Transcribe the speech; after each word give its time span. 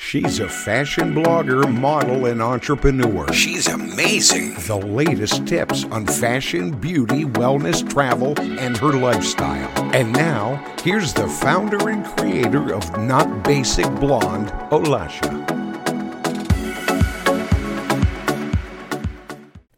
She's 0.00 0.38
a 0.38 0.48
fashion 0.48 1.12
blogger, 1.12 1.70
model, 1.70 2.26
and 2.26 2.40
entrepreneur. 2.40 3.30
She's 3.32 3.66
amazing. 3.66 4.54
The 4.54 4.76
latest 4.76 5.46
tips 5.46 5.84
on 5.86 6.06
fashion, 6.06 6.70
beauty, 6.70 7.24
wellness, 7.24 7.86
travel, 7.90 8.32
and 8.38 8.76
her 8.78 8.92
lifestyle. 8.92 9.68
And 9.94 10.12
now, 10.12 10.64
here's 10.82 11.12
the 11.12 11.28
founder 11.28 11.90
and 11.90 12.06
creator 12.16 12.72
of 12.72 12.96
Not 12.96 13.42
Basic 13.42 13.84
Blonde, 13.96 14.48
Olasha. 14.70 15.28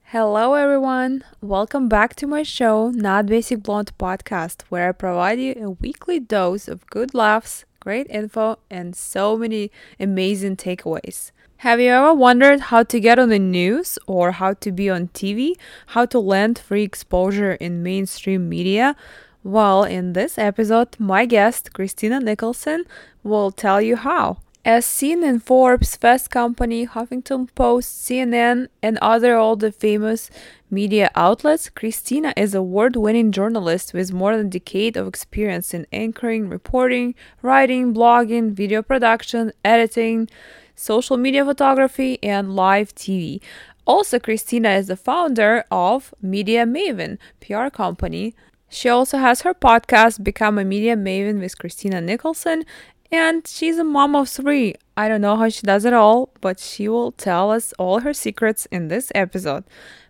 Hello, 0.05 0.55
everyone. 0.55 1.25
Welcome 1.41 1.89
back 1.89 2.15
to 2.17 2.27
my 2.29 2.45
show, 2.45 2.91
Not 2.91 3.27
Basic 3.27 3.63
Blonde 3.63 3.91
podcast, 3.99 4.63
where 4.69 4.91
I 4.91 4.93
provide 4.93 5.41
you 5.41 5.55
a 5.57 5.71
weekly 5.71 6.21
dose 6.21 6.69
of 6.69 6.87
good 6.87 7.15
laughs 7.15 7.65
great 7.81 8.07
info, 8.11 8.59
and 8.71 8.95
so 8.95 9.37
many 9.37 9.71
amazing 9.99 10.57
takeaways. 10.57 11.33
Have 11.59 11.81
you 11.81 11.89
ever 11.89 12.15
wondered 12.15 12.61
how 12.61 12.85
to 12.85 13.01
get 13.01 13.19
on 13.19 13.29
the 13.29 13.39
news 13.39 13.99
or 14.07 14.33
how 14.33 14.55
to 14.55 14.73
be 14.73 14.89
on 14.89 15.09
TV? 15.09 15.53
How 15.89 16.07
to 16.07 16.19
land 16.19 16.59
free 16.59 16.83
exposure 16.83 17.53
in 17.53 17.83
mainstream 17.83 18.49
media? 18.49 18.97
Well, 19.45 19.85
in 19.85 20.13
this 20.15 20.39
episode, 20.39 20.97
my 20.99 21.27
guest, 21.27 21.73
Christina 21.73 22.21
Nicholson, 22.21 22.85
will 23.23 23.51
tell 23.51 23.81
you 23.81 23.97
how. 23.97 24.39
As 24.63 24.85
seen 24.85 25.25
in 25.25 25.41
Forbes, 25.41 25.97
Fast 25.97 26.31
Company, 26.31 26.87
Huffington 26.87 27.49
Post, 27.55 28.07
CNN, 28.07 28.69
and 28.83 28.99
other 28.99 29.35
all 29.35 29.57
the 29.57 29.73
famous 29.73 30.31
media 30.71 31.11
outlets, 31.15 31.71
Christina 31.71 32.35
is 32.37 32.55
a 32.55 32.59
award-winning 32.59 33.33
journalist 33.33 33.95
with 33.95 34.13
more 34.13 34.37
than 34.37 34.49
a 34.49 34.51
decade 34.51 34.99
of 34.99 35.09
experience 35.09 35.73
in 35.73 35.87
anchoring, 35.95 36.51
reporting, 36.51 37.15
writing, 37.41 37.95
blogging, 37.95 38.53
video 38.53 38.83
production, 38.83 39.51
editing, 39.65 40.29
social 40.75 41.17
media 41.17 41.43
photography, 41.43 42.23
and 42.23 42.55
live 42.55 42.95
TV. 42.95 43.41
Also, 43.87 44.19
Christina 44.19 44.73
is 44.73 44.89
the 44.89 44.97
founder 44.97 45.65
of 45.71 46.13
Media 46.21 46.67
Maven, 46.67 47.17
PR 47.41 47.71
company. 47.71 48.35
She 48.69 48.91
also 48.91 49.17
has 49.17 49.41
her 49.41 49.55
podcast, 49.55 50.23
Become 50.23 50.59
a 50.59 50.65
Media 50.67 50.97
Maven 50.97 51.41
with 51.41 51.59
Christina 51.59 52.03
Nicholson, 52.03 52.67
and 53.13 53.47
she's 53.47 53.79
a 53.79 53.85
mom 53.85 54.15
of 54.15 54.29
three. 54.29 54.75
I 54.97 55.09
don't 55.09 55.21
know 55.21 55.37
how 55.37 55.49
she 55.49 55.63
does 55.63 55.85
it 55.85 55.93
all, 55.93 56.33
but 56.41 56.61
she 56.61 56.89
will 56.89 57.13
tell 57.13 57.51
us 57.51 57.73
all 57.79 58.01
her 58.01 58.13
secrets 58.15 58.67
in 58.67 58.89
this 58.89 59.11
episode. 59.15 59.65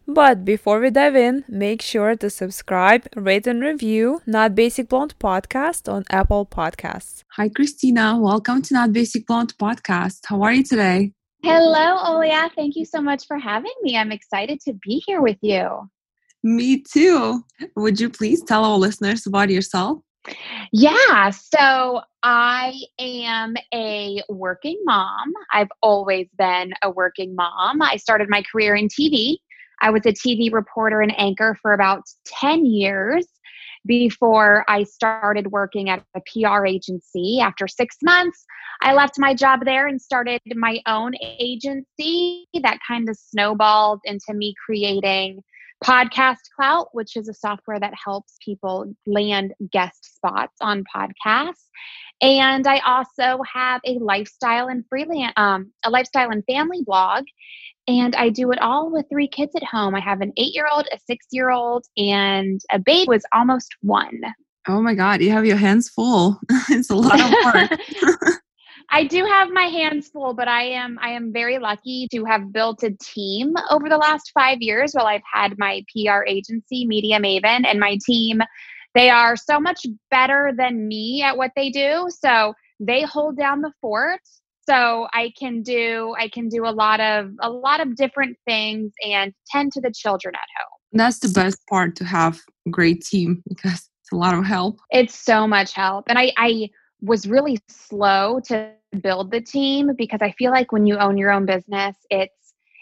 But 0.07 0.45
before 0.45 0.81
we 0.81 0.91
dive 0.91 1.15
in, 1.15 1.45
make 1.49 1.83
sure 1.83 2.17
to 2.17 2.31
subscribe, 2.31 3.07
rate, 3.15 3.47
and 3.47 3.63
review 3.63 4.21
Not 4.27 4.55
Basic 4.55 4.89
Blonde 4.89 5.15
podcast 5.21 5.93
on 5.93 6.05
Apple 6.11 6.47
Podcasts. 6.47 7.23
Hi, 7.37 7.49
Christina. 7.49 8.19
Welcome 8.19 8.63
to 8.63 8.75
Not 8.75 8.93
Basic 8.93 9.27
Blonde 9.27 9.55
podcast. 9.59 10.21
How 10.27 10.43
are 10.43 10.53
you 10.53 10.65
today? 10.65 11.13
Hello, 11.43 11.97
Olia. 12.05 12.51
Thank 12.55 12.75
you 12.77 12.85
so 12.85 13.01
much 13.01 13.27
for 13.27 13.39
having 13.39 13.73
me. 13.83 13.97
I'm 13.97 14.13
excited 14.13 14.61
to 14.63 14.75
be 14.83 15.03
here 15.07 15.23
with 15.23 15.39
you. 15.41 15.89
Me 16.43 16.83
too. 16.83 17.45
Would 17.77 18.01
you 18.01 18.11
please 18.11 18.43
tell 18.43 18.65
our 18.65 18.79
listeners 18.79 19.27
about 19.27 19.51
yourself? 19.51 20.01
Yeah, 20.73 21.31
so 21.31 22.03
I 22.23 22.75
am 22.99 23.55
a 23.73 24.23
working 24.29 24.81
mom. 24.85 25.33
I've 25.53 25.71
always 25.83 26.29
been 26.37 26.73
a 26.83 26.91
working 26.91 27.35
mom. 27.35 27.83
I 27.83 27.97
started 27.97 28.29
my 28.29 28.43
career 28.51 28.75
in 28.77 28.89
TV. 28.89 29.37
I 29.83 29.91
was 29.91 30.03
a 30.05 30.13
TV 30.13 30.53
reporter 30.53 31.01
and 31.01 31.19
anchor 31.19 31.57
for 31.63 31.73
about 31.73 32.03
10 32.27 32.67
years 32.67 33.27
before 33.87 34.65
I 34.69 34.85
started 34.85 35.51
working 35.53 35.89
at 35.89 36.05
a 36.15 36.21
PR 36.21 36.67
agency. 36.67 37.41
After 37.41 37.67
six 37.67 37.97
months, 38.03 38.45
I 38.83 38.93
left 38.93 39.19
my 39.19 39.35
job 39.35 39.61
there 39.65 39.87
and 39.87 40.01
started 40.01 40.41
my 40.55 40.81
own 40.87 41.13
agency 41.23 42.47
that 42.63 42.79
kind 42.87 43.09
of 43.09 43.17
snowballed 43.17 44.01
into 44.05 44.35
me 44.35 44.55
creating 44.65 45.43
Podcast 45.85 46.37
Clout, 46.55 46.89
which 46.93 47.17
is 47.17 47.29
a 47.29 47.35
software 47.35 47.81
that 47.81 47.95
helps 47.95 48.37
people 48.45 48.93
land 49.07 49.55
guest 49.73 50.17
spots 50.17 50.57
on 50.61 50.85
podcasts. 50.95 51.65
And 52.21 52.67
I 52.67 52.81
also 52.81 53.43
have 53.43 53.81
a 53.87 53.99
lifestyle 53.99 54.69
and 54.69 54.85
freelance, 54.89 55.33
um, 55.37 55.73
a 55.85 55.91
lifestyle 55.91 56.31
and 56.31 56.45
family 56.45 56.83
blog. 56.83 57.25
And 57.89 58.15
I 58.15 58.29
do 58.29 58.53
it 58.53 58.61
all 58.61 58.91
with 58.91 59.07
three 59.11 59.29
kids 59.29 59.53
at 59.57 59.65
home. 59.65 59.95
I 59.95 60.01
have 60.01 60.21
an 60.21 60.33
eight 60.37 60.55
year 60.55 60.69
old, 60.71 60.87
a 60.93 60.99
six 60.99 61.27
year 61.31 61.51
old, 61.51 61.87
and 61.97 62.61
a 62.71 62.79
baby 62.79 63.09
was 63.09 63.25
almost 63.33 63.75
one. 63.81 64.21
Oh 64.69 64.83
my 64.83 64.95
God, 64.95 65.23
you 65.23 65.31
have 65.31 65.47
your 65.47 65.57
hands 65.57 65.89
full. 65.89 66.39
it's 66.69 66.91
a 66.91 66.95
lot 66.95 67.21
of 67.21 67.55
work. 67.55 67.81
I 68.89 69.05
do 69.05 69.25
have 69.25 69.51
my 69.51 69.65
hands 69.65 70.09
full, 70.09 70.35
but 70.35 70.49
I 70.49 70.63
am 70.63 70.99
I 71.03 71.11
am 71.11 71.33
very 71.33 71.59
lucky 71.59 72.09
to 72.13 72.25
have 72.25 72.53
built 72.53 72.83
a 72.83 72.91
team 73.03 73.55
over 73.71 73.89
the 73.89 73.99
last 73.99 74.31
five 74.33 74.59
years 74.61 74.93
while 74.93 75.07
I've 75.07 75.23
had 75.33 75.59
my 75.59 75.85
PR 75.93 76.25
agency, 76.27 76.87
Media 76.87 77.19
Maven, 77.19 77.67
and 77.67 77.79
my 77.79 77.99
team. 78.05 78.41
They 78.95 79.11
are 79.11 79.37
so 79.37 79.61
much 79.61 79.87
better 80.11 80.53
than 80.57 80.89
me 80.89 81.23
at 81.23 81.37
what 81.37 81.53
they 81.55 81.71
do. 81.71 82.09
So 82.11 82.55
they 82.81 83.03
hold 83.03 83.37
down 83.37 83.61
the 83.61 83.73
fort. 83.81 84.21
So 84.69 85.09
I 85.13 85.33
can 85.39 85.63
do 85.63 86.15
I 86.19 86.29
can 86.29 86.49
do 86.49 86.67
a 86.67 86.71
lot 86.71 87.01
of 87.01 87.31
a 87.41 87.51
lot 87.51 87.81
of 87.81 87.97
different 87.97 88.37
things 88.47 88.93
and 89.07 89.33
tend 89.51 89.73
to 89.73 89.81
the 89.81 89.93
children 89.93 90.35
at 90.35 90.41
home. 90.59 90.79
That's 90.93 91.19
the 91.21 91.29
best 91.29 91.59
part 91.69 91.97
to 91.97 92.05
have 92.05 92.41
a 92.67 92.71
great 92.71 93.03
team 93.03 93.43
because 93.49 93.89
it's 94.03 94.13
a 94.13 94.17
lot 94.17 94.35
of 94.35 94.45
help. 94.45 94.79
It's 94.91 95.19
so 95.19 95.47
much 95.47 95.73
help. 95.73 96.07
And 96.09 96.19
I, 96.19 96.33
I 96.37 96.69
was 97.03 97.27
really 97.27 97.59
slow 97.69 98.41
to 98.47 98.73
build 99.03 99.31
the 99.31 99.41
team 99.41 99.93
because 99.97 100.21
I 100.23 100.33
feel 100.33 100.51
like 100.51 100.73
when 100.73 100.87
you 100.87 100.97
own 100.99 101.17
your 101.17 101.33
own 101.33 101.47
business, 101.47 101.97
it's 102.11 102.35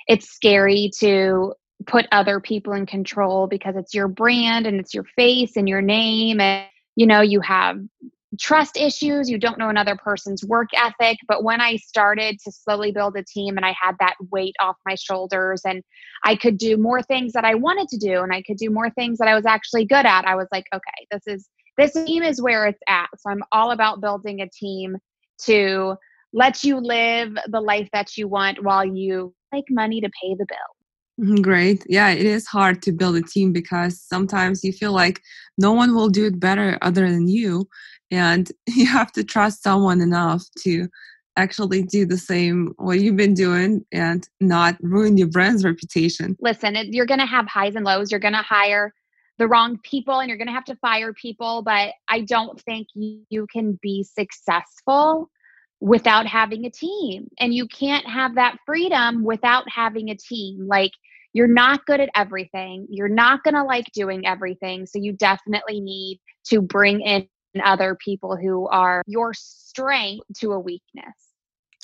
it's 0.07 0.31
scary 0.31 0.91
to 1.01 1.53
put 1.87 2.07
other 2.11 2.41
people 2.41 2.73
in 2.73 2.87
control 2.87 3.47
because 3.47 3.77
it's 3.77 3.95
your 3.95 4.09
brand 4.09 4.67
and 4.67 4.81
it's 4.81 4.95
your 4.95 5.05
face 5.17 5.57
and 5.57 5.69
your 5.69 5.83
name 5.83 6.41
and 6.41 6.67
you 6.97 7.07
know 7.07 7.21
you 7.21 7.41
have 7.41 7.79
trust 8.39 8.77
issues 8.77 9.31
you 9.31 9.39
don't 9.39 9.59
know 9.59 9.69
another 9.69 9.97
person's 9.97 10.45
work 10.45 10.69
ethic. 10.75 11.19
But 11.29 11.45
when 11.45 11.61
i 11.61 11.77
started 11.77 12.39
to 12.45 12.53
slowly 12.53 12.91
build 12.91 13.17
a 13.17 13.23
team 13.23 13.57
and 13.57 13.65
i 13.65 13.75
had 13.81 13.95
that 14.01 14.17
weight 14.31 14.55
off 14.61 14.77
my 14.85 14.97
shoulders 14.97 15.63
and 15.65 15.83
i 16.25 16.35
could 16.35 16.59
do 16.59 16.77
more 16.77 17.01
things 17.01 17.33
that 17.35 17.45
i 17.45 17.55
wanted 17.55 17.89
to 17.89 17.97
do 17.97 18.23
and 18.23 18.33
i 18.33 18.43
could 18.43 18.57
do 18.57 18.71
more 18.71 18.91
things 18.91 19.19
that 19.19 19.29
i 19.29 19.35
was 19.35 19.47
actually 19.47 19.85
good 19.85 20.05
at 20.05 20.27
i 20.27 20.35
was 20.35 20.49
like 20.53 20.65
okay 20.75 21.07
this 21.11 21.23
is 21.27 21.49
this 21.79 21.93
team 21.93 22.23
is 22.23 22.43
where 22.43 22.67
it's 22.67 22.83
at 22.89 23.09
so 23.17 23.31
i'm 23.31 23.43
all 23.53 23.71
about 23.71 24.01
building 24.01 24.43
a 24.43 24.49
team 24.51 24.97
to 25.39 25.97
let 26.33 26.63
you 26.65 26.79
live 26.79 27.37
the 27.49 27.61
life 27.61 27.89
that 27.93 28.17
you 28.17 28.29
want 28.29 28.63
while 28.63 28.85
you 28.85 29.35
make 29.53 29.65
money 29.71 30.01
to 30.01 30.11
pay 30.23 30.35
the 30.35 30.47
bill. 30.47 31.25
Mm-hmm, 31.27 31.43
great. 31.43 31.85
Yeah, 31.89 32.11
it 32.11 32.25
is 32.25 32.47
hard 32.47 32.83
to 32.83 32.93
build 32.93 33.17
a 33.17 33.23
team 33.23 33.53
because 33.53 34.01
sometimes 34.01 34.63
you 34.63 34.73
feel 34.73 34.93
like 34.93 35.21
no 35.57 35.73
one 35.73 35.95
will 35.95 36.09
do 36.09 36.27
it 36.27 36.39
better 36.39 36.79
other 36.83 37.11
than 37.11 37.29
you. 37.29 37.69
And 38.11 38.51
you 38.67 38.87
have 38.87 39.13
to 39.13 39.25
trust 39.25 39.63
someone 39.63 40.01
enough 40.01 40.45
to 40.63 40.89
actually 41.37 41.83
do 41.83 42.05
the 42.05 42.19
same 42.19 42.75
what 42.79 42.99
you've 42.99 43.17
been 43.17 43.35
doing 43.35 43.85
and 43.93 44.29
not 44.41 44.77
ruin 44.81 45.17
your 45.17 45.29
brand's 45.29 45.65
reputation. 45.65 46.37
Listen, 46.41 46.77
you're 46.93 47.07
going 47.07 47.21
to 47.21 47.27
have 47.27 47.47
highs 47.47 47.77
and 47.77 47.85
lows. 47.85 48.11
You're 48.11 48.21
going 48.21 48.35
to 48.35 48.43
hire 48.43 48.93
the 49.39 49.49
wrong 49.49 49.79
people 49.83 50.19
and 50.19 50.29
you're 50.29 50.39
going 50.39 50.49
to 50.49 50.53
have 50.53 50.65
to 50.67 50.77
fire 50.77 51.13
people, 51.13 51.63
but 51.63 51.95
I 52.09 52.23
don't 52.23 52.61
think 52.61 52.89
you 52.95 53.47
can 53.53 53.79
be 53.81 54.03
successful 54.03 55.31
without 55.81 56.27
having 56.27 56.67
a 56.67 56.71
team. 56.71 57.29
And 57.39 57.55
you 57.55 57.67
can't 57.69 58.07
have 58.07 58.35
that 58.35 58.59
freedom 58.67 59.23
without 59.23 59.65
having 59.71 60.11
a 60.11 60.17
team. 60.17 60.67
Like 60.67 60.91
you're 61.33 61.47
not 61.47 61.87
good 61.87 62.01
at 62.01 62.11
everything. 62.17 62.89
You're 62.91 63.09
not 63.09 63.45
going 63.45 63.55
to 63.55 63.63
like 63.63 63.87
doing 63.93 64.27
everything. 64.27 64.87
So 64.87 64.99
you 64.99 65.13
definitely 65.13 65.81
need 65.81 66.21
to 66.49 66.61
bring 66.61 67.01
in 67.01 67.29
other 67.65 67.97
people 68.05 68.37
who 68.37 68.67
are 68.69 69.03
your 69.07 69.33
strength 69.35 70.25
to 70.39 70.53
a 70.53 70.59
weakness. 70.59 71.15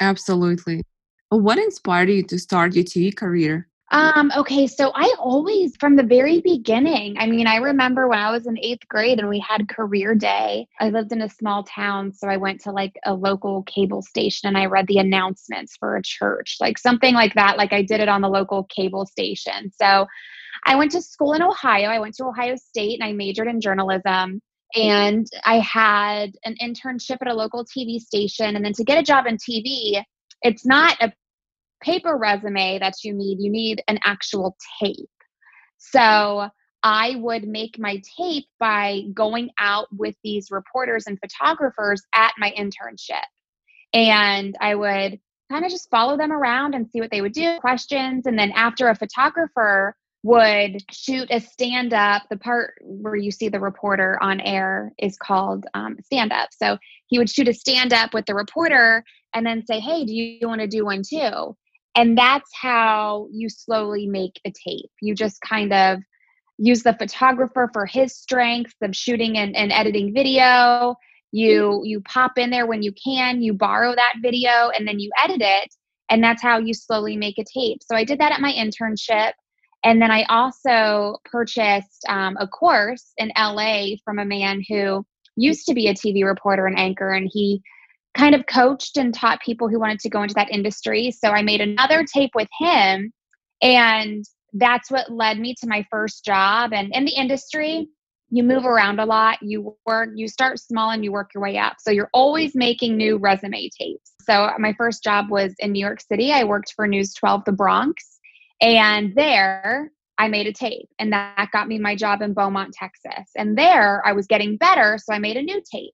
Absolutely. 0.00 0.82
What 1.28 1.58
inspired 1.58 2.10
you 2.10 2.22
to 2.24 2.38
start 2.38 2.74
your 2.74 2.84
TV 2.84 3.14
career? 3.14 3.68
Um, 3.90 4.32
okay, 4.36 4.66
so 4.66 4.90
I 4.94 5.14
always, 5.18 5.76
from 5.76 5.94
the 5.94 6.02
very 6.02 6.40
beginning, 6.40 7.16
I 7.18 7.26
mean, 7.26 7.46
I 7.46 7.56
remember 7.56 8.08
when 8.08 8.18
I 8.18 8.30
was 8.30 8.46
in 8.46 8.58
eighth 8.58 8.88
grade 8.88 9.20
and 9.20 9.28
we 9.28 9.38
had 9.38 9.68
career 9.68 10.14
day. 10.14 10.66
I 10.80 10.88
lived 10.88 11.12
in 11.12 11.22
a 11.22 11.28
small 11.28 11.62
town, 11.64 12.12
so 12.12 12.26
I 12.26 12.36
went 12.36 12.60
to 12.62 12.72
like 12.72 12.94
a 13.04 13.14
local 13.14 13.62
cable 13.64 14.02
station 14.02 14.48
and 14.48 14.56
I 14.56 14.66
read 14.66 14.86
the 14.86 14.98
announcements 14.98 15.76
for 15.76 15.96
a 15.96 16.02
church, 16.02 16.56
like 16.60 16.78
something 16.78 17.14
like 17.14 17.34
that. 17.34 17.58
Like 17.58 17.72
I 17.72 17.82
did 17.82 18.00
it 18.00 18.08
on 18.08 18.22
the 18.22 18.28
local 18.28 18.64
cable 18.64 19.06
station. 19.06 19.70
So 19.80 20.06
I 20.64 20.76
went 20.76 20.90
to 20.92 21.02
school 21.02 21.34
in 21.34 21.42
Ohio. 21.42 21.88
I 21.88 22.00
went 22.00 22.14
to 22.16 22.24
Ohio 22.24 22.56
State 22.56 23.00
and 23.00 23.08
I 23.08 23.12
majored 23.12 23.48
in 23.48 23.60
journalism 23.60 24.40
and 24.74 25.26
I 25.44 25.60
had 25.60 26.32
an 26.44 26.56
internship 26.60 27.18
at 27.20 27.28
a 27.28 27.34
local 27.34 27.64
TV 27.64 28.00
station. 28.00 28.56
And 28.56 28.64
then 28.64 28.72
to 28.72 28.84
get 28.84 28.98
a 28.98 29.02
job 29.02 29.26
in 29.26 29.36
TV, 29.36 30.02
it's 30.42 30.66
not 30.66 30.96
a 31.00 31.12
paper 31.84 32.16
resume 32.16 32.78
that 32.78 32.94
you 33.04 33.12
need, 33.12 33.38
you 33.40 33.50
need 33.50 33.82
an 33.88 33.98
actual 34.04 34.56
tape. 34.80 35.08
So 35.78 36.48
I 36.82 37.16
would 37.16 37.46
make 37.46 37.78
my 37.78 38.02
tape 38.18 38.46
by 38.58 39.02
going 39.14 39.50
out 39.58 39.86
with 39.92 40.14
these 40.24 40.50
reporters 40.50 41.06
and 41.06 41.18
photographers 41.18 42.02
at 42.14 42.32
my 42.38 42.52
internship. 42.58 43.24
And 43.92 44.56
I 44.60 44.74
would 44.74 45.20
kind 45.50 45.64
of 45.64 45.70
just 45.70 45.90
follow 45.90 46.16
them 46.16 46.32
around 46.32 46.74
and 46.74 46.88
see 46.90 47.00
what 47.00 47.10
they 47.10 47.20
would 47.20 47.32
do, 47.32 47.58
questions. 47.60 48.26
And 48.26 48.38
then 48.38 48.50
after 48.52 48.88
a 48.88 48.94
photographer 48.94 49.94
would 50.24 50.82
shoot 50.90 51.28
a 51.30 51.38
stand 51.38 51.92
up. 51.92 52.22
The 52.30 52.38
part 52.38 52.74
where 52.82 53.14
you 53.14 53.30
see 53.30 53.50
the 53.50 53.60
reporter 53.60 54.18
on 54.22 54.40
air 54.40 54.92
is 54.98 55.18
called 55.18 55.66
um, 55.74 55.98
stand 56.02 56.32
up. 56.32 56.48
So 56.52 56.78
he 57.06 57.18
would 57.18 57.28
shoot 57.28 57.46
a 57.46 57.52
stand 57.52 57.92
up 57.92 58.14
with 58.14 58.24
the 58.24 58.34
reporter 58.34 59.04
and 59.34 59.46
then 59.46 59.64
say, 59.66 59.80
Hey, 59.80 60.04
do 60.06 60.14
you, 60.14 60.38
you 60.40 60.48
want 60.48 60.62
to 60.62 60.66
do 60.66 60.86
one 60.86 61.02
too? 61.06 61.54
And 61.96 62.18
that's 62.18 62.50
how 62.54 63.28
you 63.30 63.48
slowly 63.48 64.06
make 64.06 64.40
a 64.44 64.50
tape. 64.50 64.90
You 65.00 65.14
just 65.14 65.40
kind 65.40 65.72
of 65.72 66.00
use 66.58 66.82
the 66.82 66.94
photographer 66.94 67.70
for 67.72 67.86
his 67.86 68.16
strengths 68.16 68.74
of 68.82 68.94
shooting 68.94 69.38
and, 69.38 69.54
and 69.56 69.72
editing 69.72 70.12
video. 70.14 70.96
You 71.32 71.82
you 71.84 72.00
pop 72.02 72.38
in 72.38 72.50
there 72.50 72.66
when 72.66 72.82
you 72.82 72.92
can, 72.92 73.42
you 73.42 73.54
borrow 73.54 73.94
that 73.94 74.14
video 74.22 74.70
and 74.76 74.86
then 74.86 74.98
you 74.98 75.10
edit 75.22 75.40
it. 75.40 75.74
And 76.10 76.22
that's 76.22 76.42
how 76.42 76.58
you 76.58 76.74
slowly 76.74 77.16
make 77.16 77.38
a 77.38 77.44
tape. 77.44 77.80
So 77.82 77.96
I 77.96 78.04
did 78.04 78.20
that 78.20 78.32
at 78.32 78.40
my 78.40 78.52
internship. 78.52 79.32
And 79.84 80.00
then 80.00 80.10
I 80.10 80.24
also 80.24 81.18
purchased 81.24 82.04
um, 82.08 82.36
a 82.40 82.48
course 82.48 83.12
in 83.18 83.32
LA 83.36 83.96
from 84.04 84.18
a 84.18 84.24
man 84.24 84.62
who 84.68 85.04
used 85.36 85.66
to 85.66 85.74
be 85.74 85.88
a 85.88 85.94
TV 85.94 86.24
reporter 86.24 86.66
and 86.66 86.78
anchor, 86.78 87.10
and 87.10 87.28
he 87.30 87.62
kind 88.16 88.34
of 88.34 88.46
coached 88.46 88.96
and 88.96 89.12
taught 89.12 89.40
people 89.42 89.68
who 89.68 89.80
wanted 89.80 90.00
to 90.00 90.08
go 90.08 90.22
into 90.22 90.34
that 90.34 90.50
industry. 90.50 91.10
So 91.10 91.30
I 91.30 91.42
made 91.42 91.60
another 91.60 92.04
tape 92.04 92.30
with 92.34 92.48
him, 92.58 93.12
and 93.62 94.24
that's 94.52 94.90
what 94.90 95.10
led 95.10 95.38
me 95.38 95.54
to 95.60 95.66
my 95.66 95.84
first 95.90 96.24
job. 96.24 96.72
And 96.72 96.94
in 96.94 97.04
the 97.04 97.14
industry, 97.14 97.88
you 98.30 98.42
move 98.42 98.64
around 98.64 99.00
a 99.00 99.04
lot. 99.04 99.38
You 99.42 99.76
work, 99.86 100.10
you 100.14 100.28
start 100.28 100.58
small 100.58 100.90
and 100.90 101.04
you 101.04 101.12
work 101.12 101.30
your 101.34 101.42
way 101.42 101.58
up. 101.58 101.76
So 101.80 101.90
you're 101.90 102.10
always 102.12 102.54
making 102.54 102.96
new 102.96 103.16
resume 103.16 103.68
tapes. 103.78 104.12
So 104.22 104.50
my 104.58 104.72
first 104.78 105.02
job 105.04 105.30
was 105.30 105.54
in 105.58 105.72
New 105.72 105.84
York 105.84 106.00
City. 106.00 106.32
I 106.32 106.44
worked 106.44 106.72
for 106.74 106.86
News 106.86 107.14
12 107.14 107.42
The 107.44 107.52
Bronx 107.52 108.14
and 108.60 109.14
there 109.14 109.90
I 110.16 110.28
made 110.28 110.46
a 110.46 110.52
tape, 110.52 110.88
and 110.98 111.12
that 111.12 111.50
got 111.52 111.66
me 111.66 111.78
my 111.78 111.96
job 111.96 112.22
in 112.22 112.34
Beaumont, 112.34 112.72
Texas. 112.72 113.30
And 113.36 113.58
there 113.58 114.00
I 114.06 114.12
was 114.12 114.26
getting 114.26 114.56
better, 114.56 114.96
so 114.96 115.12
I 115.12 115.18
made 115.18 115.36
a 115.36 115.42
new 115.42 115.60
tape. 115.70 115.92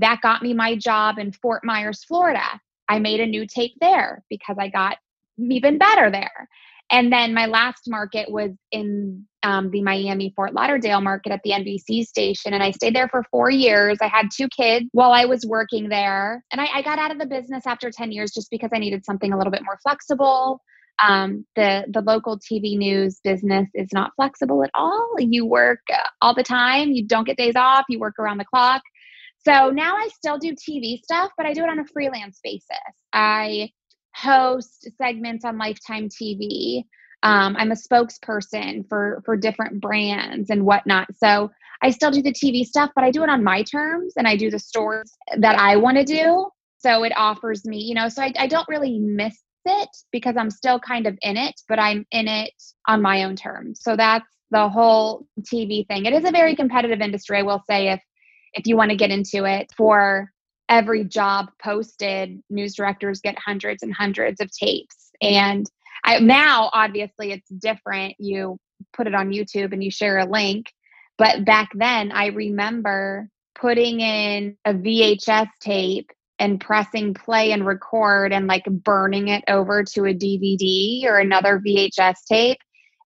That 0.00 0.20
got 0.22 0.42
me 0.42 0.54
my 0.54 0.76
job 0.76 1.18
in 1.18 1.32
Fort 1.32 1.64
Myers, 1.64 2.04
Florida. 2.04 2.60
I 2.88 2.98
made 2.98 3.20
a 3.20 3.26
new 3.26 3.46
tape 3.46 3.74
there 3.80 4.24
because 4.28 4.56
I 4.58 4.68
got 4.68 4.96
even 5.38 5.78
better 5.78 6.10
there. 6.10 6.48
And 6.92 7.12
then 7.12 7.32
my 7.34 7.46
last 7.46 7.84
market 7.86 8.30
was 8.30 8.50
in 8.72 9.24
um, 9.44 9.70
the 9.70 9.80
Miami 9.80 10.32
Fort 10.34 10.52
Lauderdale 10.54 11.00
market 11.00 11.30
at 11.30 11.40
the 11.44 11.50
NBC 11.50 12.04
station. 12.04 12.52
And 12.52 12.62
I 12.62 12.72
stayed 12.72 12.96
there 12.96 13.08
for 13.08 13.24
four 13.30 13.48
years. 13.48 13.98
I 14.00 14.08
had 14.08 14.26
two 14.34 14.48
kids 14.48 14.86
while 14.92 15.12
I 15.12 15.24
was 15.24 15.46
working 15.46 15.88
there. 15.88 16.44
And 16.50 16.60
I, 16.60 16.66
I 16.74 16.82
got 16.82 16.98
out 16.98 17.12
of 17.12 17.18
the 17.18 17.26
business 17.26 17.64
after 17.66 17.90
10 17.90 18.10
years 18.10 18.32
just 18.32 18.50
because 18.50 18.70
I 18.74 18.78
needed 18.78 19.04
something 19.04 19.32
a 19.32 19.38
little 19.38 19.52
bit 19.52 19.64
more 19.64 19.78
flexible. 19.82 20.60
Um, 21.02 21.46
the 21.56 21.86
the 21.88 22.02
local 22.02 22.38
TV 22.38 22.76
news 22.76 23.20
business 23.24 23.66
is 23.74 23.88
not 23.92 24.12
flexible 24.16 24.62
at 24.62 24.70
all. 24.74 25.14
You 25.18 25.46
work 25.46 25.80
uh, 25.90 25.96
all 26.20 26.34
the 26.34 26.42
time. 26.42 26.90
You 26.90 27.06
don't 27.06 27.24
get 27.24 27.38
days 27.38 27.56
off. 27.56 27.86
You 27.88 27.98
work 27.98 28.18
around 28.18 28.36
the 28.36 28.44
clock. 28.44 28.82
So 29.46 29.70
now 29.70 29.96
I 29.96 30.08
still 30.08 30.38
do 30.38 30.54
TV 30.54 30.98
stuff, 31.02 31.32
but 31.36 31.46
I 31.46 31.54
do 31.54 31.62
it 31.62 31.70
on 31.70 31.78
a 31.78 31.86
freelance 31.86 32.40
basis. 32.42 32.68
I 33.12 33.70
host 34.14 34.88
segments 34.98 35.44
on 35.44 35.56
Lifetime 35.56 36.08
TV. 36.08 36.84
Um, 37.22 37.56
I'm 37.56 37.70
a 37.70 37.74
spokesperson 37.74 38.88
for 38.88 39.22
for 39.24 39.36
different 39.36 39.80
brands 39.80 40.50
and 40.50 40.64
whatnot. 40.64 41.08
So 41.16 41.50
I 41.82 41.90
still 41.90 42.10
do 42.10 42.22
the 42.22 42.32
TV 42.32 42.64
stuff, 42.64 42.90
but 42.94 43.04
I 43.04 43.10
do 43.10 43.22
it 43.22 43.30
on 43.30 43.42
my 43.42 43.62
terms 43.62 44.14
and 44.16 44.28
I 44.28 44.36
do 44.36 44.50
the 44.50 44.58
stories 44.58 45.12
that 45.38 45.58
I 45.58 45.76
want 45.76 45.96
to 45.96 46.04
do. 46.04 46.48
So 46.78 47.04
it 47.04 47.12
offers 47.16 47.64
me, 47.64 47.78
you 47.78 47.94
know, 47.94 48.08
so 48.08 48.22
I, 48.22 48.32
I 48.38 48.46
don't 48.46 48.68
really 48.68 48.98
miss 48.98 49.38
it 49.64 49.88
because 50.12 50.36
I'm 50.36 50.50
still 50.50 50.78
kind 50.78 51.06
of 51.06 51.18
in 51.22 51.36
it, 51.36 51.54
but 51.68 51.78
I'm 51.78 52.06
in 52.10 52.28
it 52.28 52.54
on 52.88 53.02
my 53.02 53.24
own 53.24 53.36
terms. 53.36 53.80
So 53.82 53.96
that's 53.96 54.26
the 54.50 54.68
whole 54.68 55.26
TV 55.40 55.86
thing. 55.86 56.06
It 56.06 56.12
is 56.12 56.24
a 56.24 56.32
very 56.32 56.56
competitive 56.56 57.00
industry, 57.00 57.38
I 57.38 57.42
will 57.42 57.62
say 57.68 57.88
if 57.88 58.00
if 58.54 58.66
you 58.66 58.76
want 58.76 58.90
to 58.90 58.96
get 58.96 59.10
into 59.10 59.44
it 59.44 59.70
for 59.76 60.30
every 60.68 61.04
job 61.04 61.50
posted, 61.62 62.42
news 62.48 62.74
directors 62.74 63.20
get 63.20 63.38
hundreds 63.38 63.82
and 63.82 63.92
hundreds 63.92 64.40
of 64.40 64.50
tapes. 64.50 65.10
And 65.20 65.66
I, 66.04 66.20
now 66.20 66.70
obviously 66.72 67.32
it's 67.32 67.48
different. 67.48 68.14
You 68.18 68.58
put 68.96 69.06
it 69.06 69.14
on 69.14 69.30
YouTube 69.30 69.72
and 69.72 69.82
you 69.82 69.90
share 69.90 70.18
a 70.18 70.24
link. 70.24 70.72
But 71.18 71.44
back 71.44 71.70
then 71.74 72.12
I 72.12 72.26
remember 72.26 73.28
putting 73.54 74.00
in 74.00 74.56
a 74.64 74.72
VHS 74.72 75.48
tape 75.60 76.10
and 76.38 76.60
pressing 76.60 77.12
play 77.12 77.52
and 77.52 77.66
record 77.66 78.32
and 78.32 78.46
like 78.46 78.64
burning 78.64 79.28
it 79.28 79.44
over 79.46 79.84
to 79.84 80.06
a 80.06 80.14
DVD 80.14 81.04
or 81.04 81.18
another 81.18 81.60
VHS 81.60 82.24
tape 82.26 82.58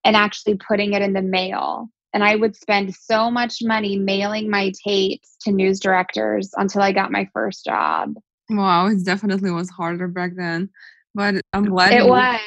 and 0.05 0.15
actually 0.15 0.55
putting 0.55 0.93
it 0.93 1.01
in 1.01 1.11
the 1.11 1.21
mail. 1.21 1.89
And 2.15 2.23
I 2.23 2.35
would 2.35 2.55
spend 2.55 2.95
so 2.95 3.29
much 3.29 3.57
money 3.61 3.99
mailing 3.99 4.49
my 4.49 4.71
tapes 4.83 5.35
to 5.41 5.51
news 5.51 5.79
directors 5.79 6.49
until 6.55 6.81
I 6.81 6.91
got 6.91 7.11
my 7.11 7.29
first 7.33 7.65
job. 7.65 8.15
Wow, 8.49 8.87
it 8.87 9.05
definitely 9.05 9.51
was 9.51 9.69
harder 9.69 10.07
back 10.07 10.31
then. 10.35 10.69
But 11.13 11.35
I'm 11.53 11.65
glad 11.65 11.93
it 11.93 12.05
you, 12.05 12.09
was. 12.09 12.39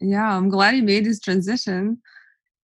Yeah, 0.00 0.36
I'm 0.36 0.48
glad 0.48 0.74
you 0.74 0.82
made 0.82 1.04
this 1.04 1.20
transition. 1.20 2.00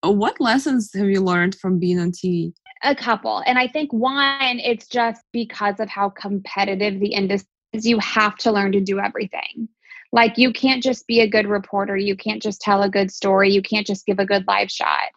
What 0.02 0.40
lessons 0.40 0.90
have 0.94 1.08
you 1.08 1.20
learned 1.20 1.54
from 1.54 1.78
being 1.78 2.00
on 2.00 2.10
TV? 2.10 2.54
a 2.82 2.94
couple. 2.94 3.42
And 3.46 3.58
I 3.58 3.68
think 3.68 3.92
one, 3.92 4.58
it's 4.58 4.88
just 4.88 5.22
because 5.32 5.80
of 5.80 5.88
how 5.88 6.10
competitive 6.10 7.00
the 7.00 7.12
industry 7.12 7.48
is, 7.72 7.86
you 7.86 7.98
have 7.98 8.36
to 8.38 8.52
learn 8.52 8.72
to 8.72 8.80
do 8.80 8.98
everything. 8.98 9.68
Like, 10.12 10.38
you 10.38 10.52
can't 10.52 10.82
just 10.82 11.06
be 11.06 11.20
a 11.20 11.28
good 11.28 11.46
reporter. 11.46 11.96
You 11.96 12.16
can't 12.16 12.42
just 12.42 12.60
tell 12.60 12.82
a 12.82 12.88
good 12.88 13.12
story. 13.12 13.52
You 13.52 13.62
can't 13.62 13.86
just 13.86 14.06
give 14.06 14.18
a 14.18 14.26
good 14.26 14.44
live 14.48 14.70
shot. 14.70 15.10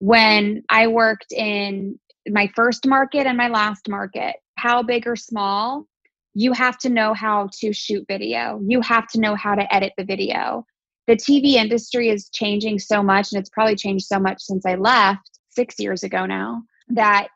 When 0.00 0.62
I 0.68 0.86
worked 0.86 1.32
in 1.32 1.98
my 2.28 2.50
first 2.54 2.86
market 2.86 3.26
and 3.26 3.36
my 3.36 3.48
last 3.48 3.88
market, 3.88 4.36
how 4.56 4.82
big 4.82 5.06
or 5.06 5.16
small, 5.16 5.86
you 6.34 6.52
have 6.52 6.78
to 6.78 6.88
know 6.88 7.14
how 7.14 7.48
to 7.60 7.72
shoot 7.72 8.04
video. 8.06 8.60
You 8.64 8.80
have 8.82 9.08
to 9.08 9.20
know 9.20 9.34
how 9.34 9.54
to 9.54 9.74
edit 9.74 9.92
the 9.96 10.04
video. 10.04 10.64
The 11.06 11.16
TV 11.16 11.54
industry 11.54 12.10
is 12.10 12.28
changing 12.28 12.78
so 12.78 13.02
much, 13.02 13.32
and 13.32 13.40
it's 13.40 13.48
probably 13.48 13.76
changed 13.76 14.06
so 14.06 14.18
much 14.18 14.42
since 14.42 14.66
I 14.66 14.74
left 14.74 15.38
six 15.50 15.76
years 15.78 16.02
ago 16.02 16.26
now 16.26 16.62
that 16.88 17.28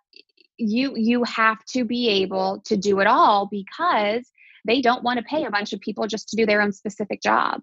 you 0.59 0.95
you 0.95 1.25
have 1.25 1.64
to 1.64 1.85
be 1.85 2.09
able 2.09 2.62
to 2.66 2.76
do 2.76 3.00
it 3.00 3.07
all 3.07 3.49
because 3.50 4.31
they 4.64 4.81
don't 4.81 5.02
want 5.02 5.19
to 5.19 5.25
pay 5.25 5.45
a 5.45 5.50
bunch 5.50 5.73
of 5.73 5.81
people 5.81 6.07
just 6.07 6.28
to 6.28 6.37
do 6.37 6.47
their 6.47 6.62
own 6.62 6.73
specific 6.73 7.21
job. 7.23 7.62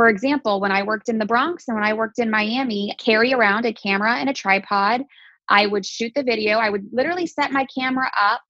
For 0.00 0.08
example, 0.08 0.62
when 0.62 0.72
I 0.72 0.82
worked 0.82 1.10
in 1.10 1.18
the 1.18 1.26
Bronx 1.26 1.68
and 1.68 1.74
when 1.74 1.84
I 1.84 1.92
worked 1.92 2.20
in 2.20 2.30
Miami, 2.30 2.96
carry 2.98 3.34
around 3.34 3.66
a 3.66 3.72
camera 3.74 4.14
and 4.14 4.30
a 4.30 4.32
tripod. 4.32 5.02
I 5.50 5.66
would 5.66 5.84
shoot 5.84 6.12
the 6.16 6.22
video. 6.22 6.56
I 6.56 6.70
would 6.70 6.86
literally 6.90 7.26
set 7.26 7.52
my 7.52 7.66
camera 7.66 8.10
up, 8.18 8.40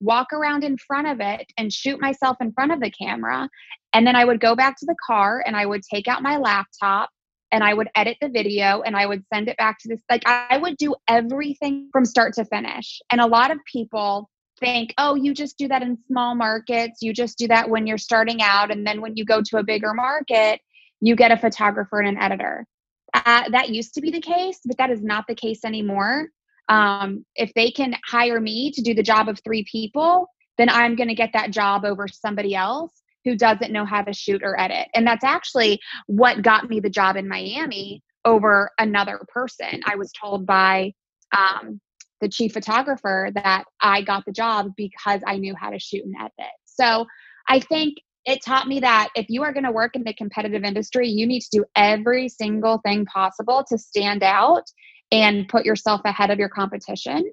walk 0.00 0.32
around 0.32 0.62
in 0.62 0.78
front 0.78 1.08
of 1.08 1.18
it, 1.18 1.52
and 1.58 1.72
shoot 1.72 2.00
myself 2.00 2.36
in 2.40 2.52
front 2.52 2.70
of 2.70 2.78
the 2.78 2.92
camera. 2.92 3.48
And 3.92 4.06
then 4.06 4.14
I 4.14 4.24
would 4.24 4.38
go 4.38 4.54
back 4.54 4.78
to 4.78 4.86
the 4.86 4.94
car 5.04 5.42
and 5.44 5.56
I 5.56 5.66
would 5.66 5.82
take 5.82 6.06
out 6.06 6.22
my 6.22 6.36
laptop 6.36 7.10
and 7.50 7.64
I 7.64 7.74
would 7.74 7.88
edit 7.96 8.16
the 8.20 8.28
video 8.28 8.82
and 8.82 8.96
I 8.96 9.06
would 9.06 9.24
send 9.34 9.48
it 9.48 9.56
back 9.56 9.78
to 9.80 9.88
this. 9.88 10.00
Like 10.08 10.22
I 10.28 10.58
would 10.58 10.76
do 10.76 10.94
everything 11.08 11.88
from 11.90 12.04
start 12.04 12.34
to 12.34 12.44
finish. 12.44 13.00
And 13.10 13.20
a 13.20 13.26
lot 13.26 13.50
of 13.50 13.58
people 13.64 14.30
think, 14.60 14.94
oh, 14.96 15.16
you 15.16 15.34
just 15.34 15.58
do 15.58 15.66
that 15.66 15.82
in 15.82 15.98
small 16.06 16.36
markets. 16.36 17.02
You 17.02 17.12
just 17.12 17.36
do 17.36 17.48
that 17.48 17.68
when 17.68 17.88
you're 17.88 17.98
starting 17.98 18.42
out. 18.42 18.70
And 18.70 18.86
then 18.86 19.00
when 19.00 19.16
you 19.16 19.24
go 19.24 19.42
to 19.42 19.56
a 19.56 19.64
bigger 19.64 19.92
market, 19.92 20.60
you 21.00 21.16
get 21.16 21.32
a 21.32 21.36
photographer 21.36 21.98
and 22.00 22.08
an 22.08 22.22
editor. 22.22 22.66
Uh, 23.12 23.48
that 23.50 23.70
used 23.70 23.94
to 23.94 24.00
be 24.00 24.10
the 24.10 24.20
case, 24.20 24.60
but 24.64 24.76
that 24.78 24.90
is 24.90 25.02
not 25.02 25.24
the 25.26 25.34
case 25.34 25.64
anymore. 25.64 26.28
Um, 26.68 27.24
if 27.34 27.52
they 27.54 27.70
can 27.70 27.96
hire 28.06 28.40
me 28.40 28.70
to 28.72 28.82
do 28.82 28.94
the 28.94 29.02
job 29.02 29.28
of 29.28 29.40
three 29.42 29.64
people, 29.70 30.28
then 30.58 30.68
I'm 30.68 30.94
going 30.94 31.08
to 31.08 31.14
get 31.14 31.32
that 31.32 31.50
job 31.50 31.84
over 31.84 32.06
somebody 32.06 32.54
else 32.54 32.92
who 33.24 33.36
doesn't 33.36 33.72
know 33.72 33.84
how 33.84 34.02
to 34.02 34.12
shoot 34.12 34.42
or 34.44 34.58
edit. 34.58 34.88
And 34.94 35.06
that's 35.06 35.24
actually 35.24 35.80
what 36.06 36.42
got 36.42 36.70
me 36.70 36.80
the 36.80 36.90
job 36.90 37.16
in 37.16 37.28
Miami 37.28 38.02
over 38.24 38.70
another 38.78 39.20
person. 39.28 39.80
I 39.86 39.96
was 39.96 40.12
told 40.12 40.46
by 40.46 40.92
um, 41.36 41.80
the 42.20 42.28
chief 42.28 42.52
photographer 42.52 43.30
that 43.34 43.64
I 43.80 44.02
got 44.02 44.24
the 44.24 44.32
job 44.32 44.72
because 44.76 45.20
I 45.26 45.36
knew 45.36 45.54
how 45.58 45.70
to 45.70 45.78
shoot 45.78 46.04
and 46.04 46.14
edit. 46.18 46.52
So 46.64 47.06
I 47.48 47.60
think 47.60 47.96
it 48.24 48.44
taught 48.44 48.68
me 48.68 48.80
that 48.80 49.08
if 49.14 49.26
you 49.28 49.42
are 49.42 49.52
going 49.52 49.64
to 49.64 49.72
work 49.72 49.96
in 49.96 50.04
the 50.04 50.12
competitive 50.12 50.62
industry, 50.62 51.08
you 51.08 51.26
need 51.26 51.40
to 51.40 51.48
do 51.50 51.64
every 51.74 52.28
single 52.28 52.78
thing 52.84 53.06
possible 53.06 53.64
to 53.68 53.78
stand 53.78 54.22
out 54.22 54.64
and 55.10 55.48
put 55.48 55.64
yourself 55.64 56.02
ahead 56.04 56.30
of 56.30 56.38
your 56.38 56.48
competition. 56.48 57.32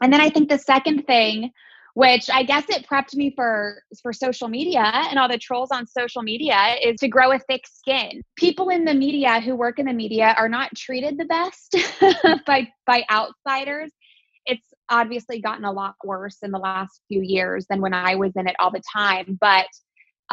And 0.00 0.12
then 0.12 0.20
I 0.20 0.30
think 0.30 0.48
the 0.48 0.58
second 0.58 1.04
thing 1.06 1.50
which 1.94 2.28
I 2.28 2.42
guess 2.42 2.64
it 2.68 2.86
prepped 2.88 3.14
me 3.14 3.32
for 3.34 3.80
for 4.02 4.12
social 4.12 4.48
media 4.48 4.82
and 4.82 5.18
all 5.18 5.28
the 5.28 5.38
trolls 5.38 5.70
on 5.70 5.86
social 5.86 6.22
media 6.22 6.74
is 6.82 6.96
to 7.00 7.08
grow 7.08 7.32
a 7.32 7.38
thick 7.38 7.62
skin. 7.72 8.20
People 8.36 8.68
in 8.68 8.84
the 8.84 8.94
media 8.94 9.40
who 9.40 9.54
work 9.54 9.78
in 9.78 9.86
the 9.86 9.92
media 9.92 10.34
are 10.36 10.48
not 10.48 10.74
treated 10.76 11.16
the 11.16 11.24
best 11.24 11.76
by 12.46 12.68
by 12.84 13.04
outsiders. 13.10 13.92
It's 14.44 14.66
obviously 14.90 15.40
gotten 15.40 15.64
a 15.64 15.72
lot 15.72 15.94
worse 16.04 16.38
in 16.42 16.50
the 16.50 16.58
last 16.58 17.00
few 17.08 17.22
years 17.22 17.64
than 17.70 17.80
when 17.80 17.94
I 17.94 18.16
was 18.16 18.32
in 18.36 18.48
it 18.48 18.56
all 18.60 18.72
the 18.72 18.82
time, 18.92 19.38
but 19.40 19.66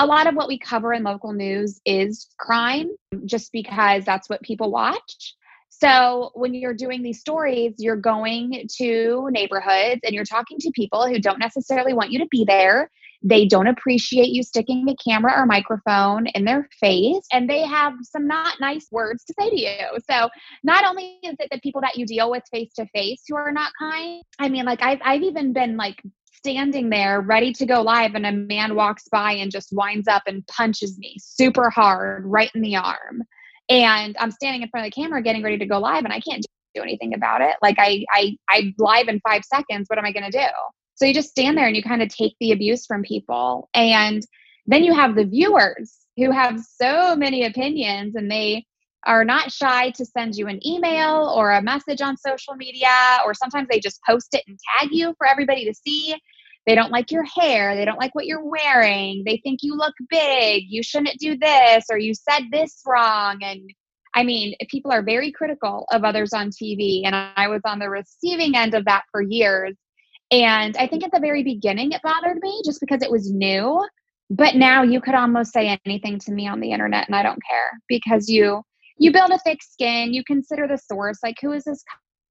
a 0.02 0.06
lot 0.06 0.26
of 0.26 0.34
what 0.34 0.48
we 0.48 0.58
cover 0.58 0.92
in 0.94 1.04
local 1.04 1.32
news 1.32 1.80
is 1.86 2.28
crime 2.40 2.90
just 3.26 3.52
because 3.52 4.04
that's 4.04 4.28
what 4.30 4.42
people 4.42 4.72
watch. 4.72 5.36
So 5.70 6.32
when 6.34 6.56
you're 6.56 6.74
doing 6.74 7.04
these 7.04 7.20
stories, 7.20 7.76
you're 7.78 7.96
going 7.96 8.68
to 8.78 9.28
neighborhoods 9.30 10.02
and 10.04 10.14
you're 10.14 10.26
talking 10.26 10.58
to 10.60 10.72
people 10.72 11.08
who 11.08 11.20
don't 11.20 11.38
necessarily 11.38 11.94
want 11.94 12.12
you 12.12 12.18
to 12.18 12.28
be 12.32 12.46
there. 12.46 12.90
They 13.22 13.46
don't 13.46 13.68
appreciate 13.68 14.30
you 14.30 14.42
sticking 14.42 14.90
a 14.90 14.96
camera 14.96 15.34
or 15.38 15.46
microphone 15.46 16.26
in 16.34 16.46
their 16.46 16.68
face, 16.80 17.24
and 17.32 17.48
they 17.48 17.62
have 17.62 17.94
some 18.02 18.26
not 18.26 18.60
nice 18.60 18.88
words 18.92 19.24
to 19.26 19.36
say 19.40 19.52
to 19.52 19.60
you. 19.60 20.00
So 20.10 20.30
not 20.64 20.84
only 20.84 21.20
is 21.24 21.36
it 21.38 21.50
the 21.52 21.60
people 21.60 21.82
that 21.82 21.98
you 21.98 22.08
deal 22.08 22.32
with 22.32 22.42
face 22.52 22.74
to 22.78 22.88
face 22.88 23.22
who 23.30 23.36
are 23.36 23.52
not 23.52 23.74
kind, 23.78 24.24
I 24.40 24.50
mean, 24.50 24.66
like 24.66 24.82
I've 24.82 25.02
I've 25.04 25.22
even 25.22 25.54
been 25.54 25.78
like 25.78 26.02
standing 26.32 26.90
there 26.90 27.22
ready 27.22 27.54
to 27.54 27.66
go 27.66 27.82
live 27.82 28.16
and 28.16 28.26
a 28.26 28.32
man 28.32 28.76
walks 28.76 29.08
by 29.12 29.34
and 29.34 29.52
just 29.52 29.70
winds 29.72 30.08
up 30.08 30.24
and 30.26 30.46
punches 30.48 30.98
me 30.98 31.16
super 31.20 31.70
hard 31.70 32.26
right 32.26 32.52
in 32.56 32.62
the 32.62 32.76
arm 32.76 33.24
and 33.70 34.18
I'm 34.20 34.32
standing 34.32 34.62
in 34.62 34.70
front 34.70 34.86
of 34.86 34.94
the 34.94 35.02
camera 35.02 35.22
getting 35.22 35.44
ready 35.44 35.58
to 35.58 35.66
go 35.66 35.80
live 35.80 36.04
and 36.04 36.14
I 36.14 36.20
can't 36.20 36.46
do 36.76 36.82
anything 36.82 37.14
about 37.14 37.42
it. 37.42 37.56
Like 37.62 37.78
I 37.80 38.06
I 38.12 38.38
I 38.50 38.74
live 38.78 39.08
in 39.08 39.20
5 39.22 39.44
seconds. 39.46 39.88
What 39.88 39.98
am 39.98 40.06
I 40.06 40.12
going 40.12 40.30
to 40.30 40.38
do? 40.38 40.48
So 40.96 41.06
you 41.06 41.14
just 41.14 41.30
stand 41.30 41.58
there 41.58 41.68
and 41.68 41.76
you 41.76 41.82
kind 41.82 42.02
of 42.02 42.10
take 42.10 42.36
the 42.40 42.52
abuse 42.52 42.86
from 42.86 43.02
people 43.02 43.70
and 43.74 44.22
then 44.68 44.84
you 44.84 44.94
have 44.94 45.16
the 45.16 45.26
viewers 45.26 45.96
who 46.18 46.32
have 46.32 46.60
so 46.60 47.16
many 47.16 47.46
opinions 47.46 48.16
and 48.16 48.30
they 48.30 48.66
are 49.06 49.26
not 49.26 49.52
shy 49.52 49.90
to 49.92 50.06
send 50.06 50.36
you 50.36 50.48
an 50.48 50.66
email 50.66 51.34
or 51.36 51.52
a 51.52 51.62
message 51.62 52.02
on 52.02 52.16
social 52.18 52.56
media 52.56 53.18
or 53.26 53.34
sometimes 53.34 53.68
they 53.70 53.80
just 53.80 54.00
post 54.08 54.30
it 54.34 54.44
and 54.48 54.60
tag 54.78 54.90
you 54.92 55.14
for 55.18 55.28
everybody 55.28 55.66
to 55.66 55.74
see 55.74 56.16
they 56.66 56.76
don't 56.76 56.92
like 56.92 57.12
your 57.12 57.24
hair. 57.24 57.76
They 57.76 57.86
don't 57.86 58.00
like 58.00 58.14
what 58.14 58.26
you're 58.26 58.44
wearing. 58.44 59.24
They 59.26 59.38
think 59.38 59.60
you 59.64 59.76
look 59.76 59.96
big. 60.10 60.66
You 60.68 60.84
shouldn't 60.84 61.18
do 61.20 61.38
this 61.38 61.86
or 61.90 61.98
you 61.98 62.14
said 62.14 62.44
this 62.52 62.82
wrong. 62.86 63.40
And 63.42 63.72
I 64.14 64.24
mean, 64.24 64.54
people 64.70 64.92
are 64.92 65.02
very 65.02 65.32
critical 65.32 65.86
of 65.92 66.04
others 66.04 66.34
on 66.34 66.50
TV. 66.50 67.02
And 67.06 67.16
I 67.16 67.48
was 67.48 67.62
on 67.66 67.80
the 67.80 67.90
receiving 67.90 68.56
end 68.56 68.76
of 68.76 68.86
that 68.86 69.04
for 69.12 69.22
years. 69.22 69.76
And 70.30 70.78
I 70.78 70.88
think 70.88 71.04
at 71.04 71.12
the 71.12 71.20
very 71.20 71.44
beginning 71.44 71.94
it 71.94 72.02
bothered 72.04 72.38
me 72.42 72.62
just 72.64 72.80
because 72.80 73.02
it 73.02 73.12
was 73.12 73.32
new. 73.32 73.84
But 74.30 74.56
now 74.56 74.84
you 74.84 75.02
could 75.02 75.16
almost 75.16 75.52
say 75.52 75.78
anything 75.86 76.20
to 76.20 76.32
me 76.32 76.48
on 76.48 76.60
the 76.60 76.72
internet 76.72 77.08
and 77.08 77.16
I 77.16 77.24
don't 77.24 77.42
care 77.50 77.72
because 77.90 78.30
you 78.30 78.62
you 79.02 79.12
build 79.12 79.32
a 79.32 79.40
thick 79.40 79.64
skin, 79.64 80.14
you 80.14 80.24
consider 80.24 80.68
the 80.68 80.78
source, 80.78 81.18
like 81.24 81.38
who 81.42 81.52
is 81.54 81.64
this 81.64 81.84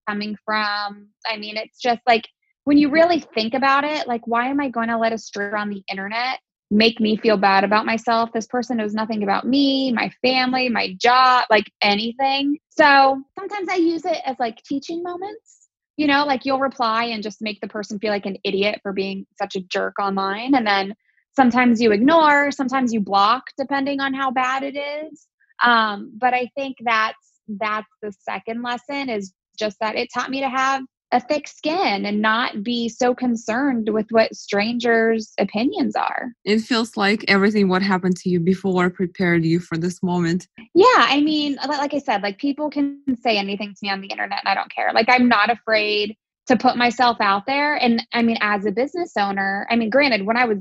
coming 0.09 0.37
from? 0.45 1.09
I 1.27 1.37
mean, 1.37 1.57
it's 1.57 1.81
just 1.81 2.01
like 2.07 2.29
when 2.63 2.79
you 2.79 2.91
really 2.91 3.19
think 3.35 3.55
about 3.55 3.83
it, 3.83 4.07
like, 4.07 4.25
why 4.27 4.47
am 4.47 4.61
I 4.61 4.69
going 4.69 4.87
to 4.87 4.97
let 4.97 5.13
a 5.13 5.19
stranger 5.19 5.57
on 5.57 5.69
the 5.69 5.83
internet 5.91 6.39
make 6.71 7.01
me 7.01 7.17
feel 7.17 7.37
bad 7.37 7.65
about 7.65 7.87
myself? 7.87 8.31
This 8.33 8.47
person 8.47 8.77
knows 8.77 8.95
nothing 8.95 9.25
about 9.25 9.45
me, 9.45 9.91
my 9.91 10.13
family, 10.23 10.69
my 10.69 10.95
job, 11.01 11.47
like 11.51 11.69
anything. 11.83 12.59
So 12.69 13.21
sometimes 13.37 13.69
I 13.69 13.75
use 13.75 14.05
it 14.05 14.19
as 14.25 14.37
like 14.39 14.63
teaching 14.63 15.03
moments. 15.03 15.69
You 15.97 16.07
know, 16.07 16.25
like 16.25 16.45
you'll 16.45 16.61
reply 16.61 17.07
and 17.07 17.21
just 17.21 17.43
make 17.43 17.61
the 17.61 17.67
person 17.67 17.99
feel 17.99 18.13
like 18.13 18.27
an 18.27 18.39
idiot 18.45 18.79
for 18.85 18.93
being 18.93 19.27
such 19.43 19.57
a 19.57 19.61
jerk 19.61 19.99
online. 19.99 20.55
And 20.55 20.65
then 20.65 20.95
sometimes 21.35 21.81
you 21.81 21.91
ignore, 21.91 22.53
sometimes 22.53 22.93
you 22.93 23.01
block, 23.01 23.43
depending 23.59 23.99
on 23.99 24.15
how 24.15 24.31
bad 24.31 24.63
it 24.63 24.77
is. 24.77 25.27
Um, 25.65 26.13
but 26.17 26.35
I 26.35 26.51
think 26.57 26.77
that's 26.81 27.17
that's 27.49 27.89
the 28.03 28.13
second 28.13 28.63
lesson 28.63 29.09
is 29.09 29.33
just 29.59 29.79
that 29.81 29.97
it 29.97 30.09
taught 30.13 30.31
me 30.31 30.41
to 30.41 30.49
have 30.49 30.83
a 31.13 31.21
thick 31.21 31.49
skin 31.49 32.07
and 32.07 32.23
not 32.23 32.63
be 32.63 32.89
so 32.89 33.15
concerned 33.15 33.89
with 33.93 34.07
what 34.11 34.35
strangers' 34.35 35.33
opinions 35.39 35.97
are. 35.97 36.33
It 36.45 36.61
feels 36.61 36.97
like 36.97 37.25
everything 37.29 37.69
what 37.69 37.83
happened 37.83 38.17
to 38.19 38.31
you 38.31 38.39
before 38.39 38.91
prepared 38.91 39.45
you 39.45 39.59
for 39.59 39.77
this 39.77 40.03
moment. 40.03 40.47
Yeah, 40.75 40.87
I 40.97 41.21
mean, 41.21 41.59
like 41.67 41.95
I 41.95 41.99
said, 41.99 42.23
like 42.23 42.39
people 42.39 42.71
can 42.71 43.01
say 43.21 43.37
anything 43.37 43.71
to 43.71 43.79
me 43.83 43.91
on 43.91 44.01
the 44.01 44.09
internet 44.09 44.41
and 44.45 44.49
I 44.49 44.55
don't 44.55 44.73
care. 44.73 44.93
Like 44.93 45.07
I'm 45.09 45.29
not 45.29 45.51
afraid 45.51 46.17
to 46.47 46.57
put 46.57 46.77
myself 46.77 47.17
out 47.21 47.47
there 47.47 47.77
and 47.77 48.05
I 48.13 48.23
mean 48.23 48.39
as 48.41 48.65
a 48.65 48.73
business 48.73 49.13
owner, 49.17 49.67
I 49.71 49.77
mean 49.77 49.91
granted 49.91 50.27
when 50.27 50.37
I 50.37 50.45
was 50.45 50.59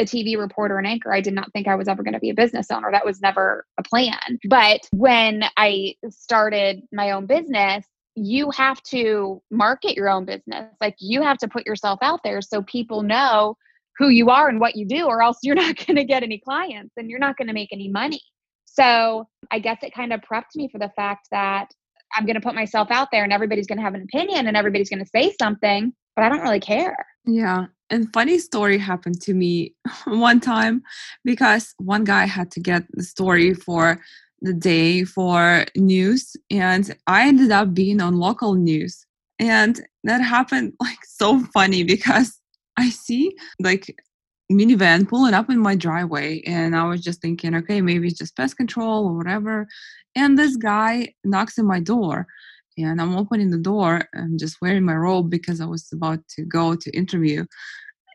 a 0.00 0.04
TV 0.04 0.36
reporter 0.36 0.78
and 0.78 0.86
anchor, 0.86 1.12
I 1.12 1.20
did 1.20 1.34
not 1.34 1.52
think 1.52 1.68
I 1.68 1.74
was 1.74 1.86
ever 1.86 2.02
going 2.02 2.14
to 2.14 2.20
be 2.20 2.30
a 2.30 2.34
business 2.34 2.70
owner. 2.70 2.90
That 2.90 3.04
was 3.04 3.20
never 3.20 3.66
a 3.78 3.82
plan. 3.82 4.38
But 4.48 4.80
when 4.92 5.44
I 5.56 5.94
started 6.08 6.82
my 6.92 7.10
own 7.10 7.26
business, 7.26 7.84
you 8.16 8.50
have 8.50 8.82
to 8.84 9.40
market 9.50 9.94
your 9.94 10.08
own 10.08 10.24
business. 10.24 10.74
Like 10.80 10.96
you 10.98 11.22
have 11.22 11.38
to 11.38 11.48
put 11.48 11.66
yourself 11.66 11.98
out 12.02 12.20
there 12.24 12.40
so 12.40 12.62
people 12.62 13.02
know 13.02 13.56
who 13.98 14.08
you 14.08 14.30
are 14.30 14.48
and 14.48 14.58
what 14.58 14.76
you 14.76 14.86
do, 14.86 15.06
or 15.06 15.22
else 15.22 15.38
you're 15.42 15.54
not 15.66 15.76
going 15.86 15.96
to 15.96 16.04
get 16.04 16.22
any 16.22 16.38
clients 16.38 16.94
and 16.96 17.10
you're 17.10 17.18
not 17.18 17.36
going 17.36 17.48
to 17.48 17.54
make 17.54 17.72
any 17.72 17.88
money. 17.88 18.22
So 18.64 19.28
I 19.50 19.58
guess 19.58 19.78
it 19.82 19.94
kind 19.94 20.12
of 20.12 20.20
prepped 20.20 20.56
me 20.56 20.68
for 20.70 20.78
the 20.78 20.90
fact 20.96 21.28
that 21.30 21.68
I'm 22.16 22.24
going 22.24 22.34
to 22.34 22.40
put 22.40 22.54
myself 22.54 22.88
out 22.90 23.08
there 23.12 23.24
and 23.24 23.32
everybody's 23.32 23.66
going 23.66 23.78
to 23.78 23.84
have 23.84 23.94
an 23.94 24.02
opinion 24.02 24.46
and 24.46 24.56
everybody's 24.56 24.88
going 24.88 25.04
to 25.04 25.10
say 25.14 25.34
something, 25.40 25.92
but 26.16 26.24
I 26.24 26.28
don't 26.28 26.40
really 26.40 26.60
care. 26.60 26.96
Yeah. 27.26 27.66
And 27.90 28.12
funny 28.12 28.38
story 28.38 28.78
happened 28.78 29.20
to 29.22 29.34
me 29.34 29.74
one 30.06 30.40
time 30.40 30.82
because 31.24 31.74
one 31.78 32.04
guy 32.04 32.24
had 32.24 32.50
to 32.52 32.60
get 32.60 32.84
the 32.92 33.02
story 33.02 33.52
for 33.54 34.00
the 34.42 34.54
day 34.54 35.04
for 35.04 35.66
news 35.76 36.34
and 36.50 36.96
I 37.06 37.28
ended 37.28 37.50
up 37.50 37.74
being 37.74 38.00
on 38.00 38.16
local 38.16 38.54
news. 38.54 39.04
And 39.38 39.80
that 40.04 40.22
happened 40.22 40.74
like 40.80 41.04
so 41.04 41.40
funny 41.52 41.84
because 41.84 42.40
I 42.76 42.90
see 42.90 43.36
like 43.60 44.00
minivan 44.50 45.08
pulling 45.08 45.34
up 45.34 45.50
in 45.50 45.58
my 45.58 45.76
driveway 45.76 46.42
and 46.42 46.74
I 46.74 46.84
was 46.84 47.02
just 47.02 47.20
thinking, 47.20 47.54
okay, 47.56 47.80
maybe 47.80 48.08
it's 48.08 48.18
just 48.18 48.36
pest 48.36 48.56
control 48.56 49.06
or 49.08 49.16
whatever. 49.16 49.68
And 50.16 50.38
this 50.38 50.56
guy 50.56 51.14
knocks 51.24 51.58
on 51.58 51.66
my 51.66 51.80
door 51.80 52.26
and 52.78 53.00
I'm 53.00 53.16
opening 53.16 53.50
the 53.50 53.58
door. 53.58 54.02
I'm 54.14 54.38
just 54.38 54.56
wearing 54.60 54.84
my 54.84 54.94
robe 54.94 55.30
because 55.30 55.60
I 55.60 55.66
was 55.66 55.88
about 55.92 56.26
to 56.36 56.44
go 56.44 56.74
to 56.74 56.96
interview. 56.96 57.44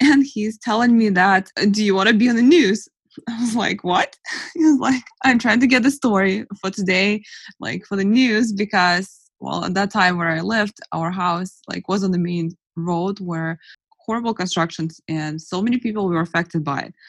And 0.02 0.26
he's 0.26 0.58
telling 0.58 0.98
me 0.98 1.10
that, 1.10 1.50
do 1.72 1.84
you 1.84 1.96
want 1.96 2.10
to 2.10 2.16
be 2.16 2.30
on 2.30 2.36
the 2.36 2.42
news? 2.42 2.88
I 3.30 3.40
was 3.40 3.56
like, 3.56 3.84
what? 3.84 4.18
He 4.54 4.64
was 4.64 4.80
like, 4.80 5.04
I'm 5.24 5.40
trying 5.40 5.60
to 5.60 5.68
get 5.68 5.84
the 5.84 5.92
story 5.92 6.46
for 6.62 6.70
today, 6.70 7.24
like 7.60 7.86
for 7.86 7.96
the 7.96 8.06
news, 8.06 8.54
because 8.54 9.26
well, 9.40 9.66
at 9.66 9.74
that 9.74 9.92
time 9.92 10.18
where 10.18 10.30
I 10.30 10.42
lived, 10.42 10.78
our 10.92 11.12
house 11.12 11.60
like 11.68 11.88
was 11.88 12.04
on 12.04 12.12
the 12.12 12.18
main 12.18 12.52
road 12.76 13.20
where 13.20 13.60
horrible 14.06 14.34
constructions 14.34 15.02
and 15.08 15.42
so 15.42 15.62
many 15.62 15.78
people 15.78 16.08
were 16.08 16.22
affected 16.22 16.64
by 16.64 16.82
it. 16.82 16.94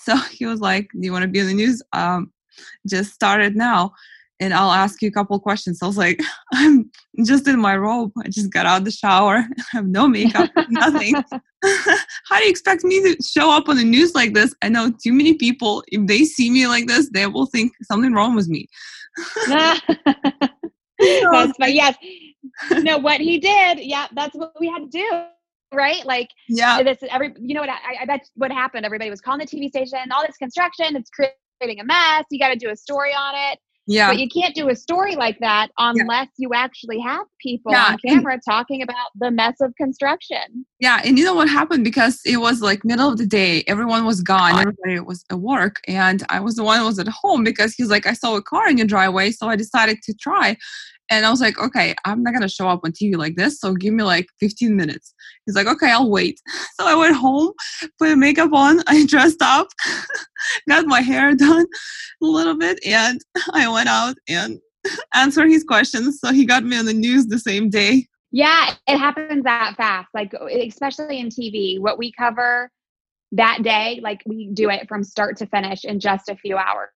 So 0.00 0.16
he 0.16 0.46
was 0.46 0.60
like, 0.60 0.88
"Do 0.92 1.00
you 1.00 1.12
want 1.12 1.24
to 1.24 1.28
be 1.28 1.40
on 1.40 1.48
the 1.48 1.54
news? 1.54 1.82
Um, 1.92 2.32
just 2.86 3.12
start 3.12 3.42
it 3.42 3.54
now." 3.54 3.92
And 4.40 4.54
I'll 4.54 4.70
ask 4.70 5.02
you 5.02 5.08
a 5.08 5.12
couple 5.12 5.38
questions. 5.40 5.82
I 5.82 5.86
was 5.86 5.96
like, 5.96 6.20
I'm 6.52 6.90
just 7.24 7.48
in 7.48 7.60
my 7.60 7.76
robe. 7.76 8.12
I 8.24 8.28
just 8.28 8.50
got 8.50 8.66
out 8.66 8.84
the 8.84 8.90
shower. 8.90 9.36
I 9.58 9.64
have 9.72 9.86
no 9.86 10.08
makeup, 10.08 10.50
nothing. 10.68 11.14
How 11.64 12.38
do 12.38 12.44
you 12.44 12.50
expect 12.50 12.84
me 12.84 13.02
to 13.02 13.16
show 13.22 13.50
up 13.50 13.68
on 13.68 13.76
the 13.76 13.84
news 13.84 14.14
like 14.14 14.34
this? 14.34 14.54
I 14.62 14.68
know 14.68 14.90
too 14.90 15.12
many 15.12 15.34
people, 15.34 15.82
if 15.88 16.06
they 16.06 16.24
see 16.24 16.50
me 16.50 16.66
like 16.66 16.86
this, 16.86 17.10
they 17.10 17.26
will 17.26 17.46
think 17.46 17.72
something 17.82 18.12
wrong 18.12 18.34
with 18.34 18.48
me. 18.48 18.68
that's 19.48 19.80
but 21.58 21.72
yes. 21.72 21.96
No, 22.70 22.98
what 22.98 23.20
he 23.20 23.38
did, 23.38 23.80
yeah, 23.80 24.06
that's 24.12 24.34
what 24.36 24.52
we 24.60 24.68
had 24.68 24.80
to 24.80 24.88
do. 24.88 25.24
Right? 25.70 26.04
Like, 26.06 26.28
yeah, 26.48 26.82
this 26.82 26.96
every 27.10 27.34
you 27.38 27.54
know 27.54 27.60
what 27.60 27.68
I, 27.68 28.02
I 28.02 28.06
bet 28.06 28.26
what 28.36 28.50
happened. 28.50 28.86
Everybody 28.86 29.10
was 29.10 29.20
calling 29.20 29.40
the 29.40 29.46
TV 29.46 29.68
station, 29.68 29.98
all 30.10 30.26
this 30.26 30.38
construction, 30.38 30.96
it's 30.96 31.10
creating 31.10 31.80
a 31.80 31.84
mess. 31.84 32.24
You 32.30 32.38
got 32.38 32.48
to 32.48 32.56
do 32.56 32.70
a 32.70 32.76
story 32.76 33.12
on 33.12 33.34
it 33.34 33.58
yeah. 33.88 34.08
But 34.08 34.18
you 34.18 34.28
can't 34.28 34.54
do 34.54 34.68
a 34.68 34.76
story 34.76 35.16
like 35.16 35.38
that 35.40 35.68
unless 35.78 36.28
yeah. 36.36 36.44
you 36.44 36.50
actually 36.54 37.00
have 37.00 37.26
people 37.40 37.72
yeah. 37.72 37.92
on 37.92 37.98
camera 38.06 38.38
talking 38.46 38.82
about 38.82 39.08
the 39.18 39.30
mess 39.30 39.54
of 39.62 39.74
construction. 39.76 40.66
Yeah. 40.78 41.00
And 41.04 41.18
you 41.18 41.24
know 41.24 41.34
what 41.34 41.48
happened? 41.48 41.84
Because 41.84 42.20
it 42.26 42.36
was 42.36 42.60
like 42.60 42.84
middle 42.84 43.08
of 43.08 43.16
the 43.16 43.26
day, 43.26 43.64
everyone 43.66 44.04
was 44.04 44.20
gone, 44.20 44.58
everybody 44.58 45.00
was 45.00 45.24
at 45.30 45.40
work. 45.40 45.80
And 45.88 46.22
I 46.28 46.38
was 46.40 46.56
the 46.56 46.64
one 46.64 46.80
who 46.80 46.86
was 46.86 46.98
at 46.98 47.08
home 47.08 47.42
because 47.42 47.74
he's 47.74 47.88
like, 47.88 48.06
I 48.06 48.12
saw 48.12 48.36
a 48.36 48.42
car 48.42 48.68
in 48.68 48.76
your 48.76 48.86
driveway. 48.86 49.30
So 49.30 49.48
I 49.48 49.56
decided 49.56 50.02
to 50.02 50.14
try. 50.14 50.56
And 51.10 51.24
I 51.24 51.30
was 51.30 51.40
like, 51.40 51.58
okay, 51.58 51.94
I'm 52.04 52.22
not 52.22 52.34
gonna 52.34 52.48
show 52.48 52.68
up 52.68 52.80
on 52.84 52.92
TV 52.92 53.16
like 53.16 53.36
this, 53.36 53.60
so 53.60 53.74
give 53.74 53.94
me 53.94 54.04
like 54.04 54.26
15 54.40 54.76
minutes. 54.76 55.14
He's 55.46 55.54
like, 55.54 55.66
okay, 55.66 55.90
I'll 55.90 56.10
wait. 56.10 56.40
So 56.78 56.86
I 56.86 56.94
went 56.94 57.16
home, 57.16 57.50
put 57.98 58.16
makeup 58.18 58.52
on, 58.52 58.82
I 58.86 59.04
dressed 59.04 59.42
up, 59.42 59.66
got 60.68 60.86
my 60.86 61.00
hair 61.00 61.34
done 61.34 61.66
a 62.22 62.26
little 62.26 62.56
bit, 62.56 62.78
and 62.86 63.20
I 63.52 63.68
went 63.68 63.88
out 63.88 64.16
and 64.28 64.60
answered 65.12 65.48
his 65.48 65.64
questions. 65.64 66.20
So 66.20 66.32
he 66.32 66.44
got 66.44 66.64
me 66.64 66.78
on 66.78 66.84
the 66.84 66.94
news 66.94 67.26
the 67.26 67.38
same 67.38 67.68
day. 67.68 68.06
Yeah, 68.30 68.74
it 68.86 68.98
happens 68.98 69.42
that 69.44 69.74
fast. 69.76 70.08
Like 70.14 70.32
especially 70.34 71.18
in 71.18 71.30
TV, 71.30 71.80
what 71.80 71.98
we 71.98 72.12
cover 72.12 72.70
that 73.32 73.62
day, 73.62 74.00
like 74.04 74.22
we 74.24 74.50
do 74.52 74.70
it 74.70 74.86
from 74.88 75.02
start 75.02 75.36
to 75.38 75.46
finish 75.46 75.84
in 75.84 75.98
just 75.98 76.28
a 76.28 76.36
few 76.36 76.56
hours 76.56 76.90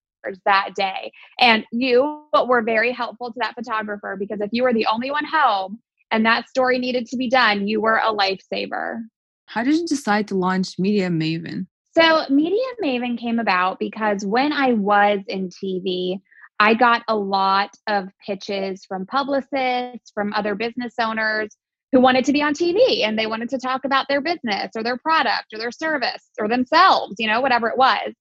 that 0.44 0.70
day. 0.74 1.12
And 1.38 1.64
you 1.72 2.24
were 2.46 2.62
very 2.62 2.92
helpful 2.92 3.32
to 3.32 3.38
that 3.40 3.54
photographer 3.54 4.16
because 4.18 4.40
if 4.40 4.50
you 4.52 4.62
were 4.62 4.72
the 4.72 4.86
only 4.86 5.10
one 5.10 5.24
home 5.24 5.78
and 6.10 6.24
that 6.26 6.48
story 6.48 6.78
needed 6.78 7.06
to 7.06 7.16
be 7.16 7.28
done, 7.28 7.66
you 7.66 7.80
were 7.80 7.96
a 7.96 8.14
lifesaver. 8.14 9.02
How 9.46 9.64
did 9.64 9.76
you 9.76 9.86
decide 9.86 10.28
to 10.28 10.34
launch 10.34 10.78
Media 10.78 11.08
Maven? 11.08 11.66
So, 11.94 12.24
Media 12.30 12.64
Maven 12.82 13.18
came 13.18 13.38
about 13.38 13.78
because 13.78 14.24
when 14.24 14.50
I 14.52 14.72
was 14.72 15.20
in 15.28 15.50
TV, 15.50 16.20
I 16.58 16.74
got 16.74 17.02
a 17.08 17.16
lot 17.16 17.70
of 17.86 18.08
pitches 18.24 18.84
from 18.86 19.04
publicists, 19.04 20.10
from 20.14 20.32
other 20.32 20.54
business 20.54 20.94
owners 20.98 21.54
who 21.92 22.00
wanted 22.00 22.24
to 22.24 22.32
be 22.32 22.42
on 22.42 22.54
TV 22.54 23.04
and 23.04 23.18
they 23.18 23.26
wanted 23.26 23.50
to 23.50 23.58
talk 23.58 23.84
about 23.84 24.06
their 24.08 24.22
business 24.22 24.70
or 24.74 24.82
their 24.82 24.96
product 24.96 25.52
or 25.52 25.58
their 25.58 25.70
service 25.70 26.30
or 26.38 26.48
themselves, 26.48 27.16
you 27.18 27.26
know, 27.26 27.40
whatever 27.40 27.68
it 27.68 27.76
was. 27.76 28.14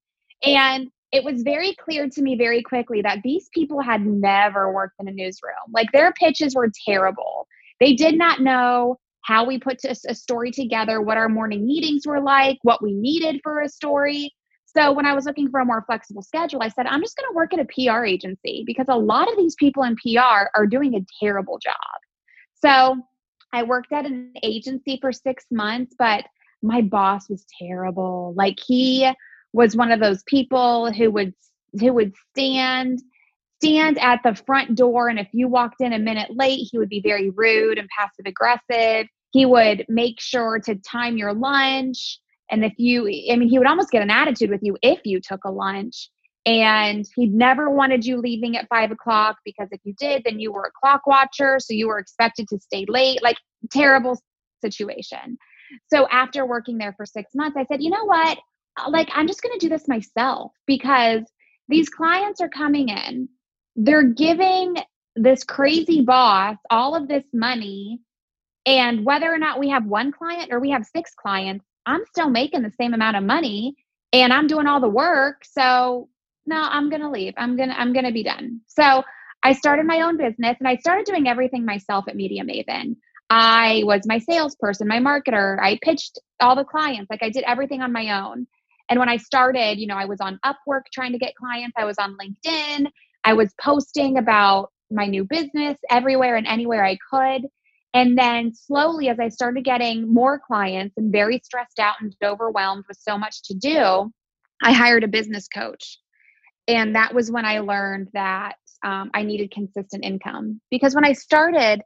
And 0.44 0.90
it 1.12 1.24
was 1.24 1.42
very 1.44 1.76
clear 1.76 2.08
to 2.10 2.22
me 2.22 2.36
very 2.36 2.62
quickly 2.62 3.02
that 3.02 3.20
these 3.24 3.50
people 3.54 3.82
had 3.82 4.06
never 4.06 4.72
worked 4.72 4.96
in 5.00 5.08
a 5.08 5.12
newsroom. 5.12 5.54
Like 5.74 5.92
their 5.92 6.14
pitches 6.14 6.56
were 6.56 6.72
terrible. 6.88 7.48
They 7.80 7.94
did 7.94 8.18
not 8.18 8.42
know 8.42 8.98
how 9.24 9.46
we 9.46 9.60
put 9.60 9.80
a 9.86 10.16
story 10.16 10.52
together, 10.52 11.02
what 11.02 11.18
our 11.18 11.30
morning 11.30 11.66
meetings 11.66 12.08
were 12.08 12.22
like, 12.22 12.58
what 12.64 12.82
we 12.82 12.94
needed 12.94 13.40
for 13.44 13.62
a 13.62 13.70
story. 13.70 14.34
So 14.66 14.92
when 14.94 15.06
I 15.06 15.14
was 15.14 15.26
looking 15.26 15.50
for 15.50 15.60
a 15.60 15.66
more 15.66 15.84
flexible 15.86 16.22
schedule, 16.22 16.64
I 16.64 16.70
said, 16.70 16.88
I'm 16.88 17.02
just 17.02 17.18
going 17.18 17.30
to 17.30 17.36
work 17.36 17.54
at 17.54 17.60
a 17.60 17.66
PR 17.66 18.06
agency 18.06 18.64
because 18.66 18.88
a 18.90 18.96
lot 18.96 19.30
of 19.30 19.38
these 19.38 19.56
people 19.56 19.84
in 19.84 19.96
PR 19.98 20.48
are 20.56 20.66
doing 20.66 20.96
a 20.96 21.06
terrible 21.20 21.60
job. 21.60 21.76
So 22.54 22.98
I 23.54 23.64
worked 23.64 23.92
at 23.92 24.06
an 24.06 24.34
agency 24.44 24.98
for 25.02 25.12
six 25.12 25.46
months, 25.52 25.94
but 26.00 26.24
my 26.64 26.82
boss 26.82 27.30
was 27.30 27.46
terrible. 27.60 28.34
Like 28.38 28.58
he 28.66 29.12
was 29.54 29.76
one 29.76 29.92
of 29.92 30.00
those 30.00 30.24
people 30.24 30.92
who 30.92 31.12
would 31.12 31.34
who 31.80 31.94
would 31.94 32.14
stand 32.32 33.02
stand 33.62 34.00
at 34.00 34.22
the 34.24 34.34
front 34.34 34.76
door. 34.76 35.08
And 35.08 35.20
if 35.20 35.28
you 35.34 35.48
walked 35.48 35.82
in 35.82 35.94
a 35.94 36.00
minute 36.00 36.36
late 36.36 36.68
he 36.72 36.78
would 36.78 36.90
be 36.90 37.02
very 37.02 37.30
rude 37.30 37.78
and 37.78 37.88
passive 37.98 38.26
aggressive. 38.26 39.08
He 39.32 39.46
would 39.46 39.86
make 39.88 40.20
sure 40.20 40.60
to 40.60 40.76
time 40.76 41.18
your 41.18 41.34
lunch. 41.34 42.20
And 42.50 42.66
if 42.66 42.74
you 42.78 43.08
i 43.32 43.36
mean 43.36 43.50
he 43.50 43.58
would 43.58 43.68
almost 43.68 43.92
get 43.92 44.02
an 44.02 44.10
attitude 44.10 44.50
with 44.50 44.62
you 44.64 44.78
if 44.82 45.00
you 45.06 45.20
took 45.22 45.44
a 45.46 45.52
lunch. 45.52 46.10
And 46.44 47.06
he 47.16 47.28
never 47.28 47.70
wanted 47.70 48.04
you 48.04 48.18
leaving 48.18 48.58
at 48.58 48.68
five 48.68 48.90
o'clock 48.90 49.38
because 49.46 49.68
if 49.72 49.80
you 49.84 49.94
did 50.00 50.24
then 50.26 50.40
you 50.40 50.52
were 50.52 50.66
a 50.66 50.80
clock 50.80 51.06
watcher. 51.06 51.60
So 51.60 51.74
you 51.74 51.88
were 51.88 52.00
expected 52.00 52.48
to 52.50 52.60
stay 52.60 52.86
late 52.88 53.22
like 53.22 53.38
terrible 53.72 54.20
situation. 54.62 55.38
So 55.90 56.08
after 56.10 56.46
working 56.46 56.78
there 56.78 56.94
for 56.98 57.06
six 57.06 57.32
months 57.36 57.58
i 57.58 57.66
said 57.66 57.82
you 57.82 57.92
know 57.92 58.06
what 58.06 58.40
Uh, 58.78 58.90
like 58.90 59.10
I'm 59.14 59.28
just 59.28 59.42
going 59.42 59.58
to 59.58 59.66
do 59.66 59.70
this 59.70 59.88
myself 59.88 60.52
because 60.66 61.22
these 61.68 61.90
clients 61.90 62.42
are 62.42 62.50
coming 62.50 62.90
in. 62.90 63.30
They're 63.76 64.04
giving 64.04 64.76
this 65.16 65.44
crazy 65.44 66.02
boss 66.02 66.58
all 66.70 66.96
of 66.96 67.08
this 67.08 67.26
money 67.34 68.00
and 68.66 69.06
whether 69.06 69.32
or 69.32 69.38
not 69.38 69.60
we 69.60 69.70
have 69.70 69.86
one 69.86 70.12
client 70.12 70.52
or 70.52 70.60
we 70.60 70.72
have 70.72 70.86
six 70.86 71.14
clients, 71.16 71.66
I'm 71.86 72.06
still 72.06 72.30
making 72.30 72.62
the 72.62 72.72
same 72.80 72.94
amount 72.94 73.18
of 73.18 73.24
money 73.24 73.76
and 74.14 74.32
I'm 74.32 74.48
doing 74.48 74.68
all 74.68 74.80
the 74.80 74.90
work. 74.90 75.44
So, 75.44 76.10
no, 76.46 76.62
I'm 76.62 76.90
going 76.90 77.02
to 77.02 77.10
leave. 77.10 77.34
I'm 77.38 77.58
going 77.58 77.70
to 77.70 77.80
I'm 77.80 77.94
going 77.94 78.06
to 78.06 78.12
be 78.12 78.24
done. 78.24 78.62
So, 78.68 79.04
I 79.44 79.54
started 79.54 79.88
my 79.88 80.02
own 80.02 80.18
business 80.18 80.58
and 80.60 80.68
I 80.68 80.76
started 80.78 81.06
doing 81.06 81.28
everything 81.28 81.66
myself 81.66 82.06
at 82.08 82.16
Media 82.16 82.44
Maven. 82.44 82.96
I 83.32 83.82
was 83.86 84.02
my 84.06 84.20
salesperson, 84.20 84.88
my 84.88 85.00
marketer. 85.00 85.58
I 85.60 85.80
pitched 85.82 86.20
all 86.40 86.56
the 86.56 86.66
clients. 86.66 87.10
Like 87.10 87.24
I 87.24 87.30
did 87.30 87.44
everything 87.46 87.82
on 87.82 87.92
my 87.92 88.22
own. 88.22 88.46
And 88.92 89.00
when 89.00 89.08
I 89.08 89.16
started, 89.16 89.80
you 89.80 89.88
know, 89.88 89.96
I 89.96 90.04
was 90.04 90.20
on 90.20 90.38
Upwork 90.46 90.82
trying 90.94 91.14
to 91.14 91.18
get 91.18 91.34
clients, 91.36 91.76
I 91.78 91.86
was 91.86 91.96
on 91.98 92.18
LinkedIn, 92.18 92.88
I 93.24 93.34
was 93.34 93.54
posting 93.60 94.18
about 94.18 94.70
my 94.92 95.06
new 95.06 95.24
business 95.24 95.78
everywhere 95.90 96.36
and 96.36 96.46
anywhere 96.46 96.84
I 96.84 96.98
could. 97.10 97.48
And 97.94 98.18
then 98.18 98.54
slowly, 98.54 99.08
as 99.08 99.18
I 99.18 99.30
started 99.30 99.64
getting 99.64 100.14
more 100.14 100.42
clients 100.46 100.96
and 100.98 101.10
very 101.10 101.40
stressed 101.42 101.80
out 101.80 101.96
and 102.02 102.14
overwhelmed 102.22 102.84
with 102.90 102.98
so 103.00 103.18
much 103.18 103.44
to 103.44 103.54
do, 103.54 104.12
I 104.62 104.74
hired 104.74 105.06
a 105.06 105.08
business 105.08 105.48
coach. 105.48 105.98
And 106.68 106.94
that 106.96 107.14
was 107.14 107.32
when 107.32 107.46
I 107.46 107.60
learned 107.60 108.10
that 108.14 108.56
um, 108.84 109.10
I 109.14 109.24
needed 109.24 109.52
consistent 109.52 110.04
income. 110.04 110.60
Because 110.70 110.96
when 110.96 111.06
I 111.06 111.14
started, 111.14 111.82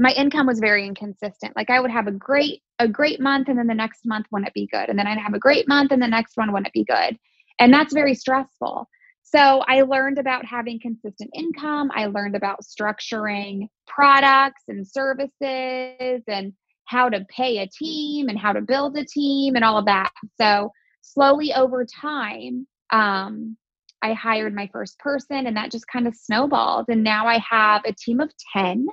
my 0.00 0.12
income 0.12 0.46
was 0.46 0.58
very 0.58 0.86
inconsistent. 0.86 1.54
Like 1.54 1.68
I 1.68 1.78
would 1.78 1.90
have 1.90 2.06
a 2.06 2.12
great 2.12 2.62
a 2.78 2.88
great 2.88 3.20
month 3.20 3.48
and 3.48 3.58
then 3.58 3.66
the 3.66 3.74
next 3.74 4.06
month 4.06 4.26
wouldn't 4.32 4.54
be 4.54 4.66
good. 4.66 4.88
And 4.88 4.98
then 4.98 5.06
I'd 5.06 5.18
have 5.18 5.34
a 5.34 5.38
great 5.38 5.68
month 5.68 5.92
and 5.92 6.02
the 6.02 6.08
next 6.08 6.38
one 6.38 6.52
wouldn't 6.52 6.72
be 6.72 6.84
good. 6.84 7.18
And 7.58 7.72
that's 7.72 7.92
very 7.92 8.14
stressful. 8.14 8.88
So 9.22 9.62
I 9.68 9.82
learned 9.82 10.18
about 10.18 10.46
having 10.46 10.80
consistent 10.80 11.30
income. 11.34 11.90
I 11.94 12.06
learned 12.06 12.34
about 12.34 12.62
structuring 12.62 13.68
products 13.86 14.62
and 14.68 14.88
services 14.88 16.22
and 16.26 16.54
how 16.86 17.10
to 17.10 17.26
pay 17.28 17.58
a 17.58 17.68
team 17.68 18.30
and 18.30 18.38
how 18.38 18.54
to 18.54 18.62
build 18.62 18.96
a 18.96 19.04
team 19.04 19.54
and 19.54 19.64
all 19.64 19.76
of 19.76 19.84
that. 19.84 20.10
So 20.40 20.72
slowly 21.02 21.52
over 21.52 21.84
time, 21.84 22.66
um, 22.90 23.56
I 24.02 24.14
hired 24.14 24.54
my 24.54 24.68
first 24.72 24.98
person 24.98 25.46
and 25.46 25.56
that 25.58 25.70
just 25.70 25.86
kind 25.86 26.08
of 26.08 26.16
snowballed. 26.16 26.86
And 26.88 27.04
now 27.04 27.26
I 27.26 27.38
have 27.48 27.82
a 27.84 27.92
team 27.92 28.18
of 28.18 28.32
10 28.56 28.86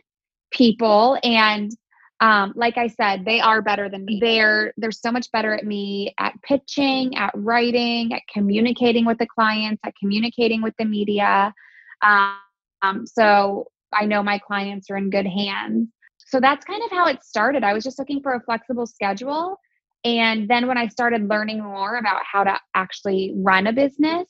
people 0.52 1.18
and 1.24 1.72
um, 2.20 2.54
like 2.56 2.78
I 2.78 2.88
said, 2.88 3.26
they 3.26 3.40
are 3.40 3.62
better 3.62 3.90
than 3.90 4.06
me. 4.06 4.20
They're 4.20 4.74
they're 4.78 4.92
so 4.92 5.12
much 5.12 5.32
better 5.32 5.54
at 5.54 5.66
me 5.66 6.16
at 6.18 6.34
pitching, 6.42 7.16
at 7.16 7.32
writing, 7.36 8.12
at 8.14 8.24
communicating 8.34 9.06
with 9.06 9.20
the 9.20 9.28
clients, 9.28 9.82
at 9.86 9.94
communicating 10.00 10.64
with 10.64 10.74
the 10.80 10.86
media. 10.86 11.54
Um, 12.02 13.06
so 13.06 13.68
I 13.94 14.06
know 14.06 14.24
my 14.24 14.40
clients 14.40 14.90
are 14.90 14.98
in 14.98 15.10
good 15.10 15.28
hands. 15.28 15.90
So 16.18 16.40
that's 16.40 16.66
kind 16.66 16.82
of 16.84 16.92
how 16.92 17.08
it 17.08 17.24
started. 17.24 17.64
I 17.64 17.74
was 17.74 17.84
just 17.84 18.00
looking 18.00 18.22
for 18.22 18.34
a 18.34 18.42
flexible 18.42 18.86
schedule. 18.86 19.60
And 20.04 20.50
then 20.50 20.68
when 20.68 20.78
I 20.78 20.88
started 20.88 21.30
learning 21.30 21.64
more 21.64 21.98
about 21.98 22.22
how 22.30 22.44
to 22.44 22.60
actually 22.76 23.34
run 23.36 23.68
a 23.68 23.74
business, 23.74 24.28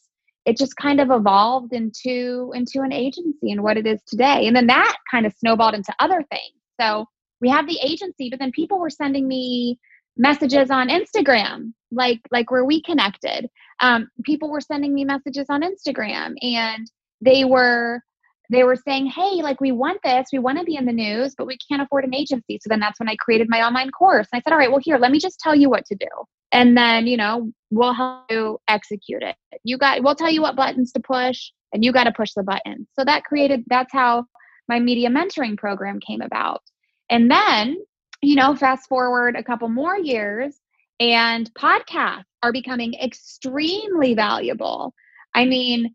it 0.47 0.57
just 0.57 0.77
kind 0.77 1.01
of 1.01 1.11
evolved 1.11 1.73
into 1.73 2.51
into 2.55 2.79
an 2.81 2.93
agency 2.93 3.51
and 3.51 3.61
what 3.61 3.77
it 3.77 3.85
is 3.85 4.01
today. 4.07 4.47
And 4.47 4.55
then 4.55 4.67
that 4.67 4.95
kind 5.11 5.25
of 5.25 5.33
snowballed 5.33 5.75
into 5.75 5.93
other 5.99 6.23
things. 6.31 6.55
So 6.79 7.05
we 7.41 7.49
have 7.49 7.67
the 7.67 7.77
agency 7.83 8.29
but 8.29 8.39
then 8.39 8.51
people 8.51 8.79
were 8.79 8.89
sending 8.89 9.27
me 9.27 9.77
messages 10.19 10.71
on 10.71 10.89
instagram 10.89 11.71
like 11.91 12.21
like 12.31 12.49
where 12.49 12.65
we 12.65 12.81
connected. 12.81 13.49
Um, 13.81 14.07
people 14.23 14.49
were 14.49 14.61
sending 14.61 14.93
me 14.93 15.03
messages 15.03 15.47
on 15.49 15.61
instagram 15.61 16.35
and 16.41 16.89
they 17.21 17.43
were 17.43 18.01
they 18.49 18.63
were 18.63 18.77
saying 18.77 19.07
hey 19.07 19.41
like 19.43 19.59
we 19.59 19.73
want 19.73 19.99
this. 20.03 20.29
We 20.31 20.39
want 20.39 20.59
to 20.59 20.63
be 20.63 20.77
in 20.77 20.85
the 20.85 20.93
news 20.93 21.35
but 21.37 21.45
we 21.45 21.57
can't 21.69 21.81
afford 21.81 22.05
an 22.05 22.15
agency. 22.15 22.57
So 22.61 22.69
then 22.69 22.79
that's 22.79 22.99
when 23.01 23.09
i 23.09 23.17
created 23.17 23.49
my 23.49 23.63
online 23.63 23.91
course. 23.91 24.27
And 24.31 24.39
i 24.39 24.41
said 24.41 24.53
all 24.53 24.59
right 24.59 24.71
well 24.71 24.81
here 24.81 24.97
let 24.97 25.11
me 25.11 25.19
just 25.19 25.39
tell 25.41 25.53
you 25.53 25.69
what 25.69 25.85
to 25.87 25.95
do 25.95 26.07
and 26.51 26.77
then 26.77 27.07
you 27.07 27.17
know 27.17 27.51
we'll 27.69 27.93
help 27.93 28.25
you 28.29 28.59
execute 28.67 29.23
it. 29.23 29.35
You 29.63 29.77
got 29.77 30.03
we'll 30.03 30.15
tell 30.15 30.29
you 30.29 30.41
what 30.41 30.55
buttons 30.55 30.91
to 30.93 30.99
push 30.99 31.51
and 31.73 31.83
you 31.83 31.91
got 31.91 32.05
to 32.05 32.11
push 32.11 32.31
the 32.35 32.43
buttons 32.43 32.87
so 32.97 33.03
that 33.05 33.23
created 33.25 33.63
that's 33.67 33.91
how 33.91 34.25
my 34.69 34.79
media 34.79 35.09
mentoring 35.09 35.57
program 35.57 35.99
came 35.99 36.21
about. 36.21 36.61
And 37.09 37.29
then 37.29 37.77
you 38.21 38.35
know 38.35 38.55
fast 38.55 38.87
forward 38.87 39.35
a 39.35 39.43
couple 39.43 39.69
more 39.69 39.97
years 39.97 40.55
and 40.99 41.51
podcasts 41.53 42.23
are 42.43 42.51
becoming 42.51 42.93
extremely 42.95 44.13
valuable. 44.13 44.93
I 45.35 45.45
mean 45.45 45.93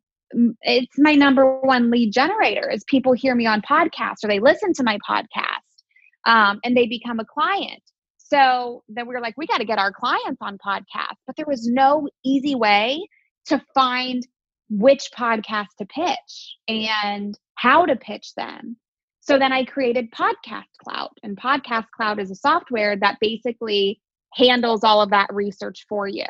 it's 0.63 0.99
my 0.99 1.15
number 1.15 1.61
one 1.61 1.91
lead 1.91 2.11
generator 2.11 2.71
is 2.71 2.85
people 2.85 3.13
hear 3.13 3.35
me 3.35 3.45
on 3.47 3.61
podcasts 3.63 4.25
or 4.25 4.29
they 4.29 4.41
listen 4.41 4.73
to 4.73 4.83
my 4.83 4.99
podcast 5.09 5.43
um, 6.25 6.59
and 6.65 6.75
they 6.75 6.87
become 6.87 7.21
a 7.21 7.25
client 7.25 7.83
so 8.33 8.83
then 8.89 9.07
we 9.07 9.15
were 9.15 9.21
like, 9.21 9.37
we 9.37 9.47
got 9.47 9.59
to 9.59 9.65
get 9.65 9.79
our 9.79 9.93
clients 9.93 10.41
on 10.41 10.59
podcasts. 10.59 11.21
But 11.27 11.37
there 11.37 11.47
was 11.47 11.67
no 11.67 12.09
easy 12.25 12.55
way 12.55 13.07
to 13.47 13.63
find 13.75 14.27
which 14.71 15.11
podcast 15.17 15.69
to 15.79 15.87
pitch 15.87 16.57
and 16.67 17.39
how 17.57 17.85
to 17.85 17.97
pitch 17.97 18.35
them. 18.35 18.77
So 19.21 19.39
then 19.39 19.53
I 19.53 19.65
created 19.65 20.11
Podcast 20.13 20.65
Clout. 20.83 21.13
And 21.23 21.37
Podcast 21.39 21.87
Clout 21.95 22.19
is 22.19 22.31
a 22.31 22.35
software 22.35 22.97
that 22.97 23.19
basically 23.21 24.01
handles 24.33 24.83
all 24.83 25.03
of 25.03 25.11
that 25.11 25.33
research 25.33 25.85
for 25.89 26.09
you. 26.09 26.25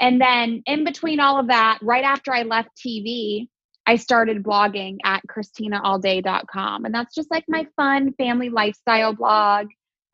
And 0.00 0.20
then 0.20 0.62
in 0.66 0.84
between 0.84 1.20
all 1.20 1.38
of 1.38 1.48
that, 1.48 1.78
right 1.82 2.04
after 2.04 2.32
I 2.32 2.42
left 2.42 2.70
TV, 2.84 3.48
I 3.86 3.96
started 3.96 4.42
blogging 4.42 4.98
at 5.04 5.22
christinaallday.com. 5.26 6.84
And 6.84 6.94
that's 6.94 7.14
just 7.14 7.30
like 7.30 7.44
my 7.48 7.66
fun 7.76 8.14
family 8.14 8.48
lifestyle 8.48 9.12
blog. 9.12 9.66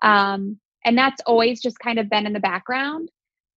Um, 0.02 0.58
and 0.84 0.96
that's 0.96 1.20
always 1.26 1.60
just 1.60 1.78
kind 1.78 1.98
of 1.98 2.08
been 2.08 2.26
in 2.26 2.32
the 2.32 2.40
background. 2.40 3.10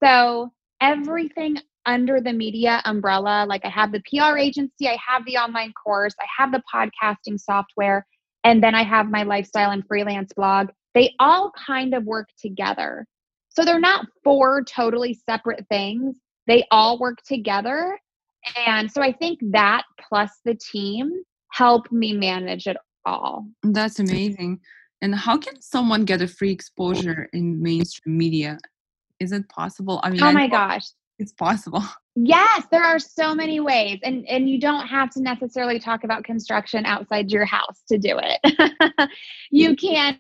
So 0.03 0.51
everything 0.81 1.57
under 1.85 2.21
the 2.21 2.33
media 2.33 2.81
umbrella, 2.85 3.45
like 3.47 3.65
I 3.65 3.69
have 3.69 3.91
the 3.91 4.01
PR 4.09 4.37
agency, 4.37 4.87
I 4.87 4.97
have 5.05 5.25
the 5.25 5.37
online 5.37 5.73
course, 5.73 6.13
I 6.19 6.25
have 6.37 6.51
the 6.51 6.61
podcasting 6.73 7.39
software, 7.39 8.05
and 8.43 8.63
then 8.63 8.75
I 8.75 8.83
have 8.83 9.09
my 9.09 9.23
lifestyle 9.23 9.71
and 9.71 9.85
freelance 9.87 10.33
blog. 10.33 10.69
They 10.93 11.13
all 11.19 11.51
kind 11.65 11.93
of 11.93 12.03
work 12.03 12.29
together. 12.39 13.05
So 13.49 13.63
they're 13.63 13.79
not 13.79 14.05
four 14.23 14.63
totally 14.63 15.19
separate 15.29 15.65
things. 15.69 16.17
They 16.47 16.65
all 16.71 16.99
work 16.99 17.19
together. 17.27 17.97
And 18.65 18.91
so 18.91 19.01
I 19.01 19.13
think 19.13 19.39
that 19.51 19.83
plus 20.09 20.31
the 20.43 20.55
team 20.55 21.11
help 21.51 21.91
me 21.91 22.13
manage 22.13 22.67
it 22.67 22.77
all. 23.05 23.45
That's 23.63 23.99
amazing. 23.99 24.59
And 25.03 25.13
how 25.13 25.37
can 25.37 25.61
someone 25.61 26.05
get 26.05 26.21
a 26.21 26.27
free 26.29 26.51
exposure 26.51 27.27
in 27.33 27.61
mainstream 27.61 28.17
media? 28.17 28.57
Is 29.19 29.33
it 29.33 29.49
possible? 29.49 29.99
I 30.01 30.09
mean, 30.09 30.23
oh 30.23 30.31
my 30.31 30.47
gosh, 30.47 30.85
it's 31.19 31.33
possible. 31.33 31.83
Yes, 32.15 32.65
there 32.71 32.83
are 32.83 32.99
so 32.99 33.35
many 33.35 33.59
ways, 33.59 33.99
and 34.03 34.25
and 34.29 34.49
you 34.49 34.61
don't 34.61 34.87
have 34.87 35.09
to 35.11 35.21
necessarily 35.21 35.77
talk 35.77 36.05
about 36.05 36.23
construction 36.23 36.85
outside 36.85 37.31
your 37.31 37.43
house 37.43 37.83
to 37.89 37.97
do 37.97 38.17
it. 38.17 39.09
you 39.51 39.75
can. 39.75 40.17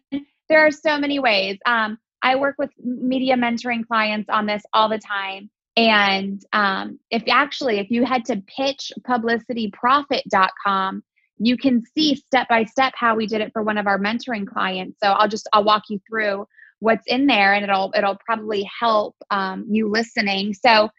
There 0.49 0.65
are 0.65 0.71
so 0.71 0.99
many 0.99 1.17
ways. 1.19 1.59
Um, 1.65 1.97
I 2.21 2.35
work 2.35 2.55
with 2.57 2.71
media 2.77 3.35
mentoring 3.35 3.87
clients 3.87 4.27
on 4.29 4.45
this 4.47 4.63
all 4.73 4.89
the 4.89 4.99
time. 4.99 5.49
And 5.77 6.43
um, 6.51 6.99
if 7.09 7.23
actually, 7.29 7.79
if 7.79 7.89
you 7.89 8.03
head 8.03 8.25
to 8.25 8.43
pitch 8.47 8.91
pitchpublicityprofit.com, 9.07 11.03
you 11.43 11.57
can 11.57 11.83
see 11.93 12.15
step 12.15 12.47
by 12.47 12.63
step 12.63 12.93
how 12.95 13.15
we 13.15 13.27
did 13.27 13.41
it 13.41 13.51
for 13.51 13.63
one 13.63 13.77
of 13.77 13.85
our 13.85 13.99
mentoring 13.99 14.47
clients. 14.47 14.97
So 15.03 15.11
I'll 15.11 15.27
just 15.27 15.47
I'll 15.51 15.65
walk 15.65 15.83
you 15.89 15.99
through 16.09 16.47
what's 16.79 17.05
in 17.07 17.27
there, 17.27 17.53
and 17.53 17.63
it'll 17.63 17.91
it'll 17.95 18.17
probably 18.25 18.69
help 18.79 19.15
um, 19.29 19.65
you 19.69 19.89
listening. 19.89 20.53
So 20.53 20.89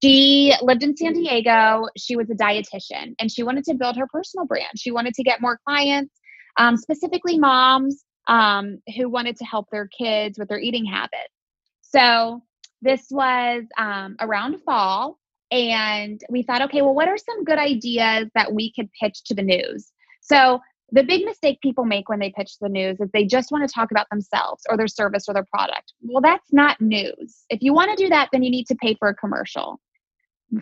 she 0.00 0.54
lived 0.62 0.84
in 0.84 0.96
San 0.96 1.12
Diego. 1.14 1.86
She 1.96 2.14
was 2.14 2.30
a 2.30 2.34
dietitian, 2.34 3.14
and 3.18 3.32
she 3.32 3.42
wanted 3.42 3.64
to 3.64 3.74
build 3.74 3.96
her 3.96 4.06
personal 4.06 4.46
brand. 4.46 4.70
She 4.76 4.92
wanted 4.92 5.14
to 5.14 5.24
get 5.24 5.40
more 5.40 5.58
clients, 5.66 6.14
um, 6.56 6.76
specifically 6.76 7.36
moms 7.36 8.04
um, 8.28 8.78
who 8.96 9.08
wanted 9.08 9.36
to 9.38 9.44
help 9.44 9.66
their 9.72 9.88
kids 9.88 10.38
with 10.38 10.48
their 10.48 10.60
eating 10.60 10.84
habits. 10.84 11.34
So 11.80 12.42
this 12.80 13.06
was 13.10 13.64
um, 13.76 14.14
around 14.20 14.62
fall 14.62 15.17
and 15.50 16.20
we 16.28 16.42
thought, 16.42 16.62
okay, 16.62 16.82
well, 16.82 16.94
what 16.94 17.08
are 17.08 17.16
some 17.16 17.44
good 17.44 17.58
ideas 17.58 18.28
that 18.34 18.52
we 18.52 18.72
could 18.72 18.90
pitch 19.00 19.24
to 19.24 19.34
the 19.34 19.42
news? 19.42 19.90
So 20.20 20.60
the 20.90 21.02
big 21.02 21.24
mistake 21.24 21.60
people 21.60 21.84
make 21.84 22.08
when 22.08 22.18
they 22.18 22.32
pitch 22.34 22.52
the 22.60 22.68
news 22.68 22.98
is 23.00 23.10
they 23.12 23.24
just 23.24 23.52
want 23.52 23.66
to 23.68 23.72
talk 23.72 23.90
about 23.90 24.08
themselves 24.10 24.62
or 24.68 24.76
their 24.76 24.88
service 24.88 25.24
or 25.28 25.34
their 25.34 25.46
product. 25.52 25.92
Well, 26.02 26.22
that's 26.22 26.52
not 26.52 26.80
news. 26.80 27.44
If 27.50 27.62
you 27.62 27.74
want 27.74 27.96
to 27.96 28.02
do 28.02 28.08
that, 28.08 28.30
then 28.32 28.42
you 28.42 28.50
need 28.50 28.66
to 28.68 28.74
pay 28.76 28.94
for 28.94 29.08
a 29.08 29.14
commercial. 29.14 29.80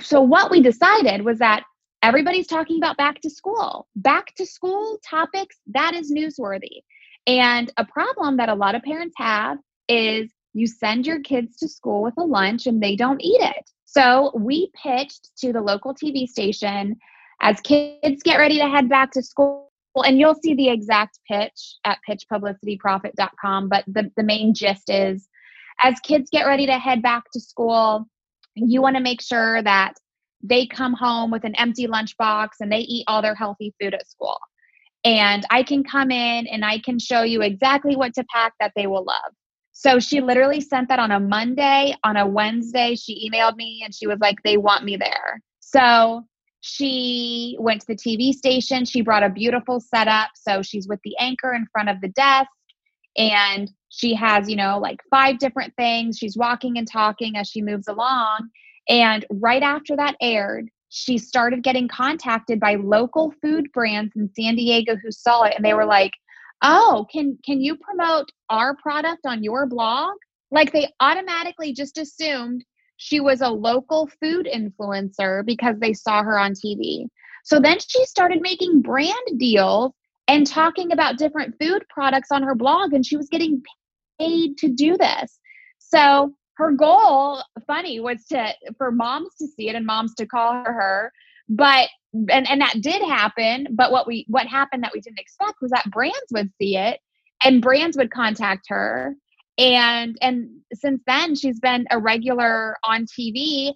So 0.00 0.20
what 0.20 0.50
we 0.50 0.60
decided 0.60 1.24
was 1.24 1.38
that 1.38 1.62
everybody's 2.02 2.48
talking 2.48 2.78
about 2.78 2.96
back 2.96 3.20
to 3.20 3.30
school. 3.30 3.86
Back 3.94 4.34
to 4.36 4.46
school 4.46 4.98
topics, 5.08 5.56
that 5.68 5.94
is 5.94 6.12
newsworthy. 6.12 6.82
And 7.26 7.72
a 7.76 7.84
problem 7.84 8.36
that 8.38 8.48
a 8.48 8.54
lot 8.54 8.74
of 8.74 8.82
parents 8.82 9.14
have 9.18 9.58
is 9.88 10.30
you 10.54 10.66
send 10.66 11.06
your 11.06 11.20
kids 11.20 11.56
to 11.58 11.68
school 11.68 12.02
with 12.02 12.14
a 12.18 12.24
lunch 12.24 12.66
and 12.66 12.82
they 12.82 12.96
don't 12.96 13.22
eat 13.22 13.40
it. 13.40 13.70
So 13.86 14.32
we 14.34 14.70
pitched 14.82 15.30
to 15.38 15.52
the 15.52 15.62
local 15.62 15.94
TV 15.94 16.26
station 16.26 16.96
as 17.40 17.60
kids 17.60 18.22
get 18.22 18.36
ready 18.36 18.58
to 18.58 18.68
head 18.68 18.88
back 18.88 19.12
to 19.12 19.22
school. 19.22 19.70
And 19.96 20.18
you'll 20.18 20.34
see 20.34 20.52
the 20.52 20.68
exact 20.68 21.20
pitch 21.30 21.76
at 21.84 21.98
pitchpublicityprofit.com. 22.06 23.70
But 23.70 23.84
the, 23.86 24.10
the 24.16 24.22
main 24.22 24.52
gist 24.52 24.90
is 24.90 25.26
as 25.82 25.98
kids 26.00 26.28
get 26.30 26.46
ready 26.46 26.66
to 26.66 26.78
head 26.78 27.00
back 27.00 27.24
to 27.32 27.40
school, 27.40 28.06
you 28.54 28.82
want 28.82 28.96
to 28.96 29.02
make 29.02 29.22
sure 29.22 29.62
that 29.62 29.94
they 30.42 30.66
come 30.66 30.92
home 30.92 31.30
with 31.30 31.44
an 31.44 31.54
empty 31.54 31.86
lunchbox 31.86 32.48
and 32.60 32.70
they 32.70 32.80
eat 32.80 33.04
all 33.06 33.22
their 33.22 33.34
healthy 33.34 33.74
food 33.80 33.94
at 33.94 34.08
school. 34.08 34.38
And 35.04 35.46
I 35.50 35.62
can 35.62 35.84
come 35.84 36.10
in 36.10 36.46
and 36.46 36.64
I 36.64 36.80
can 36.80 36.98
show 36.98 37.22
you 37.22 37.42
exactly 37.42 37.96
what 37.96 38.14
to 38.14 38.24
pack 38.34 38.54
that 38.60 38.72
they 38.74 38.86
will 38.86 39.04
love. 39.04 39.32
So 39.78 39.98
she 39.98 40.22
literally 40.22 40.62
sent 40.62 40.88
that 40.88 40.98
on 40.98 41.10
a 41.10 41.20
Monday. 41.20 41.94
On 42.02 42.16
a 42.16 42.26
Wednesday, 42.26 42.94
she 42.94 43.28
emailed 43.30 43.56
me 43.56 43.82
and 43.84 43.94
she 43.94 44.06
was 44.06 44.18
like, 44.20 44.42
they 44.42 44.56
want 44.56 44.84
me 44.84 44.96
there. 44.96 45.42
So 45.60 46.24
she 46.62 47.58
went 47.60 47.82
to 47.82 47.88
the 47.88 47.94
TV 47.94 48.32
station. 48.32 48.86
She 48.86 49.02
brought 49.02 49.22
a 49.22 49.28
beautiful 49.28 49.78
setup. 49.80 50.30
So 50.34 50.62
she's 50.62 50.88
with 50.88 51.00
the 51.04 51.14
anchor 51.20 51.52
in 51.52 51.66
front 51.70 51.90
of 51.90 52.00
the 52.00 52.08
desk 52.08 52.48
and 53.18 53.70
she 53.90 54.14
has, 54.14 54.48
you 54.48 54.56
know, 54.56 54.78
like 54.78 55.02
five 55.10 55.38
different 55.38 55.74
things. 55.76 56.16
She's 56.16 56.38
walking 56.38 56.78
and 56.78 56.90
talking 56.90 57.36
as 57.36 57.46
she 57.46 57.60
moves 57.60 57.86
along. 57.86 58.48
And 58.88 59.26
right 59.28 59.62
after 59.62 59.94
that 59.96 60.16
aired, 60.22 60.70
she 60.88 61.18
started 61.18 61.62
getting 61.62 61.86
contacted 61.86 62.58
by 62.60 62.76
local 62.76 63.34
food 63.42 63.70
brands 63.74 64.14
in 64.16 64.30
San 64.34 64.56
Diego 64.56 64.96
who 64.96 65.12
saw 65.12 65.42
it 65.42 65.52
and 65.54 65.62
they 65.62 65.74
were 65.74 65.84
like, 65.84 66.12
oh 66.62 67.06
can 67.12 67.38
can 67.44 67.60
you 67.60 67.76
promote 67.76 68.30
our 68.50 68.76
product 68.76 69.26
on 69.26 69.42
your 69.42 69.66
blog 69.66 70.14
like 70.50 70.72
they 70.72 70.88
automatically 71.00 71.72
just 71.72 71.98
assumed 71.98 72.64
she 72.96 73.20
was 73.20 73.40
a 73.40 73.48
local 73.48 74.08
food 74.20 74.48
influencer 74.52 75.44
because 75.44 75.76
they 75.78 75.92
saw 75.92 76.22
her 76.22 76.38
on 76.38 76.52
TV. 76.52 77.06
So 77.44 77.60
then 77.60 77.78
she 77.86 78.04
started 78.06 78.40
making 78.40 78.82
brand 78.82 79.38
deals 79.38 79.92
and 80.28 80.46
talking 80.46 80.92
about 80.92 81.18
different 81.18 81.54
food 81.60 81.84
products 81.88 82.32
on 82.32 82.42
her 82.42 82.54
blog, 82.54 82.92
and 82.92 83.06
she 83.06 83.16
was 83.16 83.28
getting 83.28 83.62
paid 84.18 84.58
to 84.58 84.68
do 84.68 84.96
this. 84.96 85.38
So 85.78 86.34
her 86.56 86.72
goal, 86.72 87.42
funny, 87.66 88.00
was 88.00 88.24
to 88.26 88.52
for 88.76 88.90
moms 88.90 89.34
to 89.38 89.46
see 89.46 89.68
it 89.68 89.76
and 89.76 89.86
moms 89.86 90.14
to 90.14 90.26
call 90.26 90.64
her. 90.64 91.12
But 91.48 91.88
and 92.30 92.48
and 92.48 92.60
that 92.60 92.80
did 92.80 93.02
happen 93.02 93.66
but 93.72 93.92
what 93.92 94.06
we 94.06 94.24
what 94.28 94.46
happened 94.46 94.82
that 94.82 94.92
we 94.94 95.00
didn't 95.00 95.18
expect 95.18 95.56
was 95.60 95.70
that 95.70 95.90
brands 95.90 96.16
would 96.32 96.50
see 96.58 96.76
it 96.76 96.98
and 97.44 97.60
brands 97.60 97.96
would 97.96 98.10
contact 98.10 98.66
her. 98.68 99.14
And 99.58 100.16
and 100.20 100.48
since 100.74 101.00
then 101.06 101.34
she's 101.34 101.60
been 101.60 101.86
a 101.90 101.98
regular 101.98 102.76
on 102.84 103.06
tv 103.06 103.72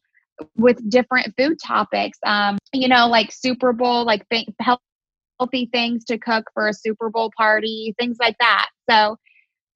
with 0.56 0.78
different 0.90 1.34
food 1.38 1.58
topics 1.62 2.18
um 2.26 2.58
you 2.72 2.88
know 2.88 3.08
like 3.08 3.30
super 3.32 3.72
bowl 3.72 4.04
like 4.04 4.26
th- 4.30 4.48
healthy 4.60 5.68
things 5.72 6.04
to 6.04 6.18
cook 6.18 6.50
for 6.54 6.68
a 6.68 6.74
super 6.74 7.10
bowl 7.10 7.30
party 7.36 7.94
things 7.98 8.16
like 8.20 8.36
that. 8.40 8.68
So 8.88 9.16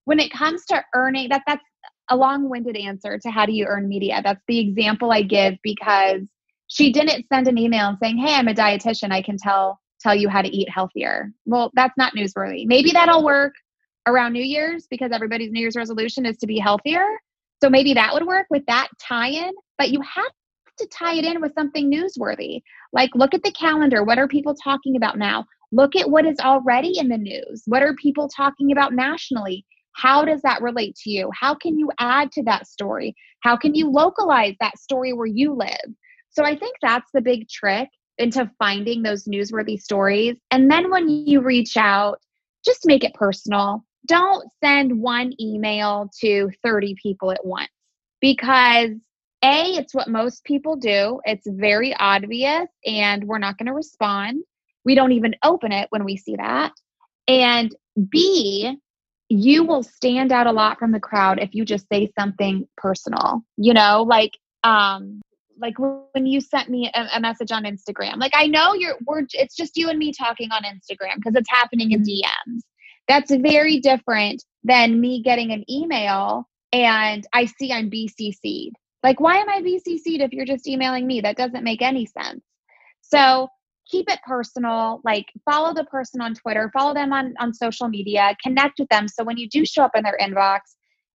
when 0.05 0.21
it 0.21 0.31
comes 0.33 0.65
to 0.67 0.83
earning 0.95 1.31
that 1.31 1.43
that's 1.47 1.65
a 2.11 2.17
long-winded 2.17 2.77
answer 2.77 3.19
to 3.19 3.31
how 3.31 3.47
do 3.47 3.53
you 3.53 3.65
earn 3.67 3.89
media. 3.89 4.21
That's 4.23 4.43
the 4.47 4.59
example 4.59 5.11
i 5.11 5.23
give 5.23 5.55
because 5.63 6.21
she 6.69 6.93
didn't 6.93 7.27
send 7.33 7.49
an 7.49 7.59
email 7.59 7.97
saying, 8.03 8.19
"Hey, 8.19 8.35
I'm 8.35 8.49
a 8.49 8.55
dietitian. 8.55 9.13
I 9.13 9.23
can 9.23 9.37
tell 9.37 9.81
tell 10.01 10.15
you 10.15 10.29
how 10.29 10.43
to 10.43 10.49
eat 10.49 10.69
healthier." 10.69 11.33
Well, 11.47 11.71
that's 11.75 11.97
not 11.97 12.15
newsworthy. 12.15 12.67
Maybe 12.67 12.91
that'll 12.91 13.25
work 13.25 13.55
around 14.07 14.33
New 14.33 14.43
Year's 14.43 14.87
because 14.91 15.13
everybody's 15.13 15.51
New 15.51 15.61
Year's 15.61 15.77
resolution 15.77 16.27
is 16.27 16.37
to 16.39 16.47
be 16.47 16.59
healthier. 16.59 17.07
So 17.63 17.71
maybe 17.71 17.95
that 17.95 18.13
would 18.13 18.27
work 18.27 18.47
with 18.51 18.65
that 18.67 18.89
tie-in, 19.01 19.53
but 19.79 19.91
you 19.91 20.01
have 20.03 20.31
to 20.79 20.87
tie 20.89 21.15
it 21.15 21.25
in 21.25 21.41
with 21.41 21.55
something 21.55 21.91
newsworthy. 21.91 22.61
Like 22.93 23.11
look 23.15 23.33
at 23.33 23.43
the 23.43 23.53
calendar. 23.53 24.05
What 24.05 24.19
are 24.19 24.29
people 24.29 24.55
talking 24.55 24.97
about 24.97 25.17
now? 25.19 25.47
Look 25.73 25.97
at 25.97 26.11
what 26.11 26.27
is 26.27 26.39
already 26.41 26.99
in 26.99 27.09
the 27.09 27.17
news. 27.17 27.63
What 27.67 27.83
are 27.83 27.95
people 27.95 28.29
talking 28.29 28.73
about 28.73 28.93
nationally? 28.93 29.65
how 29.95 30.25
does 30.25 30.43
that 30.43 30.61
relate 30.61 30.97
to 30.97 31.11
you? 31.11 31.31
How 31.39 31.55
can 31.55 31.79
you 31.79 31.91
add 31.99 32.33
to 32.33 32.43
that 32.45 32.67
story? 32.67 33.15
How 33.41 33.57
can 33.57 33.75
you 33.75 33.91
localize 33.91 34.55
that 34.61 34.79
story 34.79 35.13
where 35.13 35.27
you 35.27 35.55
live? 35.55 35.95
So 36.35 36.45
I 36.45 36.57
think 36.57 36.77
that's 36.83 37.11
the 37.13 37.21
big 37.21 37.49
trick 37.49 37.89
into 38.19 38.51
finding 38.59 39.03
those 39.03 39.25
newsworthy 39.25 39.81
stories. 39.81 40.37
And 40.51 40.71
then 40.71 40.91
when 40.91 41.09
you 41.09 41.41
reach 41.41 41.77
out, 41.77 42.21
just 42.65 42.87
make 42.87 43.05
it 43.05 43.15
personal. 43.15 43.85
Don't 44.07 44.47
send 44.63 45.01
one 45.01 45.33
email 45.41 46.11
to 46.21 46.51
30 46.63 46.97
people 47.03 47.31
at 47.31 47.45
once 47.45 47.71
because 48.21 48.91
A, 49.43 49.75
it's 49.77 49.95
what 49.95 50.09
most 50.09 50.45
people 50.45 50.77
do. 50.77 51.21
It's 51.25 51.47
very 51.49 51.95
obvious 51.95 52.69
and 52.85 53.25
we're 53.25 53.39
not 53.39 53.59
going 53.59 53.67
to 53.67 53.73
respond. 53.73 54.43
We 54.85 54.95
don't 54.95 55.13
even 55.13 55.35
open 55.43 55.73
it 55.73 55.87
when 55.91 56.05
we 56.05 56.17
see 56.17 56.37
that. 56.37 56.73
And 57.27 57.75
B, 58.11 58.77
you 59.29 59.65
will 59.65 59.83
stand 59.83 60.33
out 60.33 60.47
a 60.47 60.53
lot 60.53 60.79
from 60.79 60.93
the 60.93 61.01
crowd 61.01 61.39
if 61.39 61.55
you 61.55 61.65
just 61.65 61.87
say 61.91 62.13
something 62.19 62.69
personal. 62.77 63.43
You 63.57 63.75
know, 63.75 64.05
like 64.07 64.33
um 64.63 65.21
like 65.59 65.75
when 65.79 66.27
you 66.27 66.41
sent 66.41 66.69
me 66.69 66.91
a, 66.95 67.07
a, 67.15 67.21
message 67.21 67.53
on 67.53 67.65
Instagram. 67.65 68.19
Like 68.19 68.33
I 68.35 68.47
know 68.47 68.75
you're 68.75 68.97
we're 69.07 69.23
it's 69.33 69.57
just 69.57 69.77
you 69.77 69.89
and 69.89 69.99
me 69.99 70.13
talking 70.13 70.51
on 70.51 70.63
Instagram 70.63 71.17
because 71.17 71.35
it's 71.35 71.51
happening 71.51 71.93
in 71.93 72.03
mm-hmm. 72.03 72.51
DMs. 72.53 72.61
That's 73.09 73.35
very 73.35 73.81
different 73.81 74.43
than 74.63 75.01
me 75.01 75.23
getting 75.23 75.53
an 75.53 75.65
email 75.71 76.49
and 76.73 77.27
I 77.33 77.47
see 77.47 77.73
I'm 77.73 77.91
BCC'd. 77.91 78.75
Like 79.03 79.21
why 79.21 79.37
am 79.37 79.49
I 79.49 79.61
BCC'd 79.61 80.23
if 80.23 80.33
you're 80.33 80.47
just 80.47 80.67
emailing 80.67 81.07
me? 81.07 81.21
That 81.21 81.37
doesn't 81.37 81.65
make 81.65 81.83
any 81.83 82.07
sense. 82.07 82.43
So 83.03 83.49
keep 83.91 84.11
it 84.11 84.19
personal 84.27 85.01
like 85.05 85.27
follow 85.45 85.75
the 85.75 85.85
person 85.85 86.21
on 86.21 86.35
twitter 86.35 86.71
follow 86.73 86.95
them 86.95 87.13
on 87.13 87.35
on 87.39 87.53
social 87.53 87.87
media 87.87 88.35
connect 88.43 88.79
with 88.79 88.89
them 88.89 89.07
so 89.07 89.23
when 89.23 89.37
you 89.37 89.49
do 89.49 89.65
show 89.65 89.83
up 89.83 89.91
in 89.95 90.03
their 90.03 90.17
inbox 90.21 90.61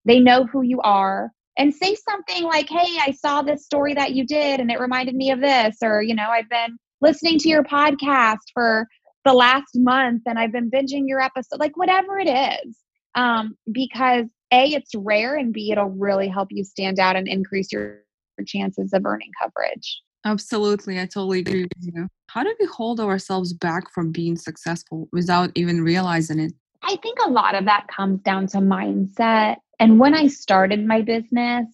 they 0.04 0.20
know 0.20 0.44
who 0.46 0.62
you 0.62 0.80
are 0.82 1.30
and 1.60 1.74
say 1.74 1.94
something 1.94 2.44
like, 2.44 2.70
Hey, 2.70 2.96
I 3.06 3.10
saw 3.10 3.42
this 3.42 3.66
story 3.66 3.92
that 3.92 4.12
you 4.12 4.24
did 4.26 4.60
and 4.60 4.70
it 4.70 4.80
reminded 4.80 5.14
me 5.14 5.30
of 5.30 5.40
this. 5.40 5.76
Or, 5.82 6.00
you 6.00 6.14
know, 6.14 6.28
I've 6.30 6.48
been 6.48 6.78
listening 7.02 7.38
to 7.40 7.48
your 7.50 7.62
podcast 7.62 8.38
for 8.54 8.88
the 9.26 9.34
last 9.34 9.72
month 9.74 10.22
and 10.24 10.38
I've 10.38 10.52
been 10.52 10.70
binging 10.70 11.06
your 11.06 11.20
episode, 11.20 11.60
like 11.60 11.76
whatever 11.76 12.18
it 12.18 12.28
is. 12.28 12.78
Um, 13.14 13.58
because 13.70 14.24
A, 14.52 14.72
it's 14.72 14.94
rare, 14.94 15.36
and 15.36 15.52
B, 15.52 15.70
it'll 15.70 15.90
really 15.90 16.28
help 16.28 16.48
you 16.50 16.64
stand 16.64 16.98
out 16.98 17.14
and 17.14 17.28
increase 17.28 17.70
your 17.70 17.98
chances 18.46 18.94
of 18.94 19.04
earning 19.04 19.32
coverage. 19.42 20.00
Absolutely. 20.24 20.98
I 20.98 21.04
totally 21.04 21.40
agree 21.40 21.64
with 21.64 21.94
you. 21.94 22.08
How 22.28 22.42
do 22.42 22.54
we 22.58 22.66
hold 22.66 23.00
ourselves 23.00 23.52
back 23.52 23.92
from 23.92 24.12
being 24.12 24.36
successful 24.36 25.08
without 25.12 25.50
even 25.56 25.82
realizing 25.82 26.38
it? 26.38 26.52
I 26.82 26.96
think 27.02 27.18
a 27.26 27.30
lot 27.30 27.54
of 27.54 27.66
that 27.66 27.86
comes 27.94 28.20
down 28.20 28.46
to 28.48 28.58
mindset 28.58 29.56
and 29.80 29.98
when 29.98 30.14
I 30.14 30.26
started 30.26 30.86
my 30.86 31.00
business, 31.00 31.66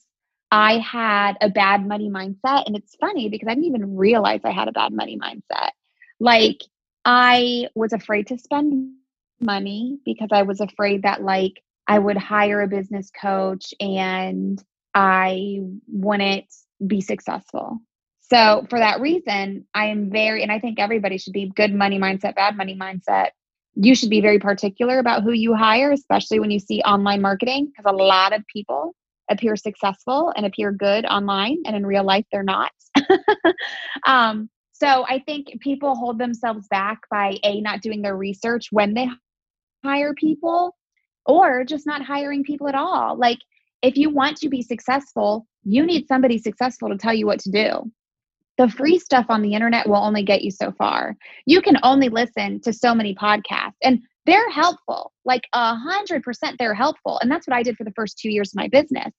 I 0.53 0.79
had 0.79 1.37
a 1.41 1.51
bad 1.51 1.87
money 1.87 2.09
mindset. 2.09 2.65
And 2.67 2.77
it's 2.77 2.95
funny 3.01 3.29
because 3.29 3.49
I 3.49 3.55
didn't 3.55 3.67
even 3.67 3.97
realize 3.97 4.41
I 4.45 4.53
had 4.53 4.69
a 4.69 4.73
bad 4.73 4.93
money 4.93 5.19
mindset. 5.19 5.71
Like, 6.21 6.63
I 7.05 7.69
was 7.75 7.93
afraid 7.93 8.29
to 8.29 8.39
spend 8.39 8.93
money 9.41 9.99
because 10.05 10.29
I 10.31 10.43
was 10.43 10.61
afraid 10.61 11.03
that, 11.03 11.23
like, 11.23 11.61
I 11.89 11.99
would 11.99 12.17
hire 12.17 12.63
a 12.63 12.69
business 12.69 13.11
coach 13.11 13.75
and 13.81 14.63
I 14.95 15.61
wouldn't 15.89 16.47
be 16.87 17.01
successful. 17.01 17.81
So, 18.21 18.67
for 18.71 18.79
that 18.79 19.01
reason, 19.01 19.67
I 19.75 19.87
am 19.87 20.11
very, 20.11 20.45
and 20.45 20.53
I 20.53 20.61
think 20.61 20.79
everybody 20.79 21.19
should 21.19 21.33
be 21.33 21.53
good 21.55 21.75
money 21.75 21.99
mindset, 21.99 22.37
bad 22.37 22.57
money 22.57 22.77
mindset 22.77 23.31
you 23.77 23.95
should 23.95 24.11
be 24.11 24.23
very 24.23 24.39
particular 24.39 24.99
about 24.99 25.23
who 25.23 25.33
you 25.33 25.55
hire, 25.55 25.93
especially 25.93 26.41
when 26.41 26.51
you 26.51 26.59
see 26.59 26.81
online 26.81 27.21
marketing, 27.21 27.67
because 27.67 27.91
a 27.91 27.95
lot 27.95 28.33
of 28.33 28.43
people 28.53 28.95
appear 29.31 29.55
successful 29.55 30.33
and 30.35 30.47
appear 30.47 30.73
good 30.73 31.05
online, 31.05 31.59
and 31.67 31.77
in 31.77 31.85
real 31.85 32.05
life, 32.05 32.25
they're 32.33 32.43
not. 32.43 32.73
um, 34.07 34.49
so 34.73 35.05
I 35.07 35.23
think 35.27 35.49
people 35.61 35.95
hold 35.95 36.19
themselves 36.19 36.67
back 36.69 37.01
by 37.11 37.37
A, 37.45 37.61
not 37.61 37.83
doing 37.83 38.03
their 38.03 38.17
research 38.17 38.69
when 38.71 38.95
they 38.95 39.09
hire 39.85 40.15
people, 40.15 40.75
or 41.27 41.65
just 41.65 41.87
not 41.87 42.03
hiring 42.03 42.45
people 42.45 42.69
at 42.69 42.75
all. 42.75 43.19
Like, 43.19 43.39
if 43.83 43.97
you 43.97 44.11
want 44.11 44.39
to 44.39 44.49
be 44.49 44.63
successful, 44.63 45.47
you 45.65 45.85
need 45.85 46.09
somebody 46.09 46.39
successful 46.39 46.89
to 46.89 46.97
tell 46.97 47.15
you 47.15 47.27
what 47.27 47.41
to 47.41 47.51
do 47.51 47.91
the 48.59 48.69
free 48.69 48.99
stuff 48.99 49.27
on 49.29 49.43
the 49.43 49.55
internet 49.55 49.89
will 49.89 49.97
only 49.97 50.23
get 50.23 50.43
you 50.43 50.51
so 50.51 50.73
far. 50.73 51.17
You 51.45 51.61
can 51.61 51.77
only 51.83 52.09
listen 52.09 52.61
to 52.63 52.73
so 52.73 52.95
many 52.95 53.15
podcasts 53.15 53.77
and 53.83 54.01
they're 54.25 54.51
helpful. 54.51 55.13
Like 55.25 55.43
a 55.53 55.75
hundred 55.75 56.23
percent 56.23 56.57
they're 56.59 56.75
helpful. 56.75 57.19
And 57.21 57.31
that's 57.31 57.47
what 57.47 57.57
I 57.57 57.63
did 57.63 57.77
for 57.77 57.85
the 57.85 57.93
first 57.93 58.19
two 58.19 58.31
years 58.31 58.53
of 58.53 58.57
my 58.57 58.69
business. 58.69 59.13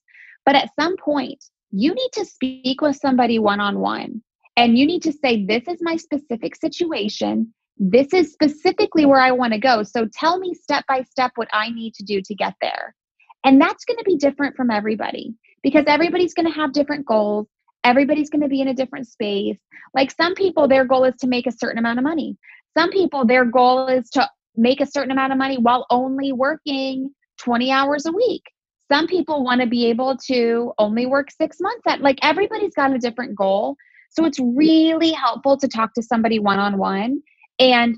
But 0.45 0.55
at 0.55 0.69
some 0.79 0.95
point, 0.97 1.43
you 1.71 1.93
need 1.93 2.09
to 2.13 2.25
speak 2.25 2.81
with 2.81 2.95
somebody 2.95 3.39
one 3.39 3.59
on 3.59 3.79
one 3.79 4.21
and 4.55 4.77
you 4.77 4.85
need 4.85 5.03
to 5.03 5.13
say, 5.13 5.45
This 5.45 5.63
is 5.67 5.77
my 5.81 5.97
specific 5.97 6.55
situation. 6.55 7.53
This 7.77 8.11
is 8.13 8.33
specifically 8.33 9.05
where 9.05 9.21
I 9.21 9.31
want 9.31 9.53
to 9.53 9.59
go. 9.59 9.83
So 9.83 10.07
tell 10.11 10.39
me 10.39 10.55
step 10.55 10.83
by 10.87 11.03
step 11.03 11.31
what 11.35 11.47
I 11.53 11.69
need 11.69 11.93
to 11.95 12.03
do 12.03 12.21
to 12.23 12.35
get 12.35 12.55
there. 12.59 12.95
And 13.43 13.61
that's 13.61 13.85
going 13.85 13.99
to 13.99 14.03
be 14.03 14.17
different 14.17 14.55
from 14.55 14.71
everybody 14.71 15.35
because 15.61 15.85
everybody's 15.87 16.33
going 16.33 16.51
to 16.51 16.59
have 16.59 16.73
different 16.73 17.05
goals 17.05 17.47
everybody's 17.87 18.29
going 18.29 18.41
to 18.41 18.49
be 18.49 18.59
in 18.59 18.67
a 18.67 18.73
different 18.73 19.07
space. 19.07 19.57
Like 19.93 20.11
some 20.11 20.35
people, 20.35 20.67
their 20.67 20.83
goal 20.83 21.05
is 21.05 21.15
to 21.21 21.27
make 21.27 21.47
a 21.47 21.51
certain 21.51 21.79
amount 21.79 21.99
of 21.99 22.03
money. 22.03 22.37
Some 22.77 22.91
people, 22.91 23.25
their 23.25 23.45
goal 23.45 23.87
is 23.87 24.09
to 24.11 24.29
make 24.55 24.81
a 24.81 24.85
certain 24.85 25.11
amount 25.11 25.31
of 25.31 25.37
money 25.37 25.57
while 25.57 25.85
only 25.89 26.33
working 26.33 27.09
20 27.39 27.71
hours 27.71 28.05
a 28.05 28.11
week. 28.11 28.43
Some 28.91 29.07
people 29.07 29.43
want 29.43 29.61
to 29.61 29.67
be 29.67 29.85
able 29.87 30.17
to 30.27 30.73
only 30.77 31.05
work 31.05 31.29
six 31.31 31.57
months 31.61 31.83
at 31.87 32.01
like 32.01 32.19
everybody's 32.21 32.73
got 32.73 32.93
a 32.93 32.99
different 32.99 33.35
goal. 33.35 33.77
So 34.09 34.25
it's 34.25 34.39
really 34.39 35.11
helpful 35.11 35.57
to 35.57 35.67
talk 35.67 35.93
to 35.93 36.03
somebody 36.03 36.39
one 36.39 36.59
on 36.59 36.77
one. 36.77 37.21
And 37.59 37.97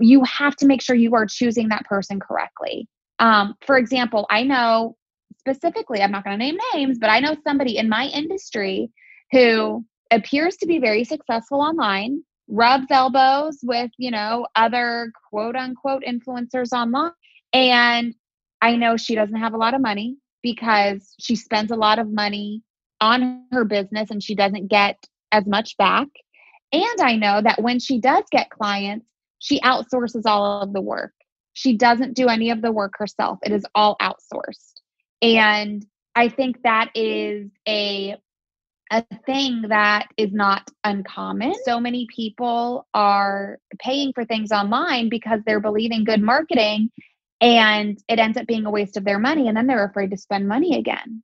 you 0.00 0.24
have 0.24 0.56
to 0.56 0.66
make 0.66 0.82
sure 0.82 0.96
you 0.96 1.14
are 1.14 1.26
choosing 1.26 1.68
that 1.68 1.84
person 1.84 2.18
correctly. 2.18 2.88
Um, 3.20 3.54
for 3.66 3.76
example, 3.76 4.26
I 4.30 4.42
know 4.42 4.96
specifically, 5.38 6.00
I'm 6.02 6.10
not 6.10 6.24
going 6.24 6.38
to 6.38 6.44
name 6.44 6.56
names, 6.74 6.98
but 6.98 7.10
I 7.10 7.20
know 7.20 7.36
somebody 7.44 7.76
in 7.76 7.88
my 7.88 8.06
industry 8.06 8.90
who 9.32 9.84
appears 10.10 10.56
to 10.58 10.66
be 10.66 10.78
very 10.78 11.04
successful 11.04 11.60
online, 11.60 12.22
rubs 12.48 12.86
elbows 12.90 13.58
with, 13.62 13.90
you 13.98 14.10
know, 14.10 14.46
other 14.56 15.12
quote 15.30 15.56
unquote 15.56 16.02
influencers 16.06 16.72
online. 16.72 17.12
And 17.52 18.14
I 18.60 18.76
know 18.76 18.96
she 18.96 19.14
doesn't 19.14 19.36
have 19.36 19.54
a 19.54 19.58
lot 19.58 19.74
of 19.74 19.80
money 19.80 20.16
because 20.42 21.14
she 21.20 21.36
spends 21.36 21.70
a 21.70 21.76
lot 21.76 21.98
of 21.98 22.10
money 22.10 22.62
on 23.00 23.44
her 23.52 23.64
business 23.64 24.10
and 24.10 24.22
she 24.22 24.34
doesn't 24.34 24.68
get 24.68 24.96
as 25.32 25.46
much 25.46 25.76
back. 25.76 26.08
And 26.72 27.00
I 27.00 27.16
know 27.16 27.40
that 27.42 27.62
when 27.62 27.78
she 27.78 28.00
does 28.00 28.24
get 28.30 28.50
clients, 28.50 29.06
she 29.38 29.60
outsources 29.60 30.22
all 30.26 30.62
of 30.62 30.72
the 30.72 30.80
work. 30.80 31.12
She 31.52 31.76
doesn't 31.76 32.14
do 32.14 32.28
any 32.28 32.50
of 32.50 32.62
the 32.62 32.72
work 32.72 32.94
herself, 32.98 33.38
it 33.42 33.52
is 33.52 33.64
all 33.74 33.96
outsourced. 34.00 34.74
And 35.22 35.84
I 36.14 36.28
think 36.28 36.62
that 36.62 36.90
is 36.94 37.50
a 37.66 38.16
a 38.90 39.04
thing 39.26 39.62
that 39.68 40.08
is 40.16 40.32
not 40.32 40.70
uncommon. 40.84 41.54
So 41.64 41.80
many 41.80 42.06
people 42.14 42.86
are 42.94 43.58
paying 43.78 44.12
for 44.12 44.24
things 44.24 44.52
online 44.52 45.08
because 45.08 45.40
they're 45.44 45.60
believing 45.60 46.04
good 46.04 46.22
marketing 46.22 46.90
and 47.40 47.98
it 48.08 48.18
ends 48.18 48.36
up 48.36 48.46
being 48.46 48.66
a 48.66 48.70
waste 48.70 48.96
of 48.96 49.04
their 49.04 49.18
money 49.18 49.48
and 49.48 49.56
then 49.56 49.66
they're 49.66 49.84
afraid 49.84 50.10
to 50.10 50.16
spend 50.16 50.48
money 50.48 50.78
again. 50.78 51.22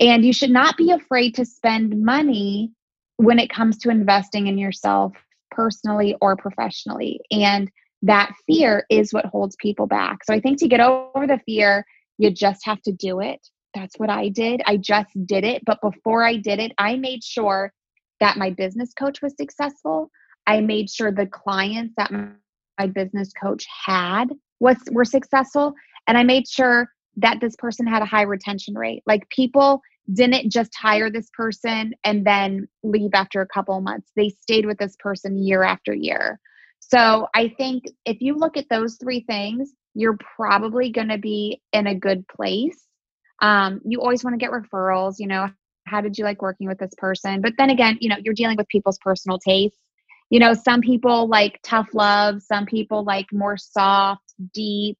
And 0.00 0.24
you 0.24 0.32
should 0.32 0.50
not 0.50 0.76
be 0.76 0.90
afraid 0.90 1.34
to 1.36 1.44
spend 1.44 2.02
money 2.04 2.72
when 3.16 3.38
it 3.38 3.50
comes 3.50 3.78
to 3.78 3.90
investing 3.90 4.46
in 4.46 4.58
yourself 4.58 5.12
personally 5.50 6.16
or 6.20 6.36
professionally. 6.36 7.20
And 7.30 7.70
that 8.02 8.32
fear 8.46 8.86
is 8.90 9.12
what 9.12 9.26
holds 9.26 9.56
people 9.56 9.86
back. 9.86 10.24
So 10.24 10.32
I 10.32 10.40
think 10.40 10.58
to 10.58 10.68
get 10.68 10.80
over 10.80 11.26
the 11.26 11.40
fear, 11.44 11.84
you 12.18 12.30
just 12.30 12.64
have 12.64 12.80
to 12.82 12.92
do 12.92 13.20
it 13.20 13.40
that's 13.74 13.96
what 13.98 14.10
I 14.10 14.28
did. 14.28 14.62
I 14.66 14.76
just 14.76 15.10
did 15.26 15.44
it. 15.44 15.62
But 15.64 15.80
before 15.80 16.24
I 16.24 16.36
did 16.36 16.58
it, 16.58 16.72
I 16.78 16.96
made 16.96 17.22
sure 17.22 17.72
that 18.20 18.36
my 18.36 18.50
business 18.50 18.92
coach 18.94 19.22
was 19.22 19.34
successful. 19.36 20.10
I 20.46 20.60
made 20.60 20.90
sure 20.90 21.12
the 21.12 21.26
clients 21.26 21.94
that 21.96 22.10
my 22.10 22.86
business 22.86 23.32
coach 23.32 23.66
had 23.86 24.26
was 24.60 24.76
were 24.90 25.04
successful 25.04 25.74
and 26.06 26.16
I 26.16 26.24
made 26.24 26.48
sure 26.48 26.88
that 27.16 27.40
this 27.40 27.54
person 27.56 27.86
had 27.86 28.02
a 28.02 28.06
high 28.06 28.22
retention 28.22 28.76
rate. 28.76 29.02
Like 29.06 29.28
people 29.28 29.82
didn't 30.12 30.50
just 30.50 30.74
hire 30.74 31.10
this 31.10 31.28
person 31.36 31.92
and 32.04 32.26
then 32.26 32.66
leave 32.82 33.10
after 33.12 33.42
a 33.42 33.46
couple 33.46 33.78
months. 33.80 34.10
They 34.16 34.30
stayed 34.30 34.64
with 34.64 34.78
this 34.78 34.96
person 34.98 35.36
year 35.36 35.62
after 35.62 35.92
year. 35.92 36.40
So 36.80 37.28
I 37.34 37.54
think 37.58 37.84
if 38.06 38.22
you 38.22 38.34
look 38.34 38.56
at 38.56 38.70
those 38.70 38.96
three 38.96 39.20
things, 39.28 39.72
you're 39.94 40.16
probably 40.36 40.90
going 40.90 41.08
to 41.08 41.18
be 41.18 41.60
in 41.72 41.86
a 41.86 41.94
good 41.94 42.26
place 42.28 42.87
um, 43.40 43.80
you 43.84 44.00
always 44.00 44.24
want 44.24 44.34
to 44.34 44.38
get 44.38 44.50
referrals 44.50 45.14
you 45.18 45.26
know 45.26 45.48
how 45.86 46.00
did 46.00 46.18
you 46.18 46.24
like 46.24 46.42
working 46.42 46.66
with 46.66 46.78
this 46.78 46.92
person 46.98 47.40
but 47.40 47.52
then 47.58 47.70
again 47.70 47.96
you 48.00 48.08
know 48.08 48.16
you're 48.22 48.34
dealing 48.34 48.56
with 48.56 48.68
people's 48.68 48.98
personal 48.98 49.38
tastes 49.38 49.78
you 50.30 50.38
know 50.38 50.54
some 50.54 50.80
people 50.80 51.28
like 51.28 51.58
tough 51.62 51.88
love 51.92 52.42
some 52.42 52.66
people 52.66 53.04
like 53.04 53.26
more 53.32 53.56
soft 53.56 54.22
deep 54.52 54.98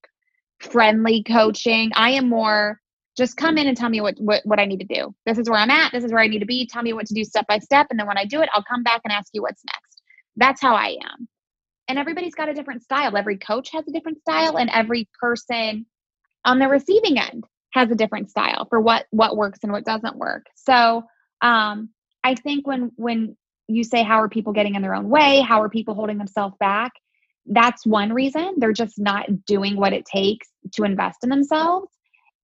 friendly 0.61 1.23
coaching. 1.23 1.91
I 1.95 2.11
am 2.13 2.29
more 2.29 2.81
just 3.17 3.37
come 3.37 3.59
in 3.59 3.67
and 3.67 3.77
tell 3.77 3.89
me 3.89 4.01
what, 4.01 4.15
what 4.19 4.43
what 4.45 4.61
I 4.61 4.65
need 4.65 4.81
to 4.81 4.87
do. 4.87 5.15
This 5.27 5.39
is 5.39 5.51
where 5.51 5.59
I'm 5.59 5.71
at. 5.71 5.93
This 5.93 6.05
is 6.05 6.13
where 6.13 6.23
I 6.23 6.29
need 6.29 6.39
to 6.39 6.47
be. 6.47 6.67
Tell 6.67 6.83
me 6.83 6.93
what 6.93 7.07
to 7.07 7.15
do 7.15 7.25
step 7.25 7.47
by 7.49 7.59
step. 7.59 7.89
And 7.91 7.99
then 7.99 8.07
when 8.07 8.19
I 8.19 8.25
do 8.25 8.43
it, 8.43 8.49
I'll 8.53 8.63
come 8.63 8.83
back 8.83 9.01
and 9.05 9.13
ask 9.13 9.31
you 9.33 9.43
what's 9.43 9.63
next. 9.65 10.03
That's 10.37 10.63
how 10.63 10.75
I 10.75 10.97
am. 11.03 11.29
And 11.89 11.99
everybody's 11.99 12.35
got 12.35 12.49
a 12.49 12.55
different 12.55 12.83
style. 12.83 13.17
Every 13.17 13.37
coach 13.39 13.71
has 13.73 13.85
a 13.89 13.93
different 13.93 14.21
style, 14.21 14.57
and 14.57 14.71
every 14.73 15.09
person 15.21 15.87
on 16.45 16.59
the 16.59 16.69
receiving 16.69 17.19
end 17.19 17.45
has 17.73 17.91
a 17.91 17.95
different 17.95 18.31
style 18.31 18.67
for 18.69 18.81
what 18.81 19.07
what 19.11 19.37
works 19.37 19.61
and 19.63 19.73
what 19.73 19.85
doesn't 19.85 20.17
work. 20.17 20.47
So 20.55 21.05
um, 21.43 21.91
I 22.25 22.35
think 22.35 22.67
when 22.67 22.93
when 22.97 23.37
you 23.69 23.85
say 23.85 24.03
how 24.03 24.23
are 24.23 24.29
people 24.29 24.53
getting 24.53 24.75
in 24.75 24.83
their 24.83 24.95
own 24.95 25.09
way, 25.09 25.41
how 25.41 25.63
are 25.63 25.69
people 25.69 25.95
holding 25.95 26.19
themselves 26.19 26.57
back, 26.59 26.93
that's 27.47 27.87
one 27.87 28.13
reason. 28.13 28.55
They're 28.57 28.73
just 28.73 28.99
not 28.99 29.45
doing 29.45 29.77
what 29.77 29.93
it 29.93 30.05
takes 30.05 30.49
to 30.73 30.85
invest 30.85 31.19
in 31.23 31.31
themselves. 31.31 31.89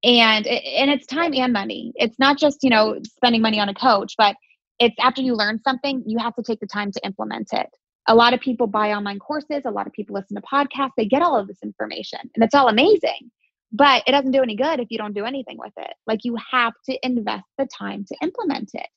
And 0.02 0.46
and 0.46 0.90
it's 0.90 1.06
time 1.06 1.32
and 1.34 1.52
money. 1.52 1.92
It's 1.96 2.18
not 2.18 2.38
just 2.38 2.58
you 2.62 2.70
know 2.70 2.98
spending 3.16 3.42
money 3.42 3.60
on 3.60 3.68
a 3.68 3.74
coach 3.74 4.14
but 4.18 4.36
it's 4.80 4.96
after 5.00 5.22
you 5.22 5.34
learn 5.34 5.60
something 5.62 6.02
you 6.06 6.18
have 6.18 6.34
to 6.34 6.42
take 6.42 6.60
the 6.60 6.66
time 6.66 6.92
to 6.92 7.00
implement 7.04 7.48
it. 7.52 7.68
A 8.06 8.14
lot 8.14 8.34
of 8.34 8.40
people 8.40 8.66
buy 8.66 8.92
online 8.92 9.18
courses. 9.18 9.62
A 9.64 9.70
lot 9.70 9.86
of 9.86 9.94
people 9.94 10.14
listen 10.14 10.36
to 10.36 10.42
podcasts. 10.42 10.90
They 10.96 11.06
get 11.06 11.22
all 11.22 11.38
of 11.38 11.46
this 11.46 11.62
information 11.62 12.18
and 12.34 12.44
it's 12.44 12.54
all 12.54 12.68
amazing 12.68 13.30
but 13.74 14.02
it 14.06 14.12
doesn't 14.12 14.30
do 14.30 14.42
any 14.42 14.56
good 14.56 14.80
if 14.80 14.88
you 14.90 14.98
don't 14.98 15.14
do 15.14 15.24
anything 15.24 15.58
with 15.58 15.72
it 15.76 15.94
like 16.06 16.20
you 16.24 16.36
have 16.50 16.72
to 16.88 16.98
invest 17.02 17.44
the 17.58 17.66
time 17.66 18.04
to 18.06 18.16
implement 18.22 18.70
it 18.74 18.88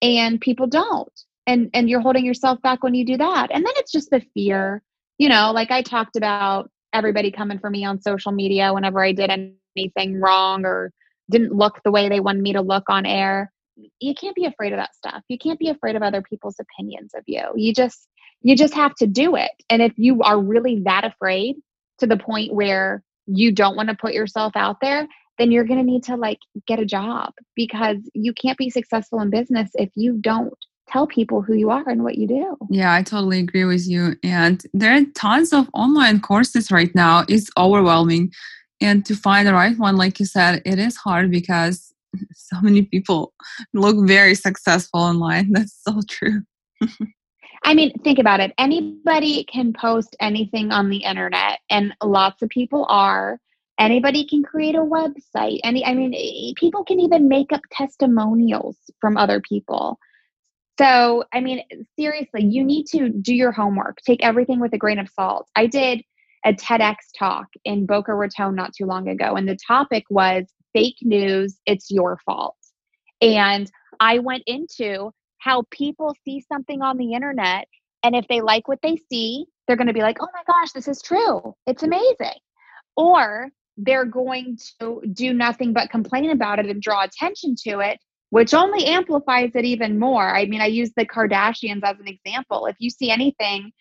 and 0.00 0.40
people 0.40 0.66
don't 0.66 1.12
and 1.46 1.70
and 1.74 1.88
you're 1.88 2.00
holding 2.00 2.24
yourself 2.24 2.60
back 2.62 2.82
when 2.82 2.94
you 2.94 3.04
do 3.04 3.16
that 3.16 3.50
and 3.52 3.64
then 3.64 3.72
it's 3.76 3.92
just 3.92 4.10
the 4.10 4.22
fear 4.34 4.82
you 5.18 5.28
know 5.28 5.52
like 5.52 5.70
i 5.70 5.82
talked 5.82 6.16
about 6.16 6.70
everybody 6.92 7.30
coming 7.30 7.58
for 7.58 7.70
me 7.70 7.84
on 7.84 8.00
social 8.00 8.32
media 8.32 8.72
whenever 8.72 9.04
i 9.04 9.12
did 9.12 9.30
anything 9.76 10.20
wrong 10.20 10.64
or 10.64 10.92
didn't 11.30 11.54
look 11.54 11.80
the 11.82 11.90
way 11.90 12.08
they 12.08 12.20
wanted 12.20 12.42
me 12.42 12.52
to 12.52 12.60
look 12.60 12.84
on 12.88 13.06
air. 13.06 13.52
You 13.98 14.14
can't 14.14 14.36
be 14.36 14.44
afraid 14.44 14.72
of 14.72 14.78
that 14.78 14.94
stuff. 14.94 15.22
You 15.28 15.38
can't 15.38 15.58
be 15.58 15.70
afraid 15.70 15.96
of 15.96 16.02
other 16.02 16.22
people's 16.22 16.56
opinions 16.60 17.12
of 17.16 17.24
you. 17.26 17.42
You 17.56 17.72
just 17.72 18.06
you 18.42 18.56
just 18.56 18.74
have 18.74 18.94
to 18.96 19.06
do 19.06 19.36
it. 19.36 19.50
And 19.70 19.80
if 19.80 19.92
you 19.96 20.22
are 20.22 20.40
really 20.40 20.82
that 20.84 21.04
afraid 21.04 21.56
to 21.98 22.06
the 22.06 22.16
point 22.16 22.52
where 22.52 23.02
you 23.26 23.52
don't 23.52 23.76
want 23.76 23.88
to 23.88 23.94
put 23.94 24.14
yourself 24.14 24.52
out 24.56 24.76
there, 24.80 25.06
then 25.38 25.50
you're 25.50 25.64
going 25.64 25.78
to 25.78 25.84
need 25.84 26.04
to 26.04 26.16
like 26.16 26.38
get 26.66 26.78
a 26.78 26.84
job 26.84 27.32
because 27.56 27.98
you 28.14 28.32
can't 28.32 28.58
be 28.58 28.70
successful 28.70 29.20
in 29.20 29.30
business 29.30 29.70
if 29.74 29.90
you 29.94 30.18
don't 30.20 30.52
tell 30.88 31.06
people 31.06 31.40
who 31.40 31.54
you 31.54 31.70
are 31.70 31.88
and 31.88 32.04
what 32.04 32.16
you 32.16 32.26
do. 32.26 32.56
Yeah, 32.68 32.92
I 32.92 33.02
totally 33.02 33.38
agree 33.38 33.64
with 33.64 33.88
you. 33.88 34.16
And 34.22 34.62
there 34.74 34.94
are 34.94 35.04
tons 35.14 35.52
of 35.52 35.68
online 35.72 36.20
courses 36.20 36.70
right 36.70 36.94
now. 36.94 37.24
It's 37.28 37.50
overwhelming 37.56 38.32
and 38.82 39.06
to 39.06 39.14
find 39.14 39.46
the 39.46 39.54
right 39.54 39.78
one 39.78 39.96
like 39.96 40.18
you 40.20 40.26
said 40.26 40.60
it 40.66 40.78
is 40.78 40.96
hard 40.96 41.30
because 41.30 41.94
so 42.32 42.60
many 42.60 42.82
people 42.82 43.32
look 43.72 43.96
very 44.06 44.34
successful 44.34 45.00
online 45.00 45.52
that's 45.52 45.78
so 45.86 46.00
true 46.08 46.42
I 47.64 47.74
mean, 47.74 47.92
think 48.02 48.18
about 48.18 48.40
it. 48.40 48.52
Anybody 48.58 49.44
can 49.44 49.72
post 49.72 50.16
anything 50.20 50.72
on 50.72 50.90
the 50.90 50.98
internet, 50.98 51.60
and 51.70 51.94
lots 52.02 52.42
of 52.42 52.48
people 52.48 52.86
are. 52.88 53.38
Anybody 53.78 54.26
can 54.26 54.42
create 54.42 54.74
a 54.74 54.78
website. 54.78 55.60
Any, 55.64 55.84
I 55.84 55.94
mean, 55.94 56.54
people 56.56 56.84
can 56.84 57.00
even 57.00 57.28
make 57.28 57.52
up 57.52 57.62
testimonials 57.70 58.76
from 59.00 59.16
other 59.16 59.40
people. 59.40 59.98
So, 60.78 61.24
I 61.32 61.40
mean, 61.40 61.62
seriously, 61.98 62.44
you 62.44 62.64
need 62.64 62.86
to 62.88 63.08
do 63.08 63.34
your 63.34 63.52
homework. 63.52 63.98
Take 64.02 64.22
everything 64.22 64.60
with 64.60 64.72
a 64.72 64.78
grain 64.78 64.98
of 64.98 65.08
salt. 65.08 65.48
I 65.56 65.66
did 65.66 66.02
a 66.44 66.52
TEDx 66.52 66.96
talk 67.16 67.46
in 67.64 67.86
Boca 67.86 68.14
Raton 68.14 68.54
not 68.54 68.74
too 68.74 68.86
long 68.86 69.08
ago, 69.08 69.36
and 69.36 69.48
the 69.48 69.58
topic 69.66 70.04
was 70.10 70.46
fake 70.72 70.96
news, 71.02 71.58
it's 71.66 71.90
your 71.90 72.18
fault. 72.24 72.56
And 73.20 73.70
I 74.00 74.18
went 74.18 74.42
into 74.46 75.12
how 75.42 75.64
people 75.70 76.14
see 76.24 76.40
something 76.40 76.82
on 76.82 76.96
the 76.96 77.14
internet, 77.14 77.66
and 78.04 78.14
if 78.14 78.26
they 78.28 78.40
like 78.40 78.68
what 78.68 78.78
they 78.80 78.96
see, 79.10 79.44
they're 79.66 79.76
going 79.76 79.88
to 79.88 79.92
be 79.92 80.02
like, 80.02 80.18
oh 80.20 80.28
my 80.32 80.42
gosh, 80.46 80.70
this 80.70 80.86
is 80.86 81.02
true. 81.02 81.54
It's 81.66 81.82
amazing. 81.82 82.38
Or 82.96 83.50
they're 83.76 84.04
going 84.04 84.58
to 84.80 85.02
do 85.12 85.32
nothing 85.32 85.72
but 85.72 85.90
complain 85.90 86.30
about 86.30 86.60
it 86.60 86.66
and 86.66 86.80
draw 86.80 87.02
attention 87.02 87.56
to 87.66 87.80
it, 87.80 87.98
which 88.30 88.54
only 88.54 88.84
amplifies 88.86 89.50
it 89.54 89.64
even 89.64 89.98
more. 89.98 90.28
I 90.36 90.46
mean, 90.46 90.60
I 90.60 90.66
use 90.66 90.92
the 90.96 91.06
Kardashians 91.06 91.82
as 91.82 91.98
an 91.98 92.06
example. 92.06 92.66
If 92.66 92.76
you 92.78 92.90
see 92.90 93.10
anything 93.10 93.72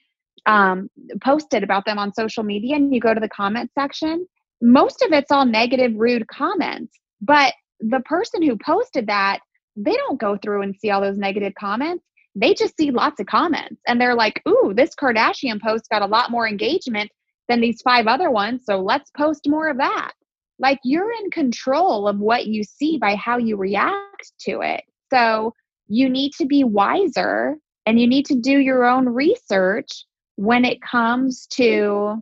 um, 0.47 0.89
posted 1.24 1.62
about 1.62 1.86
them 1.86 2.00
on 2.00 2.12
social 2.13 2.43
media 2.43 2.76
and 2.76 2.91
you 2.91 3.00
go 3.00 3.13
to 3.13 3.19
the 3.19 3.30
comment 3.30 3.69
section, 3.78 4.26
most 4.62 5.04
of 5.04 5.12
it's 5.12 5.32
all 5.32 5.45
negative, 5.45 5.91
rude 5.95 6.28
comments. 6.28 6.97
But 7.21 7.54
the 7.80 8.00
person 8.00 8.41
who 8.41 8.58
posted 8.58 9.08
that, 9.08 9.41
they 9.76 9.94
don't 9.94 10.20
go 10.20 10.38
through 10.38 10.62
and 10.62 10.76
see 10.76 10.90
all 10.90 11.02
those 11.02 11.18
negative 11.18 11.54
comments. 11.60 12.04
They 12.36 12.54
just 12.54 12.78
see 12.78 12.92
lots 12.92 13.20
of 13.20 13.28
comments 13.28 13.82
and 13.88 14.00
they're 14.00 14.16
like, 14.16 14.42
ooh, 14.48 14.74
this 14.76 14.96
Kardashian 14.96 15.62
post 15.62 15.90
got 15.90 16.02
a 16.02 16.08
lot 16.08 16.32
more 16.32 16.48
engagement 16.48 17.12
than 17.50 17.60
these 17.60 17.82
five 17.82 18.08
other 18.08 18.32
ones. 18.32 18.64
So 18.66 18.80
let's 18.80 19.12
post 19.12 19.48
more 19.48 19.68
of 19.68 19.78
that. 19.78 20.12
Like 20.60 20.80
you're 20.84 21.12
in 21.12 21.32
control 21.32 22.08
of 22.08 22.20
what 22.20 22.48
you 22.48 22.64
see 22.64 22.98
by 22.98 23.16
how 23.16 23.38
you 23.38 23.58
react 23.58 24.32
to 24.42 24.62
it. 24.62 24.84
So 25.12 25.54
you 25.88 26.08
need 26.08 26.32
to 26.38 26.46
be 26.46 26.64
wiser 26.64 27.58
and 27.86 28.00
you 28.00 28.08
need 28.08 28.26
to 28.28 28.36
do 28.36 28.60
your 28.60 28.86
own 28.86 29.10
research 29.10 30.06
when 30.36 30.64
it 30.64 30.82
comes 30.82 31.48
to 31.48 32.22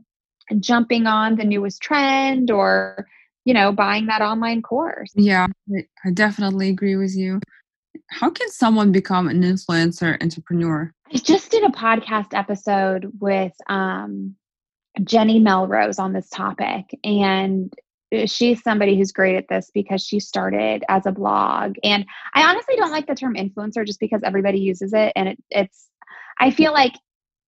jumping 0.60 1.06
on 1.06 1.36
the 1.36 1.44
newest 1.44 1.82
trend 1.82 2.50
or 2.50 3.06
you 3.50 3.56
know 3.56 3.72
buying 3.72 4.06
that 4.06 4.22
online 4.22 4.62
course. 4.62 5.12
Yeah 5.16 5.48
i 6.06 6.12
definitely 6.14 6.70
agree 6.70 6.96
with 6.96 7.16
you. 7.16 7.40
How 8.12 8.30
can 8.30 8.48
someone 8.52 8.92
become 8.92 9.28
an 9.28 9.42
influencer 9.42 10.22
entrepreneur? 10.22 10.94
I 11.12 11.18
just 11.18 11.50
did 11.50 11.64
a 11.64 11.70
podcast 11.70 12.38
episode 12.38 13.12
with 13.20 13.54
um, 13.68 14.36
jenny 15.04 15.40
melrose 15.40 15.98
on 15.98 16.14
this 16.14 16.30
topic 16.30 16.86
and 17.04 17.74
uh, 18.16 18.28
she's 18.28 18.62
somebody 18.62 18.96
who's 18.96 19.12
great 19.12 19.36
at 19.36 19.48
this 19.50 19.72
because 19.74 20.04
she 20.04 20.20
started 20.20 20.84
as 20.90 21.06
a 21.06 21.12
blog 21.12 21.76
and 21.84 22.06
i 22.34 22.44
honestly 22.44 22.76
don't 22.76 22.92
like 22.92 23.08
the 23.08 23.16
term 23.16 23.36
influencer 23.36 23.86
just 23.86 24.00
because 24.00 24.22
everybody 24.24 24.60
uses 24.60 24.92
it 24.94 25.14
and 25.16 25.30
it, 25.30 25.38
it's 25.52 25.88
i 26.40 26.52
feel 26.52 26.74
like 26.74 26.94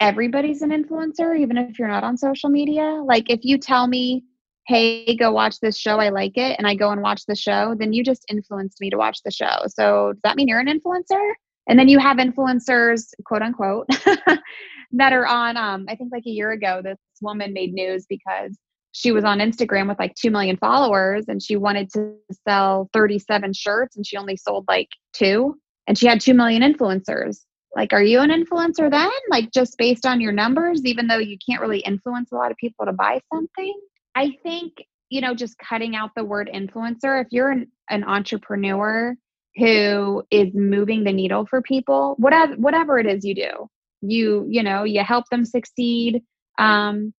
everybody's 0.01 0.63
an 0.63 0.71
influencer, 0.71 1.39
even 1.39 1.57
if 1.57 1.79
you're 1.79 1.87
not 1.87 2.03
on 2.03 2.17
social 2.17 2.49
media. 2.49 3.01
Like 3.05 3.29
if 3.29 3.41
you 3.43 3.57
tell 3.57 3.87
me, 3.87 4.25
hey, 4.71 5.17
go 5.17 5.31
watch 5.31 5.59
this 5.59 5.77
show, 5.77 5.97
I 5.97 6.09
like 6.09 6.37
it, 6.37 6.55
and 6.57 6.65
I 6.65 6.75
go 6.75 6.91
and 6.91 7.01
watch 7.01 7.25
the 7.25 7.35
show, 7.35 7.75
then 7.77 7.91
you 7.91 8.05
just 8.05 8.23
influenced 8.29 8.79
me 8.79 8.89
to 8.89 8.97
watch 8.97 9.21
the 9.23 9.31
show. 9.31 9.65
So 9.67 10.13
does 10.13 10.21
that 10.23 10.37
mean 10.37 10.47
you're 10.47 10.61
an 10.61 10.67
influencer? 10.67 11.33
And 11.67 11.77
then 11.77 11.89
you 11.89 11.99
have 11.99 12.17
influencers, 12.17 13.09
quote 13.25 13.41
unquote, 13.41 13.87
that 14.93 15.11
are 15.11 15.27
on, 15.27 15.57
um, 15.57 15.87
I 15.89 15.95
think 15.95 16.13
like 16.13 16.25
a 16.25 16.29
year 16.29 16.51
ago, 16.51 16.81
this 16.81 16.97
woman 17.21 17.51
made 17.51 17.73
news 17.73 18.05
because 18.07 18.57
she 18.93 19.11
was 19.11 19.25
on 19.25 19.39
Instagram 19.39 19.89
with 19.89 19.99
like 19.99 20.15
2 20.15 20.31
million 20.31 20.55
followers 20.55 21.25
and 21.27 21.43
she 21.43 21.57
wanted 21.57 21.91
to 21.91 22.13
sell 22.47 22.89
37 22.93 23.51
shirts 23.51 23.97
and 23.97 24.07
she 24.07 24.15
only 24.15 24.37
sold 24.37 24.65
like 24.69 24.89
two. 25.13 25.55
And 25.85 25.97
she 25.97 26.07
had 26.07 26.21
2 26.21 26.33
million 26.33 26.61
influencers 26.61 27.39
like 27.75 27.93
are 27.93 28.03
you 28.03 28.19
an 28.19 28.29
influencer 28.29 28.91
then 28.91 29.09
like 29.29 29.49
just 29.51 29.77
based 29.77 30.05
on 30.05 30.19
your 30.19 30.33
numbers 30.33 30.81
even 30.83 31.07
though 31.07 31.17
you 31.17 31.37
can't 31.47 31.61
really 31.61 31.79
influence 31.79 32.29
a 32.31 32.35
lot 32.35 32.51
of 32.51 32.57
people 32.57 32.85
to 32.85 32.91
buy 32.91 33.17
something 33.33 33.73
i 34.15 34.31
think 34.43 34.73
you 35.09 35.21
know 35.21 35.33
just 35.33 35.57
cutting 35.57 35.95
out 35.95 36.11
the 36.15 36.23
word 36.23 36.49
influencer 36.53 37.21
if 37.21 37.27
you're 37.31 37.51
an, 37.51 37.67
an 37.89 38.03
entrepreneur 38.03 39.15
who 39.57 40.23
is 40.31 40.53
moving 40.53 41.03
the 41.03 41.13
needle 41.13 41.45
for 41.45 41.61
people 41.61 42.15
whatever 42.17 42.53
whatever 42.55 42.99
it 42.99 43.05
is 43.05 43.25
you 43.25 43.35
do 43.35 43.67
you 44.01 44.45
you 44.49 44.63
know 44.63 44.83
you 44.83 45.03
help 45.03 45.25
them 45.29 45.45
succeed 45.45 46.21
um, 46.57 47.13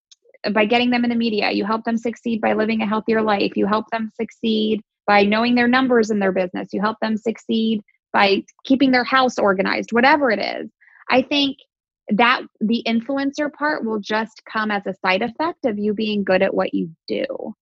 by 0.52 0.64
getting 0.64 0.90
them 0.90 1.04
in 1.04 1.10
the 1.10 1.16
media 1.16 1.50
you 1.50 1.64
help 1.64 1.84
them 1.84 1.96
succeed 1.96 2.40
by 2.40 2.52
living 2.52 2.80
a 2.80 2.86
healthier 2.86 3.22
life 3.22 3.52
you 3.56 3.66
help 3.66 3.86
them 3.92 4.10
succeed 4.18 4.80
by 5.06 5.24
knowing 5.24 5.54
their 5.54 5.68
numbers 5.68 6.10
in 6.10 6.18
their 6.18 6.32
business 6.32 6.68
you 6.72 6.80
help 6.80 6.96
them 7.00 7.16
succeed 7.16 7.82
by 8.12 8.44
keeping 8.64 8.90
their 8.90 9.04
house 9.04 9.38
organized, 9.38 9.92
whatever 9.92 10.30
it 10.30 10.38
is. 10.38 10.70
I 11.10 11.22
think 11.22 11.56
that 12.08 12.42
the 12.60 12.82
influencer 12.86 13.52
part 13.52 13.84
will 13.84 14.00
just 14.00 14.42
come 14.50 14.70
as 14.70 14.86
a 14.86 14.94
side 14.94 15.22
effect 15.22 15.64
of 15.64 15.78
you 15.78 15.94
being 15.94 16.24
good 16.24 16.42
at 16.42 16.54
what 16.54 16.74
you 16.74 16.90
do. 17.06 17.54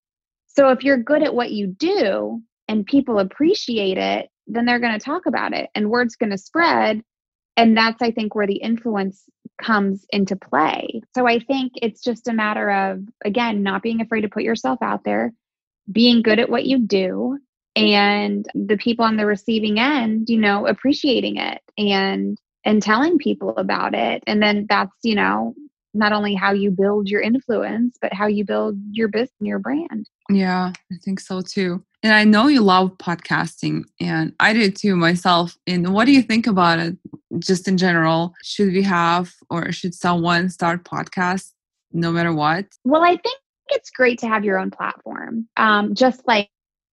So 0.47 0.71
if 0.71 0.83
you're 0.83 0.97
good 0.97 1.23
at 1.23 1.35
what 1.35 1.53
you 1.53 1.69
do 1.69 2.43
and 2.69 2.87
people 2.87 3.19
appreciate 3.19 3.99
it, 3.99 4.29
then 4.47 4.65
they're 4.65 4.81
going 4.81 4.99
to 4.99 5.05
talk 5.05 5.27
about 5.27 5.53
it 5.53 5.71
and 5.75 5.91
word's 5.91 6.17
going 6.17 6.31
to 6.31 6.39
spread. 6.39 7.03
And 7.57 7.77
that's, 7.77 8.01
I 8.01 8.11
think, 8.11 8.35
where 8.35 8.47
the 8.47 8.57
influence 8.57 9.25
comes 9.63 10.07
into 10.11 10.37
play. 10.37 11.03
So 11.15 11.27
I 11.27 11.39
think 11.39 11.73
it's 11.77 12.03
just 12.03 12.27
a 12.27 12.33
matter 12.33 12.71
of, 12.71 13.01
again, 13.25 13.63
not 13.63 13.83
being 13.83 14.01
afraid 14.01 14.23
to 14.23 14.29
put 14.29 14.43
yourself 14.43 14.79
out 14.83 15.05
there, 15.05 15.33
being 15.91 16.23
good 16.23 16.39
at 16.39 16.49
what 16.49 16.65
you 16.65 16.79
do, 16.79 17.39
and 17.77 18.47
the 18.55 18.77
people 18.77 19.05
on 19.05 19.17
the 19.17 19.27
receiving 19.27 19.79
end 19.79 20.29
you 20.29 20.39
know 20.39 20.67
appreciating 20.67 21.37
it 21.37 21.61
and 21.79 22.39
and 22.65 22.83
telling 22.83 23.19
people 23.19 23.57
about 23.57 23.95
it 23.95 24.23
and 24.27 24.43
then 24.43 24.67
that's 24.69 24.93
you 25.03 25.15
know 25.15 25.55
not 25.95 26.13
only 26.13 26.35
how 26.35 26.53
you 26.53 26.71
build 26.71 27.09
your 27.09 27.21
influence, 27.21 27.97
but 28.01 28.13
how 28.13 28.27
you 28.27 28.45
build 28.45 28.77
your 28.93 29.09
business, 29.09 29.31
your 29.41 29.59
brand. 29.59 30.09
Yeah, 30.29 30.73
I 30.93 30.97
think 31.05 31.21
so 31.21 31.41
too. 31.41 31.85
And 32.03 32.13
I 32.13 32.25
know 32.25 32.47
you 32.47 32.63
love 32.63 32.97
podcasting, 32.99 33.85
and 34.01 34.33
I 34.41 34.53
do 34.53 34.71
too 34.71 34.97
myself. 34.97 35.57
And 35.67 35.93
what 35.93 36.07
do 36.07 36.13
you 36.13 36.23
think 36.23 36.47
about 36.47 36.79
it, 36.79 36.97
just 37.39 37.69
in 37.69 37.77
general? 37.77 38.35
Should 38.43 38.73
we 38.73 38.83
have, 38.83 39.33
or 39.51 39.73
should 39.73 39.95
someone 39.95 40.49
start 40.49 40.85
podcast 40.85 41.51
no 41.93 42.13
matter 42.13 42.33
what? 42.33 42.67
Well, 42.85 43.03
I 43.03 43.17
think 43.17 43.39
it's 43.69 43.91
great 43.91 44.19
to 44.21 44.29
have 44.29 44.45
your 44.45 44.59
own 44.59 44.71
platform. 44.71 45.49
Um, 45.57 45.95
just 45.95 46.27
like, 46.27 46.49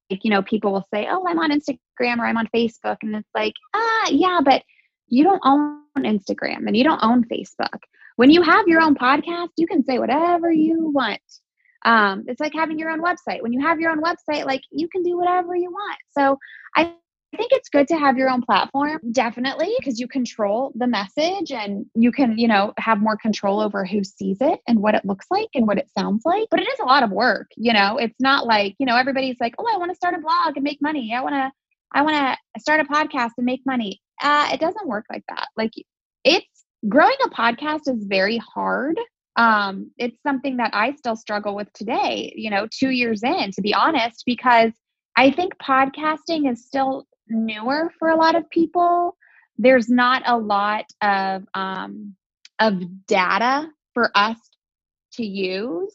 you 0.08 0.30
know, 0.30 0.42
people 0.42 0.72
will 0.72 0.86
say, 0.92 1.06
"Oh, 1.08 1.24
I'm 1.28 1.38
on 1.38 1.50
Instagram 1.50 2.18
or 2.18 2.26
I'm 2.26 2.36
on 2.36 2.48
Facebook," 2.54 2.96
and 3.02 3.14
it's 3.14 3.28
like, 3.34 3.54
ah, 3.74 4.08
yeah, 4.10 4.40
but 4.44 4.62
you 5.08 5.24
don't 5.24 5.40
own 5.44 5.82
Instagram 5.98 6.66
and 6.66 6.76
you 6.76 6.84
don't 6.84 7.02
own 7.02 7.24
Facebook. 7.24 7.80
When 8.16 8.30
you 8.30 8.42
have 8.42 8.66
your 8.66 8.80
own 8.80 8.94
podcast, 8.94 9.50
you 9.56 9.66
can 9.66 9.84
say 9.84 9.98
whatever 9.98 10.50
you 10.50 10.90
want. 10.94 11.20
Um, 11.84 12.24
it's 12.26 12.40
like 12.40 12.52
having 12.54 12.78
your 12.78 12.90
own 12.90 13.02
website. 13.02 13.42
When 13.42 13.52
you 13.52 13.60
have 13.60 13.78
your 13.78 13.90
own 13.90 14.02
website, 14.02 14.44
like 14.44 14.62
you 14.70 14.88
can 14.88 15.02
do 15.02 15.16
whatever 15.16 15.54
you 15.54 15.70
want. 15.70 15.98
So 16.10 16.38
I 16.76 16.94
think 17.36 17.52
it's 17.52 17.68
good 17.68 17.86
to 17.88 17.96
have 17.96 18.16
your 18.16 18.30
own 18.30 18.42
platform, 18.42 18.98
definitely, 19.12 19.72
because 19.78 20.00
you 20.00 20.08
control 20.08 20.72
the 20.74 20.86
message 20.86 21.52
and 21.52 21.84
you 21.94 22.10
can, 22.10 22.38
you 22.38 22.48
know, 22.48 22.72
have 22.78 22.98
more 22.98 23.16
control 23.16 23.60
over 23.60 23.84
who 23.84 24.02
sees 24.02 24.38
it 24.40 24.60
and 24.66 24.80
what 24.80 24.94
it 24.94 25.04
looks 25.04 25.26
like 25.30 25.48
and 25.54 25.66
what 25.66 25.78
it 25.78 25.90
sounds 25.96 26.22
like. 26.24 26.48
But 26.50 26.60
it 26.60 26.68
is 26.68 26.80
a 26.80 26.86
lot 26.86 27.02
of 27.02 27.10
work, 27.10 27.48
you 27.56 27.72
know. 27.72 27.98
It's 27.98 28.18
not 28.20 28.46
like, 28.46 28.74
you 28.78 28.86
know, 28.86 28.96
everybody's 28.96 29.36
like, 29.40 29.54
oh, 29.58 29.66
I 29.72 29.76
want 29.76 29.90
to 29.90 29.96
start 29.96 30.14
a 30.14 30.20
blog 30.20 30.56
and 30.56 30.64
make 30.64 30.80
money. 30.80 31.12
I 31.14 31.20
want 31.20 31.34
to, 31.34 31.52
I 31.92 32.02
want 32.02 32.16
to 32.16 32.60
start 32.60 32.80
a 32.80 32.84
podcast 32.84 33.32
and 33.36 33.46
make 33.46 33.60
money. 33.66 34.00
Uh, 34.22 34.50
it 34.52 34.60
doesn't 34.60 34.88
work 34.88 35.06
like 35.10 35.24
that. 35.28 35.48
Like 35.56 35.72
it's 36.24 36.64
growing 36.88 37.16
a 37.24 37.28
podcast 37.28 37.88
is 37.88 38.04
very 38.04 38.38
hard. 38.38 38.98
Um, 39.36 39.90
it's 39.98 40.20
something 40.22 40.56
that 40.56 40.70
I 40.74 40.92
still 40.92 41.16
struggle 41.16 41.54
with 41.54 41.70
today, 41.74 42.32
you 42.36 42.50
know, 42.50 42.66
two 42.70 42.90
years 42.90 43.22
in, 43.22 43.50
to 43.52 43.60
be 43.60 43.74
honest, 43.74 44.22
because 44.24 44.72
I 45.16 45.30
think 45.30 45.56
podcasting 45.58 46.50
is 46.50 46.64
still 46.64 47.06
newer 47.28 47.92
for 47.98 48.08
a 48.08 48.16
lot 48.16 48.34
of 48.34 48.48
people. 48.50 49.16
There's 49.58 49.88
not 49.88 50.22
a 50.26 50.38
lot 50.38 50.86
of 51.02 51.44
um, 51.54 52.14
of 52.58 53.06
data 53.06 53.68
for 53.94 54.10
us 54.14 54.38
to 55.12 55.24
use 55.24 55.94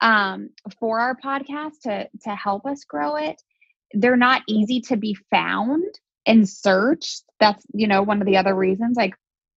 um, 0.00 0.50
for 0.78 1.00
our 1.00 1.16
podcast 1.16 1.80
to 1.84 2.08
to 2.24 2.30
help 2.30 2.66
us 2.66 2.84
grow 2.84 3.16
it. 3.16 3.40
They're 3.92 4.16
not 4.16 4.42
easy 4.46 4.80
to 4.82 4.96
be 4.96 5.16
found 5.30 5.84
and 6.28 6.48
search. 6.48 7.16
That's 7.40 7.64
you 7.72 7.88
know 7.88 8.02
one 8.02 8.20
of 8.20 8.26
the 8.26 8.36
other 8.36 8.54
reasons 8.54 8.98
I 8.98 9.12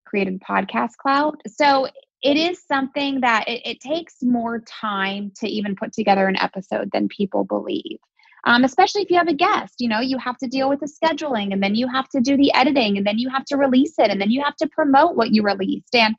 created 0.06 0.42
Podcast 0.42 0.98
Clout. 1.00 1.40
So 1.48 1.88
it 2.24 2.38
is 2.38 2.64
something 2.68 3.22
that 3.22 3.48
it, 3.48 3.62
it, 3.66 3.80
takes 3.80 4.16
more 4.22 4.60
time 4.60 5.32
to 5.38 5.48
even 5.48 5.76
put 5.76 5.92
together 5.94 6.28
an 6.28 6.36
episode 6.36 6.90
than 6.92 7.08
people 7.08 7.44
believe. 7.44 7.98
Um, 8.46 8.64
especially 8.64 9.02
if 9.04 9.10
you 9.10 9.18
have 9.18 9.28
a 9.28 9.34
guest, 9.34 9.76
you 9.80 9.88
know, 9.88 10.02
you 10.02 10.18
have 10.18 10.38
to 10.40 10.48
deal 10.48 10.70
with 10.70 10.82
the 10.82 10.92
scheduling 10.92 11.54
and 11.54 11.64
then 11.64 11.76
you 11.76 11.88
have 11.88 12.10
to 12.10 12.20
do 12.20 12.36
the 12.38 12.54
editing 12.54 12.98
and 12.98 13.06
then 13.06 13.18
you 13.18 13.30
have 13.30 13.46
to 13.46 13.58
release 13.58 13.94
it 13.98 14.10
and 14.12 14.20
then 14.20 14.32
you 14.32 14.44
have 14.44 14.56
to 14.58 14.68
promote 14.68 15.16
what 15.16 15.32
you 15.32 15.44
released. 15.44 15.96
And 15.96 16.16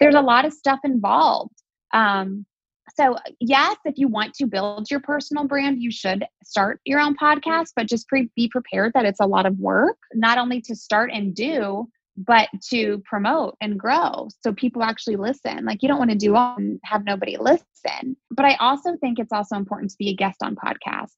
there's 0.00 0.14
a 0.14 0.20
lot 0.20 0.44
of 0.44 0.52
stuff 0.52 0.80
involved. 0.84 1.54
Um, 1.92 2.46
so, 2.94 3.16
yes, 3.40 3.76
if 3.84 3.98
you 3.98 4.06
want 4.06 4.34
to 4.34 4.46
build 4.46 4.90
your 4.90 5.00
personal 5.00 5.44
brand, 5.44 5.82
you 5.82 5.90
should 5.90 6.24
start 6.44 6.80
your 6.84 7.00
own 7.00 7.16
podcast, 7.16 7.72
but 7.74 7.88
just 7.88 8.06
pre- 8.06 8.30
be 8.36 8.48
prepared 8.48 8.92
that 8.94 9.04
it's 9.04 9.20
a 9.20 9.26
lot 9.26 9.46
of 9.46 9.58
work, 9.58 9.98
not 10.14 10.38
only 10.38 10.60
to 10.62 10.76
start 10.76 11.10
and 11.12 11.34
do, 11.34 11.88
but 12.16 12.48
to 12.70 13.02
promote 13.04 13.56
and 13.60 13.78
grow 13.78 14.28
so 14.40 14.52
people 14.52 14.84
actually 14.84 15.16
listen. 15.16 15.64
Like 15.64 15.82
you 15.82 15.88
don't 15.88 15.98
want 15.98 16.12
to 16.12 16.16
do 16.16 16.36
all 16.36 16.54
and 16.56 16.78
have 16.84 17.04
nobody 17.04 17.36
listen. 17.36 18.16
But 18.30 18.44
I 18.44 18.54
also 18.56 18.96
think 18.98 19.18
it's 19.18 19.32
also 19.32 19.56
important 19.56 19.90
to 19.90 19.96
be 19.98 20.10
a 20.10 20.14
guest 20.14 20.42
on 20.42 20.54
podcasts. 20.54 21.14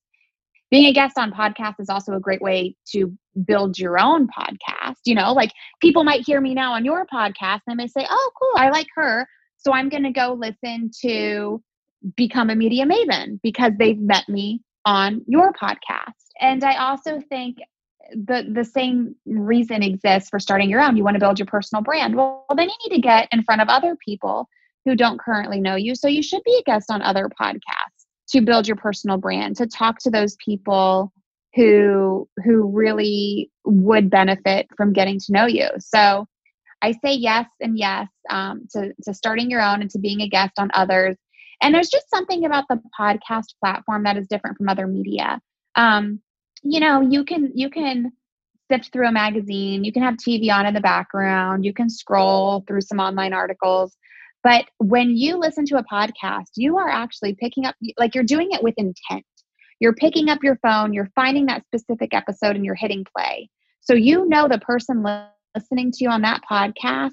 Being 0.71 0.87
a 0.87 0.93
guest 0.93 1.19
on 1.19 1.31
podcast 1.31 1.75
is 1.79 1.91
also 1.91 2.15
a 2.15 2.21
great 2.21 2.41
way 2.41 2.75
to 2.93 3.17
build 3.45 3.79
your 3.79 4.01
own 4.01 4.27
podcast. 4.27 4.97
You 5.05 5.15
know, 5.15 5.33
like 5.33 5.53
people 5.81 6.03
might 6.03 6.27
hear 6.27 6.41
me 6.41 6.55
now 6.55 6.73
on 6.73 6.85
your 6.85 7.07
podcast 7.07 7.61
and 7.67 7.79
they 7.79 7.85
may 7.85 7.87
say, 7.87 8.07
"Oh, 8.09 8.31
cool, 8.41 8.53
I 8.57 8.71
like 8.71 8.89
her." 8.97 9.29
So 9.67 9.73
I'm 9.73 9.89
going 9.89 10.05
to 10.05 10.13
go 10.13 10.39
listen 10.39 10.93
to 11.03 11.61
become 12.17 12.51
a 12.51 12.55
media 12.55 12.87
maven 12.87 13.41
because 13.43 13.73
they've 13.81 13.99
met 13.99 14.29
me 14.29 14.61
on 14.85 15.23
your 15.27 15.53
podcast. 15.53 16.13
And 16.41 16.63
I 16.63 16.77
also 16.77 17.21
think 17.29 17.57
the 18.13 18.49
the 18.49 18.63
same 18.63 19.17
reason 19.27 19.83
exists 19.83 20.31
for 20.31 20.39
starting 20.39 20.71
your 20.71 20.81
own. 20.81 20.97
You 20.97 21.03
want 21.03 21.17
to 21.17 21.21
build 21.21 21.41
your 21.41 21.47
personal 21.47 21.83
brand. 21.83 22.15
Well, 22.15 22.45
then 22.57 22.69
you 22.69 22.77
need 22.89 22.95
to 22.95 23.03
get 23.03 23.27
in 23.33 23.43
front 23.43 23.61
of 23.61 23.69
other 23.69 23.97
people 23.97 24.49
who 24.85 24.95
don't 24.95 25.19
currently 25.19 25.61
know 25.61 25.75
you. 25.75 25.97
So 25.97 26.07
you 26.07 26.23
should 26.23 26.45
be 26.45 26.57
a 26.61 26.63
guest 26.63 26.89
on 26.89 27.03
other 27.03 27.29
podcasts 27.29 28.07
to 28.29 28.43
build 28.43 28.69
your 28.69 28.77
personal 28.77 29.17
brand, 29.17 29.57
to 29.57 29.67
talk 29.67 29.99
to 30.03 30.11
those 30.11 30.37
people 30.37 31.13
who 31.57 32.29
who 32.45 32.71
really 32.71 33.51
would 33.65 34.11
benefit 34.11 34.69
from 34.77 34.93
getting 34.93 35.19
to 35.19 35.33
know 35.33 35.47
you. 35.47 35.69
So 35.81 36.29
I 36.83 36.93
say 36.93 37.15
yes 37.15 37.47
and 37.61 37.79
yes 37.79 38.09
um, 38.31 38.67
to 38.73 38.93
to 39.05 39.15
starting 39.15 39.51
your 39.51 39.63
own 39.63 39.81
and 39.81 39.91
to 39.91 39.99
being 39.99 40.21
a 40.21 40.29
guest 40.29 40.53
on 40.59 40.71
others. 40.75 41.17
And 41.63 41.75
there's 41.75 41.89
just 41.89 42.11
something 42.11 42.45
about 42.45 42.65
the 42.69 42.81
podcast 42.99 43.55
platform 43.63 44.03
that 44.05 44.17
is 44.17 44.27
different 44.27 44.59
from 44.59 44.69
other 44.69 44.87
media. 44.87 45.41
Um, 45.75 46.21
you 46.63 46.81
know 46.81 47.01
you 47.01 47.25
can 47.25 47.53
you 47.55 47.71
can 47.71 48.13
sift 48.71 48.93
through 48.93 49.07
a 49.07 49.13
magazine 49.13 49.85
you 49.85 49.93
can 49.93 50.03
have 50.03 50.15
tv 50.15 50.51
on 50.53 50.67
in 50.67 50.75
the 50.75 50.81
background 50.81 51.65
you 51.65 51.73
can 51.73 51.89
scroll 51.89 52.65
through 52.67 52.81
some 52.81 52.99
online 52.99 53.33
articles 53.33 53.97
but 54.43 54.65
when 54.79 55.17
you 55.17 55.37
listen 55.37 55.65
to 55.65 55.77
a 55.77 55.85
podcast 55.85 56.51
you 56.57 56.77
are 56.77 56.89
actually 56.89 57.35
picking 57.35 57.65
up 57.65 57.75
like 57.99 58.15
you're 58.15 58.25
doing 58.25 58.49
it 58.51 58.63
with 58.63 58.75
intent 58.77 59.25
you're 59.79 59.95
picking 59.95 60.29
up 60.29 60.43
your 60.43 60.57
phone 60.57 60.93
you're 60.93 61.11
finding 61.15 61.47
that 61.47 61.65
specific 61.67 62.13
episode 62.13 62.57
and 62.57 62.65
you're 62.65 62.75
hitting 62.75 63.05
play 63.17 63.49
so 63.81 63.95
you 63.95 64.29
know 64.29 64.49
the 64.49 64.59
person 64.59 65.03
listening 65.57 65.91
to 65.91 66.05
you 66.05 66.11
on 66.11 66.23
that 66.23 66.43
podcast 66.49 67.13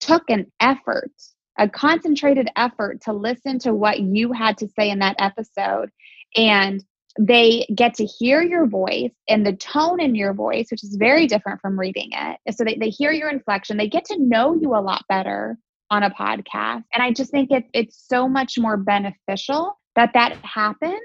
took 0.00 0.28
an 0.28 0.50
effort 0.60 1.12
a 1.58 1.68
concentrated 1.68 2.48
effort 2.56 3.00
to 3.02 3.12
listen 3.12 3.58
to 3.58 3.74
what 3.74 4.00
you 4.00 4.32
had 4.32 4.56
to 4.58 4.68
say 4.68 4.90
in 4.90 4.98
that 5.00 5.16
episode 5.18 5.90
and 6.36 6.82
they 7.18 7.66
get 7.74 7.94
to 7.94 8.06
hear 8.06 8.40
your 8.40 8.66
voice 8.66 9.12
and 9.28 9.44
the 9.44 9.52
tone 9.52 10.00
in 10.00 10.14
your 10.14 10.32
voice, 10.32 10.68
which 10.70 10.82
is 10.82 10.96
very 10.98 11.26
different 11.26 11.60
from 11.60 11.78
reading 11.78 12.08
it. 12.12 12.56
So 12.56 12.64
they, 12.64 12.76
they 12.76 12.88
hear 12.88 13.12
your 13.12 13.28
inflection, 13.28 13.76
they 13.76 13.88
get 13.88 14.06
to 14.06 14.16
know 14.18 14.54
you 14.54 14.74
a 14.74 14.80
lot 14.80 15.04
better 15.10 15.58
on 15.90 16.02
a 16.02 16.10
podcast. 16.10 16.84
And 16.94 17.02
I 17.02 17.12
just 17.12 17.30
think 17.30 17.50
it, 17.50 17.64
it's 17.74 18.02
so 18.08 18.26
much 18.26 18.54
more 18.58 18.78
beneficial 18.78 19.78
that 19.94 20.14
that 20.14 20.36
happens. 20.42 21.00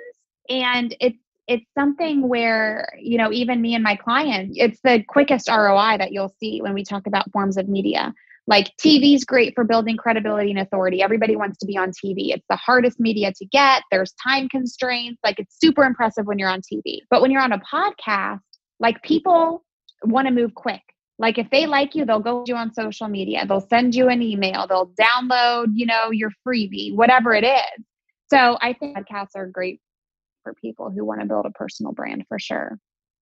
And 0.49 0.95
it's 1.01 1.19
it's 1.47 1.65
something 1.77 2.27
where 2.27 2.87
you 2.99 3.17
know 3.17 3.31
even 3.31 3.61
me 3.61 3.73
and 3.75 3.83
my 3.83 3.95
client 3.95 4.51
it's 4.55 4.79
the 4.83 5.03
quickest 5.07 5.49
roi 5.49 5.97
that 5.97 6.11
you'll 6.11 6.33
see 6.39 6.61
when 6.61 6.73
we 6.73 6.83
talk 6.83 7.07
about 7.07 7.31
forms 7.31 7.57
of 7.57 7.67
media 7.67 8.13
like 8.47 8.71
TV 8.77 9.13
is 9.13 9.25
great 9.25 9.53
for 9.53 9.65
building 9.65 9.97
credibility 9.97 10.49
and 10.51 10.59
authority. 10.59 11.01
Everybody 11.01 11.35
wants 11.35 11.57
to 11.59 11.65
be 11.65 11.77
on 11.77 11.89
TV. 11.89 12.33
It's 12.33 12.45
the 12.49 12.55
hardest 12.55 12.97
media 12.97 13.33
to 13.33 13.45
get. 13.45 13.83
There's 13.91 14.13
time 14.23 14.47
constraints. 14.47 15.19
Like 15.23 15.37
it's 15.37 15.59
super 15.59 15.83
impressive 15.83 16.25
when 16.25 16.39
you're 16.39 16.49
on 16.49 16.61
TV. 16.61 16.99
But 17.09 17.21
when 17.21 17.29
you're 17.29 17.41
on 17.41 17.51
a 17.51 17.59
podcast, 17.59 18.39
like 18.79 19.03
people 19.03 19.65
want 20.03 20.27
to 20.27 20.33
move 20.33 20.55
quick. 20.55 20.81
Like 21.19 21.37
if 21.37 21.49
they 21.49 21.65
like 21.65 21.93
you, 21.93 22.05
they'll 22.05 22.21
go 22.21 22.45
to 22.45 22.49
you 22.49 22.55
on 22.55 22.73
social 22.73 23.09
media. 23.09 23.45
They'll 23.45 23.59
send 23.59 23.93
you 23.93 24.07
an 24.07 24.21
email. 24.21 24.65
They'll 24.65 24.93
download, 24.99 25.67
you 25.73 25.85
know, 25.85 26.11
your 26.11 26.31
freebie, 26.47 26.95
whatever 26.95 27.33
it 27.33 27.43
is. 27.43 27.85
So 28.29 28.57
I 28.61 28.73
think 28.73 28.97
podcasts 28.97 29.35
are 29.35 29.47
great 29.47 29.81
for 30.47 30.53
people 30.53 30.89
who 30.89 31.03
want 31.03 31.19
to 31.19 31.27
build 31.27 31.45
a 31.45 31.51
personal 31.51 31.91
brand 31.91 32.23
for 32.29 32.39
sure. 32.39 32.79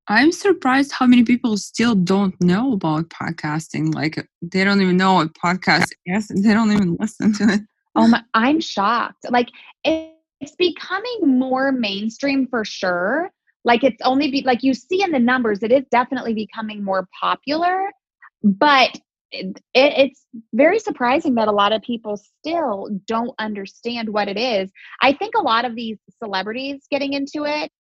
I'm 0.08 0.32
surprised 0.32 0.92
how 0.92 1.08
many 1.08 1.24
people 1.24 1.58
still 1.58 1.96
don't 1.96 2.40
know 2.40 2.74
about 2.74 3.10
podcasting. 3.10 3.96
Like 3.96 4.28
they 4.44 4.64
don't 4.64 4.82
even 4.82 4.98
know 4.98 5.16
what 5.16 5.34
podcast 5.34 5.88
is. 6.06 6.28
They 6.28 6.54
don't 6.54 6.72
even 6.72 6.96
listen 7.00 7.34
to 7.34 7.44
it. 7.46 7.62
Oh 7.96 8.08
my, 8.08 8.22
I'm 8.36 8.60
shocked. 8.60 9.26
Like 9.32 9.50
it's 9.84 10.56
becoming 10.58 11.40
more 11.40 11.72
mainstream 11.72 12.46
for 12.48 12.64
sure. 12.64 13.32
Like 13.64 13.84
it's 13.84 14.02
only 14.04 14.30
be 14.30 14.44
like 14.44 14.62
you 14.62 14.76
see 14.76 15.02
in 15.02 15.12
the 15.12 15.18
numbers, 15.18 15.64
it 15.64 15.72
is 15.72 15.84
definitely 15.90 16.36
becoming 16.36 16.84
more 16.84 17.08
popular. 17.20 17.90
But 18.44 19.00
it, 19.36 19.62
it's 19.74 20.26
very 20.54 20.80
surprising 20.80 21.36
that 21.36 21.48
a 21.48 21.52
lot 21.52 21.74
of 21.74 21.82
people 21.82 22.18
still 22.18 22.90
don't 23.08 23.34
understand 23.40 24.10
what 24.10 24.28
it 24.28 24.38
is. 24.38 24.72
I 25.02 25.14
think 25.14 25.36
a 25.36 25.42
lot 25.42 25.66
of 25.66 25.76
these 25.76 25.98
celebrities 26.22 26.84
getting 26.90 27.14
into 27.14 27.46
it 27.46 27.72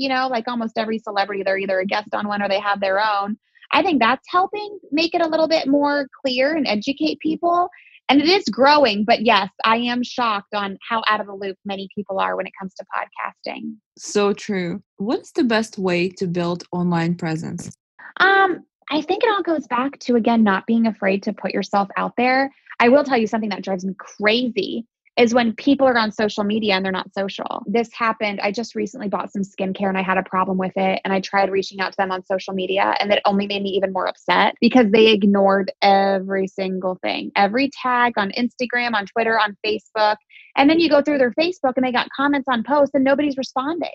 you 0.00 0.08
know, 0.08 0.28
like 0.28 0.48
almost 0.48 0.78
every 0.78 0.98
celebrity, 0.98 1.42
they're 1.42 1.58
either 1.58 1.78
a 1.78 1.84
guest 1.84 2.14
on 2.14 2.26
one 2.26 2.40
or 2.40 2.48
they 2.48 2.58
have 2.58 2.80
their 2.80 2.98
own. 2.98 3.36
I 3.70 3.82
think 3.82 4.00
that's 4.00 4.26
helping 4.30 4.78
make 4.90 5.14
it 5.14 5.20
a 5.20 5.28
little 5.28 5.46
bit 5.46 5.68
more 5.68 6.08
clear 6.24 6.56
and 6.56 6.66
educate 6.66 7.20
people. 7.20 7.68
And 8.08 8.20
it 8.20 8.28
is 8.28 8.44
growing, 8.50 9.04
but 9.04 9.26
yes, 9.26 9.50
I 9.64 9.76
am 9.76 10.02
shocked 10.02 10.54
on 10.54 10.78
how 10.88 11.02
out 11.06 11.20
of 11.20 11.26
the 11.26 11.34
loop 11.34 11.56
many 11.66 11.86
people 11.94 12.18
are 12.18 12.34
when 12.34 12.46
it 12.46 12.52
comes 12.58 12.72
to 12.74 12.84
podcasting. 12.84 13.74
So 13.98 14.32
true. 14.32 14.82
What's 14.96 15.32
the 15.32 15.44
best 15.44 15.78
way 15.78 16.08
to 16.16 16.26
build 16.26 16.64
online 16.72 17.14
presence? 17.14 17.70
Um, 18.18 18.64
I 18.90 19.02
think 19.02 19.22
it 19.22 19.30
all 19.30 19.42
goes 19.42 19.66
back 19.68 19.98
to 20.00 20.16
again 20.16 20.42
not 20.42 20.66
being 20.66 20.86
afraid 20.86 21.22
to 21.24 21.32
put 21.32 21.52
yourself 21.52 21.88
out 21.96 22.14
there. 22.16 22.50
I 22.80 22.88
will 22.88 23.04
tell 23.04 23.18
you 23.18 23.26
something 23.26 23.50
that 23.50 23.62
drives 23.62 23.84
me 23.84 23.94
crazy 23.96 24.86
is 25.16 25.34
when 25.34 25.54
people 25.54 25.86
are 25.86 25.98
on 25.98 26.10
social 26.10 26.44
media 26.44 26.74
and 26.74 26.84
they're 26.84 26.90
not 26.90 27.12
social. 27.12 27.62
This 27.66 27.90
happened. 27.92 28.40
I 28.40 28.52
just 28.52 28.74
recently 28.74 29.08
bought 29.08 29.32
some 29.32 29.42
skincare 29.42 29.88
and 29.88 29.98
I 29.98 30.02
had 30.02 30.16
a 30.16 30.22
problem 30.22 30.56
with 30.56 30.72
it. 30.76 31.00
And 31.04 31.12
I 31.12 31.20
tried 31.20 31.50
reaching 31.50 31.80
out 31.80 31.92
to 31.92 31.96
them 31.98 32.10
on 32.10 32.24
social 32.24 32.54
media 32.54 32.94
and 32.98 33.12
it 33.12 33.20
only 33.26 33.46
made 33.46 33.62
me 33.62 33.70
even 33.70 33.92
more 33.92 34.08
upset 34.08 34.54
because 34.60 34.86
they 34.90 35.08
ignored 35.08 35.72
every 35.82 36.46
single 36.46 36.96
thing, 37.02 37.32
every 37.36 37.70
tag 37.82 38.14
on 38.16 38.32
Instagram, 38.32 38.94
on 38.94 39.06
Twitter, 39.06 39.38
on 39.38 39.56
Facebook. 39.64 40.16
And 40.56 40.70
then 40.70 40.80
you 40.80 40.88
go 40.88 41.02
through 41.02 41.18
their 41.18 41.32
Facebook 41.32 41.74
and 41.76 41.84
they 41.84 41.92
got 41.92 42.08
comments 42.16 42.48
on 42.48 42.64
posts 42.64 42.94
and 42.94 43.04
nobody's 43.04 43.36
responding. 43.36 43.90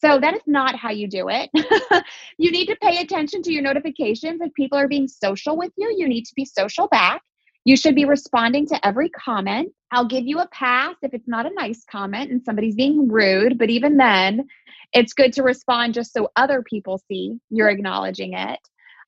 So 0.00 0.20
that 0.20 0.34
is 0.34 0.42
not 0.46 0.76
how 0.76 0.90
you 0.90 1.08
do 1.08 1.28
it. 1.28 1.50
you 2.38 2.50
need 2.50 2.66
to 2.66 2.76
pay 2.80 2.98
attention 3.00 3.42
to 3.42 3.52
your 3.52 3.62
notifications. 3.62 4.40
If 4.40 4.54
people 4.54 4.78
are 4.78 4.88
being 4.88 5.08
social 5.08 5.56
with 5.56 5.72
you, 5.76 5.92
you 5.96 6.08
need 6.08 6.24
to 6.24 6.34
be 6.36 6.44
social 6.44 6.86
back. 6.88 7.22
You 7.64 7.76
should 7.76 7.94
be 7.94 8.04
responding 8.04 8.66
to 8.68 8.86
every 8.86 9.10
comment. 9.10 9.72
I'll 9.90 10.06
give 10.06 10.26
you 10.26 10.38
a 10.38 10.48
pass 10.48 10.94
if 11.02 11.12
it's 11.14 11.28
not 11.28 11.46
a 11.46 11.54
nice 11.54 11.84
comment 11.90 12.30
and 12.30 12.42
somebody's 12.42 12.76
being 12.76 13.08
rude, 13.08 13.58
but 13.58 13.70
even 13.70 13.96
then, 13.96 14.46
it's 14.92 15.12
good 15.12 15.32
to 15.34 15.42
respond 15.42 15.94
just 15.94 16.12
so 16.12 16.30
other 16.36 16.62
people 16.62 16.98
see 17.08 17.38
you're 17.50 17.68
acknowledging 17.68 18.34
it. 18.34 18.60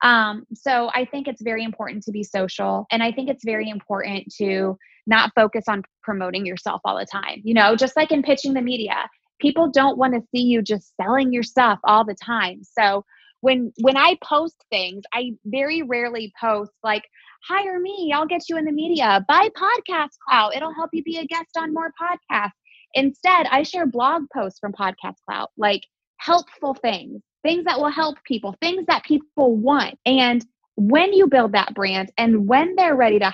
Um, 0.02 0.46
so 0.54 0.90
I 0.94 1.04
think 1.04 1.28
it's 1.28 1.42
very 1.42 1.62
important 1.62 2.04
to 2.04 2.12
be 2.12 2.22
social. 2.24 2.86
And 2.90 3.02
I 3.02 3.12
think 3.12 3.28
it's 3.28 3.44
very 3.44 3.68
important 3.68 4.32
to 4.38 4.78
not 5.06 5.32
focus 5.34 5.64
on 5.68 5.82
promoting 6.02 6.46
yourself 6.46 6.80
all 6.84 6.98
the 6.98 7.06
time. 7.06 7.40
You 7.44 7.54
know, 7.54 7.76
just 7.76 7.96
like 7.96 8.10
in 8.10 8.22
pitching 8.22 8.54
the 8.54 8.62
media, 8.62 9.08
people 9.40 9.70
don't 9.70 9.98
want 9.98 10.14
to 10.14 10.22
see 10.34 10.42
you 10.42 10.62
just 10.62 10.94
selling 11.00 11.32
your 11.32 11.42
stuff 11.42 11.78
all 11.84 12.04
the 12.04 12.14
time. 12.14 12.62
So 12.62 13.04
when 13.40 13.72
when 13.80 13.96
I 13.96 14.16
post 14.22 14.56
things, 14.70 15.02
I 15.12 15.32
very 15.44 15.82
rarely 15.82 16.32
post 16.40 16.72
like 16.82 17.04
hire 17.48 17.80
me, 17.80 18.12
I'll 18.14 18.26
get 18.26 18.48
you 18.48 18.56
in 18.56 18.64
the 18.64 18.72
media. 18.72 19.24
Buy 19.26 19.48
Podcast 19.56 20.10
Clout, 20.28 20.54
it'll 20.54 20.74
help 20.74 20.90
you 20.92 21.02
be 21.02 21.18
a 21.18 21.26
guest 21.26 21.50
on 21.56 21.72
more 21.72 21.92
podcasts. 22.00 22.52
Instead, 22.94 23.46
I 23.50 23.62
share 23.62 23.86
blog 23.86 24.24
posts 24.34 24.58
from 24.58 24.72
Podcast 24.72 25.16
Clout, 25.26 25.50
like 25.56 25.82
helpful 26.18 26.74
things, 26.74 27.22
things 27.42 27.64
that 27.64 27.78
will 27.78 27.90
help 27.90 28.18
people, 28.24 28.54
things 28.60 28.84
that 28.88 29.04
people 29.04 29.56
want. 29.56 29.98
And 30.04 30.44
when 30.76 31.12
you 31.12 31.26
build 31.26 31.52
that 31.52 31.74
brand 31.74 32.12
and 32.18 32.46
when 32.46 32.74
they're 32.76 32.96
ready 32.96 33.18
to 33.20 33.32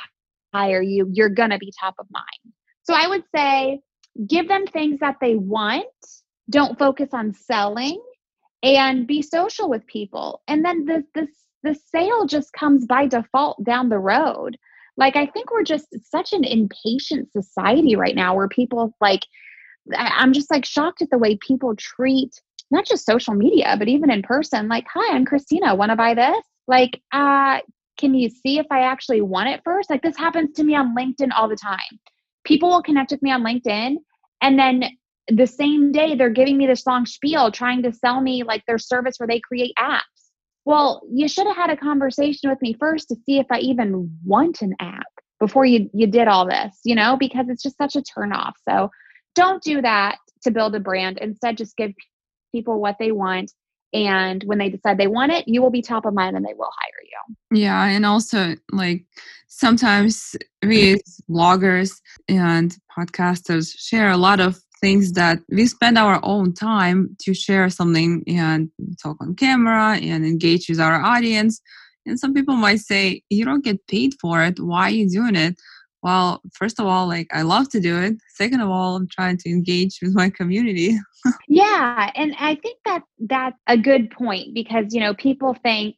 hire 0.54 0.82
you, 0.82 1.08
you're 1.12 1.28
going 1.28 1.50
to 1.50 1.58
be 1.58 1.72
top 1.80 1.94
of 1.98 2.06
mind. 2.10 2.54
So 2.82 2.94
I 2.94 3.08
would 3.08 3.24
say 3.34 3.80
give 4.26 4.48
them 4.48 4.66
things 4.66 5.00
that 5.00 5.16
they 5.20 5.34
want. 5.34 5.86
Don't 6.48 6.78
focus 6.78 7.10
on 7.12 7.34
selling 7.34 8.00
and 8.62 9.06
be 9.06 9.20
social 9.22 9.68
with 9.68 9.86
people. 9.86 10.42
And 10.48 10.64
then 10.64 10.84
the, 10.84 11.04
the 11.14 11.28
the 11.62 11.74
sale 11.74 12.26
just 12.26 12.52
comes 12.52 12.86
by 12.86 13.06
default 13.06 13.62
down 13.64 13.88
the 13.88 13.98
road. 13.98 14.56
Like, 14.96 15.16
I 15.16 15.26
think 15.26 15.50
we're 15.50 15.64
just 15.64 15.88
such 16.04 16.32
an 16.32 16.44
impatient 16.44 17.30
society 17.32 17.96
right 17.96 18.14
now 18.14 18.36
where 18.36 18.48
people 18.48 18.94
like, 19.00 19.22
I'm 19.96 20.32
just 20.32 20.50
like 20.50 20.64
shocked 20.64 21.02
at 21.02 21.10
the 21.10 21.18
way 21.18 21.36
people 21.36 21.74
treat 21.76 22.40
not 22.70 22.86
just 22.86 23.06
social 23.06 23.34
media, 23.34 23.76
but 23.78 23.88
even 23.88 24.10
in 24.10 24.22
person. 24.22 24.68
Like, 24.68 24.86
hi, 24.92 25.14
I'm 25.14 25.24
Christina. 25.24 25.74
Want 25.74 25.90
to 25.90 25.96
buy 25.96 26.14
this? 26.14 26.44
Like, 26.66 27.00
uh, 27.12 27.60
can 27.96 28.14
you 28.14 28.28
see 28.28 28.58
if 28.58 28.66
I 28.70 28.80
actually 28.80 29.20
want 29.20 29.48
it 29.48 29.60
first? 29.64 29.88
Like, 29.88 30.02
this 30.02 30.16
happens 30.16 30.52
to 30.54 30.64
me 30.64 30.74
on 30.74 30.94
LinkedIn 30.96 31.30
all 31.36 31.48
the 31.48 31.56
time. 31.56 31.78
People 32.46 32.70
will 32.70 32.82
connect 32.82 33.10
with 33.10 33.22
me 33.22 33.30
on 33.30 33.42
LinkedIn, 33.42 33.96
and 34.40 34.58
then 34.58 34.84
the 35.28 35.46
same 35.46 35.92
day 35.92 36.14
they're 36.14 36.30
giving 36.30 36.56
me 36.56 36.66
this 36.66 36.86
long 36.86 37.04
spiel 37.04 37.50
trying 37.50 37.82
to 37.82 37.92
sell 37.92 38.20
me 38.20 38.44
like 38.44 38.62
their 38.66 38.78
service 38.78 39.16
where 39.18 39.26
they 39.26 39.40
create 39.40 39.74
apps 39.78 40.02
well, 40.66 41.00
you 41.08 41.28
should 41.28 41.46
have 41.46 41.56
had 41.56 41.70
a 41.70 41.76
conversation 41.76 42.50
with 42.50 42.60
me 42.60 42.74
first 42.74 43.08
to 43.08 43.16
see 43.24 43.38
if 43.38 43.46
I 43.50 43.60
even 43.60 44.18
want 44.24 44.62
an 44.62 44.74
app 44.80 45.06
before 45.38 45.64
you 45.64 45.88
you 45.94 46.08
did 46.08 46.26
all 46.26 46.46
this, 46.46 46.80
you 46.84 46.96
know, 46.96 47.16
because 47.16 47.46
it's 47.48 47.62
just 47.62 47.78
such 47.78 47.94
a 47.94 48.02
turnoff. 48.02 48.54
So 48.68 48.90
don't 49.36 49.62
do 49.62 49.80
that 49.80 50.16
to 50.42 50.50
build 50.50 50.74
a 50.74 50.80
brand. 50.80 51.18
Instead, 51.18 51.56
just 51.56 51.76
give 51.76 51.92
people 52.52 52.80
what 52.80 52.96
they 52.98 53.12
want. 53.12 53.52
And 54.04 54.44
when 54.44 54.58
they 54.58 54.68
decide 54.68 54.98
they 54.98 55.06
want 55.06 55.32
it, 55.32 55.48
you 55.48 55.62
will 55.62 55.70
be 55.70 55.80
top 55.80 56.04
of 56.04 56.12
mind 56.12 56.36
and 56.36 56.44
they 56.44 56.54
will 56.54 56.70
hire 56.78 57.02
you. 57.02 57.58
Yeah. 57.58 57.86
And 57.86 58.04
also, 58.04 58.54
like, 58.72 59.06
sometimes 59.48 60.36
we 60.62 60.94
as 60.94 61.20
bloggers 61.30 62.00
and 62.28 62.76
podcasters 62.96 63.74
share 63.78 64.10
a 64.10 64.16
lot 64.18 64.38
of 64.40 64.60
things 64.82 65.12
that 65.12 65.38
we 65.48 65.66
spend 65.66 65.96
our 65.96 66.20
own 66.22 66.52
time 66.52 67.16
to 67.20 67.32
share 67.32 67.70
something 67.70 68.22
and 68.26 68.70
talk 69.02 69.16
on 69.20 69.34
camera 69.34 69.96
and 69.96 70.26
engage 70.26 70.68
with 70.68 70.78
our 70.78 71.00
audience. 71.02 71.62
And 72.04 72.20
some 72.20 72.34
people 72.34 72.56
might 72.56 72.80
say, 72.80 73.22
you 73.30 73.44
don't 73.46 73.64
get 73.64 73.86
paid 73.86 74.14
for 74.20 74.42
it. 74.42 74.60
Why 74.60 74.82
are 74.82 74.90
you 74.90 75.08
doing 75.08 75.36
it? 75.36 75.56
Well, 76.06 76.40
first 76.54 76.78
of 76.78 76.86
all, 76.86 77.08
like 77.08 77.26
I 77.32 77.42
love 77.42 77.68
to 77.70 77.80
do 77.80 78.00
it. 78.00 78.14
Second 78.28 78.60
of 78.60 78.70
all, 78.70 78.94
I'm 78.94 79.08
trying 79.08 79.38
to 79.38 79.50
engage 79.50 79.98
with 80.00 80.14
my 80.14 80.30
community. 80.30 80.96
yeah, 81.48 82.12
and 82.14 82.32
I 82.38 82.54
think 82.54 82.78
that 82.84 83.02
that's 83.18 83.58
a 83.66 83.76
good 83.76 84.12
point 84.12 84.54
because 84.54 84.94
you 84.94 85.00
know 85.00 85.14
people 85.14 85.56
think, 85.64 85.96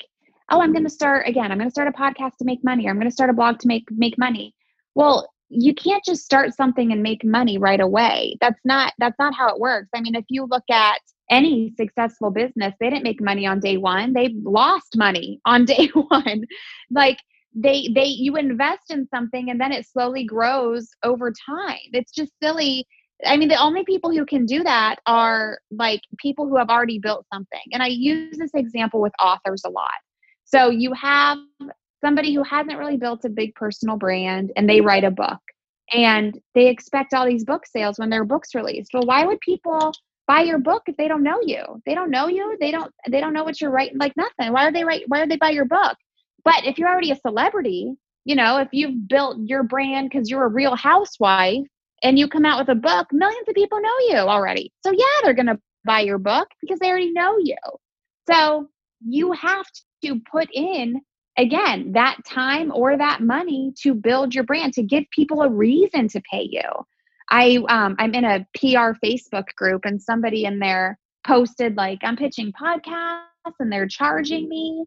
oh, 0.51 0.63
I'm 0.63 0.73
going 0.73 0.85
to 0.85 0.91
start 0.91 1.29
again. 1.29 1.53
I'm 1.53 1.59
going 1.59 1.69
to 1.69 1.71
start 1.71 1.89
a 1.89 1.93
podcast 1.93 2.39
to 2.39 2.47
make 2.47 2.65
money, 2.65 2.87
or 2.87 2.91
I'm 2.91 2.97
going 2.97 3.07
to 3.07 3.13
start 3.13 3.29
a 3.29 3.35
blog 3.35 3.59
to 3.59 3.69
make 3.69 3.85
make 3.91 4.17
money. 4.17 4.55
Well, 4.95 5.29
you 5.51 5.75
can't 5.75 6.03
just 6.03 6.25
start 6.25 6.55
something 6.55 6.91
and 6.91 7.03
make 7.03 7.23
money 7.23 7.59
right 7.59 7.81
away. 7.81 8.39
That's 8.41 8.61
not 8.65 8.95
that's 8.99 9.19
not 9.19 9.35
how 9.35 9.51
it 9.51 9.61
works. 9.61 9.91
I 9.95 10.01
mean, 10.01 10.15
if 10.15 10.25
you 10.31 10.47
look 10.47 10.65
at 10.71 11.03
any 11.31 11.75
successful 11.77 12.31
business, 12.31 12.73
they 12.81 12.89
didn't 12.89 13.05
make 13.05 13.21
money 13.21 13.47
on 13.47 13.61
day 13.61 13.77
1. 13.77 14.15
They 14.15 14.35
lost 14.43 14.97
money 14.97 15.43
on 15.45 15.65
day 15.67 15.89
1. 15.93 16.45
like 16.91 17.19
they 17.61 17.89
they 17.95 18.05
you 18.05 18.37
invest 18.37 18.91
in 18.91 19.07
something 19.09 19.51
and 19.51 19.61
then 19.61 19.73
it 19.73 19.87
slowly 19.87 20.25
grows 20.25 20.89
over 21.03 21.33
time. 21.47 21.79
It's 21.93 22.13
just 22.13 22.33
silly 22.43 22.87
I 23.27 23.37
mean, 23.37 23.49
the 23.49 23.57
only 23.57 23.85
people 23.85 24.13
who 24.13 24.25
can 24.25 24.47
do 24.47 24.63
that 24.63 24.97
are 25.07 25.59
like 25.73 26.01
people 26.19 26.49
who 26.49 26.57
have 26.57 26.69
already 26.69 27.01
built 27.01 27.27
something. 27.33 27.61
And 27.73 27.83
I 27.83 27.89
use 27.89 28.39
this 28.39 28.53
example 28.55 29.01
with 29.01 29.13
authors 29.21 29.63
a 29.67 29.71
lot. 29.71 29.91
So 30.45 30.71
you 30.71 30.93
have 30.93 31.39
somebody 32.01 32.33
who 32.33 32.45
hasn't 32.45 32.79
really 32.79 32.97
built 32.97 33.25
a 33.25 33.29
big 33.29 33.55
personal 33.55 33.97
brand 33.97 34.53
and 34.57 34.69
they 34.69 34.81
write 34.81 35.05
a 35.05 35.11
book 35.11 35.41
and 35.93 36.39
they 36.55 36.69
expect 36.69 37.13
all 37.13 37.27
these 37.27 37.45
book 37.45 37.67
sales 37.67 37.99
when 37.99 38.11
their 38.11 38.25
book's 38.25 38.55
released. 38.55 38.91
Well, 38.95 39.05
why 39.05 39.25
would 39.25 39.41
people 39.41 39.93
buy 40.29 40.43
your 40.43 40.59
book 40.59 40.85
if 40.87 40.97
they 40.97 41.09
don't 41.09 41.25
know 41.25 41.41
you? 41.43 41.65
They 41.87 41.95
don't 41.95 42.11
know 42.11 42.29
you. 42.29 42.57
They 42.61 42.71
don't 42.71 42.93
they 43.09 43.21
don't 43.21 43.33
know 43.33 43.45
what 43.45 43.61
you're 43.61 43.71
writing 43.71 43.99
like 43.99 44.17
nothing. 44.17 44.53
Why 44.53 44.69
are 44.69 44.73
they 44.73 44.85
write 44.85 45.05
why 45.09 45.21
would 45.21 45.31
they 45.31 45.37
buy 45.37 45.51
your 45.51 45.65
book? 45.65 45.97
But 46.45 46.65
if 46.65 46.79
you're 46.79 46.89
already 46.89 47.11
a 47.11 47.17
celebrity, 47.17 47.95
you 48.25 48.35
know, 48.35 48.59
if 48.59 48.69
you've 48.73 49.09
built 49.09 49.39
your 49.45 49.63
brand 49.63 50.11
cuz 50.13 50.31
you're 50.31 50.45
a 50.45 50.49
real 50.49 50.77
housewife 50.77 51.67
and 52.03 52.19
you 52.19 52.29
come 52.29 52.45
out 52.45 52.61
with 52.61 52.69
a 52.69 52.81
book, 52.81 53.09
millions 53.13 53.49
of 53.49 53.55
people 53.55 53.81
know 53.81 53.99
you 54.09 54.17
already. 54.17 54.73
So 54.85 54.93
yeah, 54.93 55.23
they're 55.23 55.35
going 55.35 55.47
to 55.47 55.61
buy 55.85 56.01
your 56.01 56.19
book 56.19 56.49
because 56.61 56.79
they 56.79 56.89
already 56.89 57.13
know 57.13 57.39
you. 57.39 57.57
So 58.29 58.69
you 59.01 59.33
have 59.33 59.67
to 60.05 60.21
put 60.31 60.49
in 60.53 61.01
again, 61.39 61.93
that 61.93 62.17
time 62.27 62.73
or 62.75 62.99
that 62.99 63.23
money 63.23 63.73
to 63.83 63.95
build 63.95 64.35
your 64.35 64.45
brand, 64.45 64.75
to 64.75 64.83
give 64.83 65.05
people 65.11 65.41
a 65.41 65.49
reason 65.49 66.09
to 66.09 66.21
pay 66.31 66.47
you. 66.51 66.69
I 67.31 67.63
um, 67.69 67.95
I'm 67.99 68.15
in 68.15 68.25
a 68.25 68.47
PR 68.55 68.99
Facebook 69.05 69.55
group 69.57 69.85
and 69.85 70.03
somebody 70.03 70.45
in 70.45 70.59
there 70.59 70.99
posted 71.27 71.77
like 71.77 72.01
I'm 72.03 72.17
pitching 72.17 72.53
podcasts 72.53 73.55
and 73.61 73.73
they're 73.73 73.87
charging 73.87 74.49
me 74.49 74.85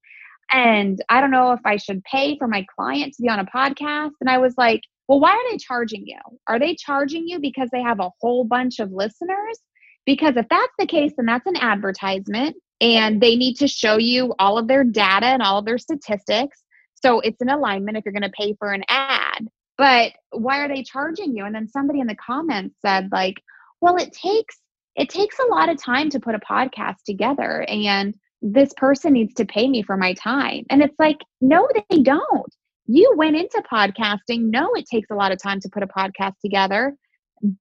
and 0.52 1.02
I 1.10 1.22
don't 1.22 1.32
know 1.32 1.54
if 1.54 1.62
I 1.66 1.78
should 1.78 2.04
pay 2.04 2.38
for 2.38 2.48
my 2.48 2.66
client 2.76 3.14
to 3.14 3.22
be 3.22 3.30
on 3.30 3.40
a 3.40 3.46
podcast 3.46 4.12
and 4.20 4.30
I 4.30 4.38
was 4.38 4.56
like, 4.58 4.82
"Well, 5.08 5.20
why 5.20 5.32
are 5.32 5.52
they 5.52 5.58
charging 5.58 6.06
you? 6.06 6.20
Are 6.48 6.60
they 6.60 6.76
charging 6.76 7.28
you 7.28 7.40
because 7.40 7.70
they 7.72 7.82
have 7.82 8.00
a 8.00 8.12
whole 8.22 8.44
bunch 8.44 8.80
of 8.80 8.92
listeners? 8.92 9.60
Because 10.06 10.36
if 10.36 10.48
that's 10.50 10.74
the 10.80 10.88
case, 10.88 11.14
then 11.16 11.26
that's 11.26 11.48
an 11.48 11.58
advertisement 11.58 12.56
and 12.82 13.22
they 13.22 13.36
need 13.36 13.56
to 13.58 13.68
show 13.68 13.98
you 13.98 14.34
all 14.40 14.58
of 14.58 14.68
their 14.68 14.84
data 14.84 15.28
and 15.28 15.42
all 15.42 15.60
of 15.60 15.66
their 15.66 15.78
statistics. 15.78 16.64
So 16.96 17.20
it's 17.20 17.42
an 17.42 17.50
alignment 17.50 17.98
if 17.98 18.06
you're 18.06 18.14
going 18.14 18.24
to 18.24 18.30
pay 18.30 18.56
for 18.60 18.72
an 18.72 18.84
ad. 18.88 19.48
But 19.78 20.14
why 20.32 20.60
are 20.60 20.68
they 20.68 20.84
charging 20.84 21.36
you? 21.36 21.46
And 21.46 21.56
then 21.56 21.68
somebody 21.68 22.00
in 22.00 22.08
the 22.08 22.16
comments 22.16 22.76
said 22.86 23.10
like, 23.12 23.42
well, 23.82 23.98
it 23.98 24.12
takes 24.12 24.58
it 24.96 25.10
takes 25.10 25.38
a 25.40 25.48
lot 25.48 25.70
of 25.70 25.82
time 25.82 26.10
to 26.10 26.20
put 26.20 26.36
a 26.36 26.40
podcast 26.40 26.98
together 27.06 27.64
and 27.68 28.14
this 28.42 28.74
person 28.76 29.14
needs 29.14 29.34
to 29.36 29.46
pay 29.46 29.68
me 29.68 29.84
for 29.84 29.98
my 29.98 30.14
time. 30.14 30.66
And 30.70 30.82
it's 30.82 30.98
like, 31.00 31.18
no, 31.42 31.68
they 31.90 32.00
don't. 32.00 32.54
You 32.88 33.14
went 33.16 33.36
into 33.36 33.64
podcasting, 33.72 34.50
no, 34.50 34.74
it 34.74 34.86
takes 34.92 35.12
a 35.12 35.16
lot 35.16 35.32
of 35.32 35.42
time 35.42 35.60
to 35.62 35.70
put 35.70 35.84
a 35.84 35.88
podcast 35.88 36.34
together. 36.44 36.96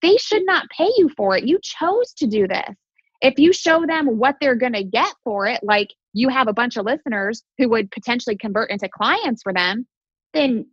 They 0.03 0.17
should 0.17 0.45
not 0.45 0.69
pay 0.77 0.89
you 0.97 1.11
for 1.17 1.37
it. 1.37 1.47
You 1.47 1.59
chose 1.63 2.13
to 2.15 2.27
do 2.27 2.49
this. 2.49 2.75
If 3.21 3.39
you 3.39 3.53
show 3.53 3.85
them 3.87 4.19
what 4.19 4.37
they're 4.41 4.57
going 4.57 4.73
to 4.73 4.83
get 4.83 5.13
for 5.23 5.47
it, 5.47 5.61
like 5.63 5.89
you 6.15 6.31
have 6.31 6.49
a 6.49 6.55
bunch 6.55 6.77
of 6.77 6.87
listeners 6.87 7.43
who 7.59 7.69
would 7.69 7.91
potentially 7.91 8.37
convert 8.37 8.71
into 8.71 8.89
clients 8.89 9.43
for 9.43 9.53
them, 9.53 9.87
then 10.33 10.67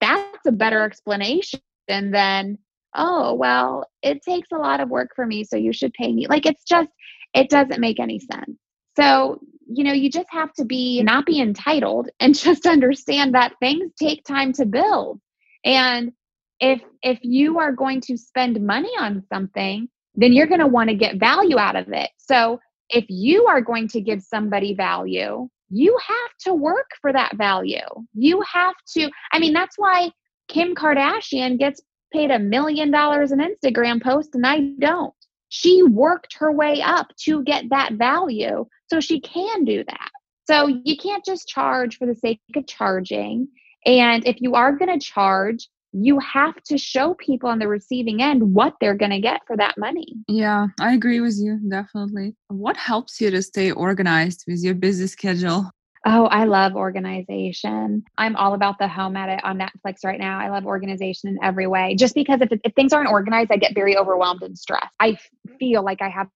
that's 0.00 0.46
a 0.46 0.52
better 0.52 0.82
explanation 0.82 1.60
than, 1.86 2.58
oh, 2.96 3.34
well, 3.34 3.86
it 4.02 4.20
takes 4.22 4.48
a 4.52 4.58
lot 4.58 4.80
of 4.80 4.90
work 4.90 5.10
for 5.14 5.24
me, 5.24 5.44
so 5.44 5.56
you 5.56 5.72
should 5.72 5.92
pay 5.92 6.12
me. 6.12 6.26
Like 6.26 6.44
it's 6.44 6.64
just, 6.64 6.88
it 7.34 7.48
doesn't 7.48 7.80
make 7.80 8.00
any 8.00 8.18
sense. 8.18 8.58
So, 8.96 9.40
you 9.66 9.84
know, 9.84 9.92
you 9.92 10.10
just 10.10 10.28
have 10.30 10.52
to 10.54 10.64
be 10.64 11.02
not 11.02 11.26
be 11.26 11.40
entitled 11.40 12.10
and 12.20 12.34
just 12.34 12.66
understand 12.66 13.34
that 13.34 13.54
things 13.60 13.92
take 14.00 14.24
time 14.24 14.52
to 14.54 14.66
build. 14.66 15.20
And 15.64 16.12
if 16.60 16.80
if 17.02 17.18
you 17.22 17.58
are 17.58 17.72
going 17.72 18.00
to 18.02 18.16
spend 18.16 18.64
money 18.64 18.92
on 18.98 19.24
something, 19.32 19.88
then 20.14 20.32
you're 20.32 20.46
going 20.46 20.60
to 20.60 20.66
want 20.66 20.90
to 20.90 20.96
get 20.96 21.18
value 21.18 21.58
out 21.58 21.76
of 21.76 21.88
it. 21.88 22.10
So 22.18 22.60
if 22.88 23.06
you 23.08 23.46
are 23.46 23.60
going 23.60 23.88
to 23.88 24.00
give 24.00 24.22
somebody 24.22 24.74
value, 24.74 25.48
you 25.70 25.98
have 26.06 26.30
to 26.44 26.54
work 26.54 26.90
for 27.00 27.12
that 27.12 27.36
value. 27.36 27.80
You 28.14 28.42
have 28.42 28.74
to, 28.94 29.10
I 29.32 29.38
mean, 29.38 29.54
that's 29.54 29.78
why 29.78 30.10
Kim 30.48 30.74
Kardashian 30.74 31.58
gets 31.58 31.80
paid 32.12 32.30
a 32.30 32.38
million 32.38 32.90
dollars 32.90 33.32
an 33.32 33.40
Instagram 33.40 34.02
post 34.02 34.34
and 34.34 34.46
I 34.46 34.72
don't. 34.78 35.14
She 35.54 35.82
worked 35.82 36.36
her 36.38 36.50
way 36.50 36.80
up 36.80 37.14
to 37.24 37.42
get 37.42 37.68
that 37.68 37.92
value 37.92 38.64
so 38.88 39.00
she 39.00 39.20
can 39.20 39.66
do 39.66 39.84
that. 39.86 40.10
So 40.46 40.66
you 40.66 40.96
can't 40.96 41.22
just 41.26 41.46
charge 41.46 41.98
for 41.98 42.06
the 42.06 42.14
sake 42.14 42.40
of 42.56 42.66
charging. 42.66 43.48
And 43.84 44.26
if 44.26 44.40
you 44.40 44.54
are 44.54 44.72
going 44.74 44.98
to 44.98 45.04
charge, 45.04 45.68
you 45.92 46.18
have 46.20 46.54
to 46.68 46.78
show 46.78 47.12
people 47.12 47.50
on 47.50 47.58
the 47.58 47.68
receiving 47.68 48.22
end 48.22 48.54
what 48.54 48.72
they're 48.80 48.96
going 48.96 49.10
to 49.10 49.20
get 49.20 49.42
for 49.46 49.54
that 49.58 49.76
money. 49.76 50.14
Yeah, 50.26 50.68
I 50.80 50.94
agree 50.94 51.20
with 51.20 51.36
you, 51.38 51.60
definitely. 51.68 52.34
What 52.48 52.78
helps 52.78 53.20
you 53.20 53.30
to 53.30 53.42
stay 53.42 53.72
organized 53.72 54.44
with 54.48 54.64
your 54.64 54.74
busy 54.74 55.06
schedule? 55.06 55.70
Oh, 56.04 56.26
I 56.26 56.44
love 56.44 56.74
organization. 56.74 58.02
I'm 58.18 58.34
all 58.34 58.54
about 58.54 58.78
the 58.78 58.88
home 58.88 59.16
edit 59.16 59.40
on 59.44 59.58
Netflix 59.58 60.04
right 60.04 60.18
now. 60.18 60.40
I 60.40 60.48
love 60.48 60.66
organization 60.66 61.28
in 61.28 61.38
every 61.44 61.68
way. 61.68 61.94
Just 61.94 62.14
because 62.14 62.40
if, 62.40 62.48
if 62.64 62.74
things 62.74 62.92
aren't 62.92 63.10
organized, 63.10 63.52
I 63.52 63.56
get 63.56 63.74
very 63.74 63.96
overwhelmed 63.96 64.42
and 64.42 64.58
stressed. 64.58 64.92
I 64.98 65.16
feel 65.60 65.84
like 65.84 66.02
I 66.02 66.08
have 66.08 66.26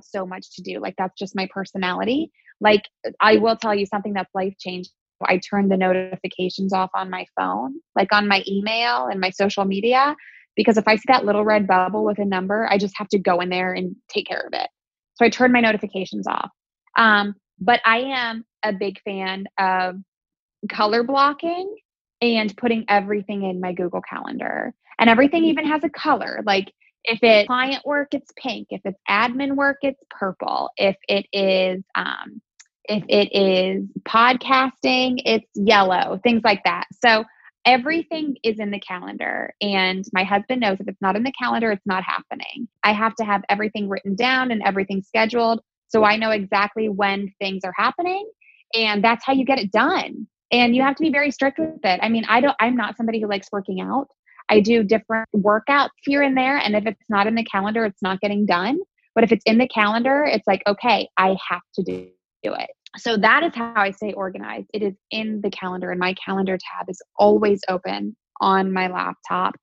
so 0.00 0.24
much 0.24 0.54
to 0.54 0.62
do. 0.62 0.78
Like 0.78 0.94
that's 0.96 1.18
just 1.18 1.34
my 1.34 1.48
personality. 1.52 2.30
Like 2.60 2.82
I 3.18 3.38
will 3.38 3.56
tell 3.56 3.74
you 3.74 3.86
something 3.86 4.12
that's 4.12 4.32
life 4.34 4.54
changing 4.58 4.92
I 5.26 5.38
turn 5.38 5.68
the 5.68 5.76
notifications 5.76 6.72
off 6.72 6.90
on 6.94 7.10
my 7.10 7.26
phone, 7.36 7.74
like 7.96 8.12
on 8.12 8.28
my 8.28 8.44
email 8.46 9.06
and 9.06 9.20
my 9.20 9.30
social 9.30 9.64
media, 9.64 10.14
because 10.56 10.76
if 10.76 10.86
I 10.86 10.96
see 10.96 11.04
that 11.08 11.24
little 11.24 11.44
red 11.44 11.66
bubble 11.66 12.04
with 12.04 12.18
a 12.18 12.24
number, 12.24 12.68
I 12.70 12.78
just 12.78 12.96
have 12.98 13.08
to 13.08 13.18
go 13.18 13.40
in 13.40 13.48
there 13.48 13.72
and 13.72 13.96
take 14.08 14.26
care 14.26 14.44
of 14.46 14.52
it. 14.52 14.68
So 15.14 15.24
I 15.24 15.30
turn 15.30 15.52
my 15.52 15.60
notifications 15.60 16.26
off. 16.26 16.50
Um, 16.96 17.34
but 17.60 17.80
I 17.84 17.98
am 17.98 18.44
a 18.62 18.72
big 18.72 19.00
fan 19.02 19.46
of 19.58 19.96
color 20.70 21.02
blocking 21.02 21.74
and 22.20 22.56
putting 22.56 22.84
everything 22.88 23.44
in 23.44 23.60
my 23.60 23.72
Google 23.72 24.02
Calendar. 24.02 24.74
And 24.98 25.08
everything 25.08 25.44
even 25.44 25.66
has 25.66 25.84
a 25.84 25.88
color. 25.90 26.40
Like 26.44 26.72
if 27.04 27.20
it's 27.22 27.46
client 27.46 27.84
work, 27.86 28.08
it's 28.12 28.32
pink. 28.36 28.68
If 28.70 28.80
it's 28.84 28.98
admin 29.08 29.54
work, 29.56 29.78
it's 29.82 30.02
purple. 30.10 30.70
If 30.76 30.96
it 31.08 31.26
is 31.32 31.84
um, 31.94 32.40
if 32.84 33.04
it 33.08 33.28
is 33.36 33.84
podcasting, 34.08 35.20
it's 35.24 35.48
yellow, 35.54 36.18
things 36.24 36.42
like 36.44 36.62
that. 36.64 36.86
So 37.04 37.24
everything 37.66 38.36
is 38.42 38.58
in 38.58 38.70
the 38.70 38.80
calendar. 38.80 39.52
And 39.60 40.04
my 40.12 40.24
husband 40.24 40.60
knows 40.62 40.78
if 40.80 40.88
it's 40.88 41.02
not 41.02 41.16
in 41.16 41.22
the 41.22 41.32
calendar, 41.40 41.70
it's 41.70 41.86
not 41.86 42.02
happening. 42.02 42.66
I 42.82 42.92
have 42.94 43.14
to 43.16 43.24
have 43.24 43.42
everything 43.48 43.88
written 43.88 44.14
down 44.16 44.50
and 44.50 44.62
everything 44.62 45.02
scheduled. 45.02 45.60
So 45.88 46.02
I 46.04 46.16
know 46.16 46.30
exactly 46.30 46.88
when 46.88 47.32
things 47.40 47.62
are 47.64 47.74
happening. 47.76 48.26
And 48.74 49.02
that's 49.02 49.24
how 49.24 49.32
you 49.32 49.44
get 49.44 49.58
it 49.58 49.72
done. 49.72 50.26
And 50.50 50.74
you 50.74 50.82
have 50.82 50.96
to 50.96 51.02
be 51.02 51.10
very 51.10 51.30
strict 51.30 51.58
with 51.58 51.84
it. 51.84 52.00
I 52.02 52.08
mean, 52.08 52.24
I 52.28 52.40
don't, 52.40 52.56
I'm 52.60 52.76
not 52.76 52.96
somebody 52.96 53.20
who 53.20 53.28
likes 53.28 53.48
working 53.52 53.80
out. 53.80 54.08
I 54.48 54.60
do 54.60 54.82
different 54.82 55.28
workouts 55.36 55.90
here 56.02 56.22
and 56.22 56.36
there. 56.36 56.56
And 56.56 56.74
if 56.74 56.86
it's 56.86 57.04
not 57.08 57.26
in 57.26 57.34
the 57.34 57.44
calendar, 57.44 57.84
it's 57.84 58.02
not 58.02 58.20
getting 58.20 58.46
done. 58.46 58.78
But 59.14 59.24
if 59.24 59.32
it's 59.32 59.44
in 59.44 59.58
the 59.58 59.68
calendar, 59.68 60.24
it's 60.24 60.46
like, 60.46 60.62
okay, 60.66 61.08
I 61.18 61.36
have 61.50 61.60
to 61.74 61.82
do 61.82 62.08
it 62.44 62.70
so 62.96 63.16
that 63.18 63.42
is 63.42 63.54
how 63.54 63.72
I 63.76 63.90
stay 63.90 64.12
organized. 64.12 64.68
It 64.72 64.82
is 64.82 64.94
in 65.10 65.40
the 65.42 65.50
calendar, 65.50 65.90
and 65.90 66.00
my 66.00 66.14
calendar 66.14 66.56
tab 66.56 66.88
is 66.88 67.00
always 67.18 67.60
open 67.68 68.16
on 68.40 68.72
my 68.72 68.88
laptop. 68.88 69.54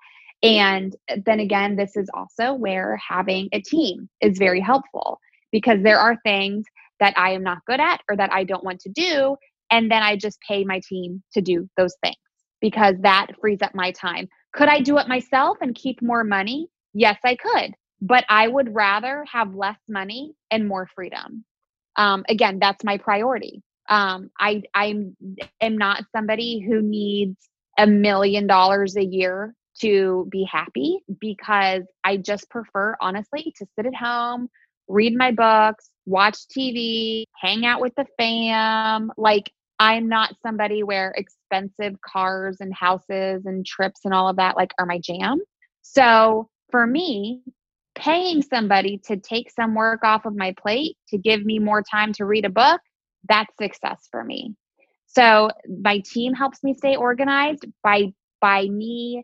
And 0.44 0.96
then 1.26 1.40
again, 1.40 1.76
this 1.76 1.96
is 1.96 2.10
also 2.14 2.54
where 2.54 2.98
having 2.98 3.50
a 3.52 3.62
team 3.62 4.10
is 4.22 4.38
very 4.38 4.62
helpful 4.62 5.20
because 5.52 5.82
there 5.82 6.00
are 6.00 6.18
things 6.24 6.66
that 7.00 7.14
I 7.18 7.32
am 7.32 7.44
not 7.44 7.60
good 7.68 7.80
at 7.80 8.02
or 8.10 8.18
that 8.18 8.32
I 8.34 8.44
don't 8.44 8.64
want 8.64 8.82
to 8.82 8.90
do. 8.90 9.38
And 9.72 9.92
then 9.92 10.04
I 10.04 10.18
just 10.18 10.40
pay 10.48 10.64
my 10.64 10.82
team 10.88 11.24
to 11.34 11.42
do 11.42 11.70
those 11.78 11.96
things 12.04 12.16
because 12.62 12.96
that 13.02 13.28
frees 13.42 13.62
up 13.62 13.76
my 13.76 13.92
time. 13.92 14.28
Could 14.54 14.70
I 14.70 14.82
do 14.82 14.98
it 15.00 15.08
myself 15.08 15.58
and 15.62 15.76
keep 15.76 16.02
more 16.02 16.24
money? 16.24 16.68
Yes, 16.94 17.20
I 17.26 17.36
could. 17.36 17.74
But 18.02 18.26
I 18.30 18.48
would 18.48 18.74
rather 18.76 19.26
have 19.32 19.56
less 19.56 19.80
money 19.90 20.34
and 20.52 20.68
more 20.68 20.88
freedom 20.96 21.44
um, 21.98 22.24
again 22.30 22.60
that's 22.60 22.84
my 22.84 22.98
priority 22.98 23.62
um, 23.90 24.30
i 24.40 24.62
i 24.74 24.96
am 25.62 25.78
not 25.78 26.04
somebody 26.16 26.60
who 26.60 26.82
needs 26.82 27.38
a 27.78 27.88
million 27.88 28.48
dollars 28.48 28.96
a 28.98 29.04
year 29.04 29.54
to 29.82 30.28
be 30.32 30.48
happy 30.50 31.00
because 31.20 31.84
i 32.04 32.18
just 32.18 32.50
prefer 32.50 32.96
honestly 33.02 33.54
to 33.58 33.66
sit 33.76 33.86
at 33.86 33.96
home 33.96 34.50
read 34.88 35.16
my 35.16 35.32
books 35.32 35.90
watch 36.06 36.38
tv 36.56 37.26
hang 37.40 37.66
out 37.66 37.82
with 37.82 37.94
the 37.96 38.06
fam. 38.18 39.12
Like 39.18 39.52
i'm 39.80 40.08
not 40.08 40.36
somebody 40.42 40.84
where 40.84 41.14
expensive 41.18 42.00
cars 42.02 42.58
and 42.62 42.74
houses 42.74 43.46
and 43.46 43.66
trips 43.66 44.02
and 44.06 44.14
all 44.14 44.30
of 44.30 44.38
that 44.38 44.56
like 44.56 44.74
are 44.80 44.86
my 44.86 45.00
jam. 45.00 45.40
So 45.82 46.50
for 46.72 46.88
me 46.88 47.44
paying 47.96 48.42
somebody 48.42 48.98
to 49.06 49.18
take 49.18 49.50
some 49.50 49.74
work 49.74 50.04
off 50.04 50.26
of 50.26 50.36
my 50.36 50.54
plate 50.62 50.98
to 51.10 51.18
give 51.18 51.46
me 51.46 51.60
more 51.60 51.82
time 51.82 52.12
to 52.14 52.26
read 52.26 52.46
a 52.46 52.50
book, 52.50 52.82
that's 53.28 53.56
success 53.58 54.08
for 54.12 54.24
me. 54.24 54.54
So 55.08 55.50
my 55.82 56.00
team 56.00 56.34
helps 56.34 56.64
me 56.64 56.74
stay 56.74 56.96
organized 56.96 57.66
by 57.84 58.14
by 58.42 58.66
me 58.66 59.24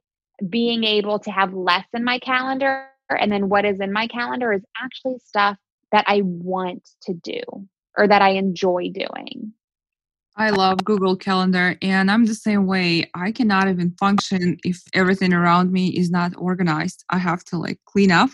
being 0.50 0.84
able 0.84 1.20
to 1.20 1.32
have 1.32 1.54
less 1.54 1.86
in 1.94 2.04
my 2.04 2.18
calendar. 2.20 2.88
And 3.10 3.32
then 3.32 3.50
what 3.50 3.66
is 3.66 3.80
in 3.82 3.92
my 3.92 4.08
calendar 4.08 4.54
is 4.54 4.64
actually 4.82 5.20
stuff 5.20 5.58
that 5.92 6.06
I 6.08 6.22
want 6.24 6.88
to 7.04 7.14
do 7.14 7.42
or 7.98 8.08
that 8.08 8.22
I 8.22 8.32
enjoy 8.32 8.90
doing. 8.94 9.54
I 10.38 10.50
love 10.50 10.84
Google 10.86 11.18
Calendar 11.18 11.78
and 11.82 12.10
I'm 12.10 12.26
the 12.26 12.36
same 12.36 12.66
way. 12.66 13.10
I 13.14 13.32
cannot 13.32 13.68
even 13.68 13.92
function 14.00 14.58
if 14.64 14.82
everything 14.94 15.34
around 15.34 15.74
me 15.74 15.90
is 15.90 16.10
not 16.10 16.34
organized. 16.38 17.04
I 17.10 17.18
have 17.18 17.44
to 17.46 17.58
like 17.58 17.80
clean 17.86 18.12
up 18.12 18.30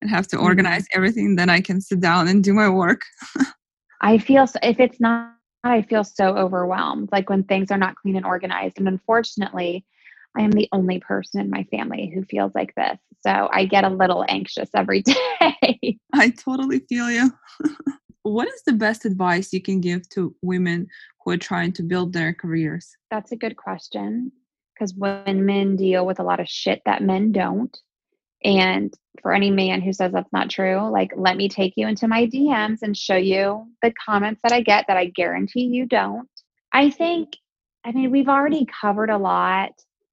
and 0.00 0.10
have 0.10 0.28
to 0.28 0.36
mm-hmm. 0.36 0.44
organize 0.46 0.86
everything 0.94 1.36
then 1.36 1.50
I 1.50 1.60
can 1.60 1.80
sit 1.80 2.00
down 2.00 2.28
and 2.28 2.44
do 2.44 2.54
my 2.54 2.68
work. 2.68 3.02
I 4.00 4.18
feel 4.18 4.46
so, 4.46 4.58
if 4.62 4.78
it's 4.78 5.00
not 5.00 5.34
I 5.64 5.82
feel 5.82 6.04
so 6.04 6.36
overwhelmed 6.36 7.10
like 7.12 7.28
when 7.28 7.44
things 7.44 7.70
are 7.70 7.76
not 7.76 7.96
clean 7.96 8.16
and 8.16 8.24
organized 8.24 8.78
and 8.78 8.88
unfortunately 8.88 9.84
I 10.36 10.42
am 10.42 10.52
the 10.52 10.68
only 10.72 11.00
person 11.00 11.40
in 11.40 11.50
my 11.50 11.64
family 11.64 12.10
who 12.14 12.24
feels 12.24 12.52
like 12.54 12.74
this. 12.76 12.98
So 13.26 13.48
I 13.52 13.64
get 13.64 13.84
a 13.84 13.88
little 13.88 14.24
anxious 14.28 14.70
every 14.74 15.02
day. 15.40 15.98
I 16.14 16.30
totally 16.30 16.80
feel 16.80 17.10
you. 17.10 17.32
what 18.22 18.48
is 18.48 18.62
the 18.64 18.72
best 18.72 19.04
advice 19.04 19.52
you 19.52 19.60
can 19.60 19.80
give 19.80 20.08
to 20.10 20.34
women 20.42 20.88
who 21.24 21.32
are 21.32 21.36
trying 21.36 21.72
to 21.72 21.82
build 21.82 22.12
their 22.12 22.32
careers? 22.32 22.96
That's 23.10 23.32
a 23.32 23.36
good 23.36 23.56
question. 23.56 24.32
Because 24.74 24.94
when 24.94 25.44
men 25.44 25.76
deal 25.76 26.06
with 26.06 26.20
a 26.20 26.24
lot 26.24 26.40
of 26.40 26.48
shit 26.48 26.80
that 26.86 27.02
men 27.02 27.32
don't, 27.32 27.76
and 28.42 28.94
for 29.20 29.34
any 29.34 29.50
man 29.50 29.82
who 29.82 29.92
says 29.92 30.12
that's 30.12 30.32
not 30.32 30.48
true, 30.48 30.88
like, 30.90 31.12
let 31.16 31.36
me 31.36 31.48
take 31.48 31.74
you 31.76 31.86
into 31.86 32.08
my 32.08 32.26
DMs 32.26 32.78
and 32.82 32.96
show 32.96 33.16
you 33.16 33.66
the 33.82 33.92
comments 34.06 34.40
that 34.42 34.52
I 34.52 34.62
get 34.62 34.86
that 34.88 34.96
I 34.96 35.06
guarantee 35.06 35.64
you 35.64 35.84
don't. 35.84 36.28
I 36.72 36.88
think, 36.88 37.36
I 37.84 37.92
mean, 37.92 38.10
we've 38.10 38.28
already 38.28 38.66
covered 38.80 39.10
a 39.10 39.18
lot. 39.18 39.72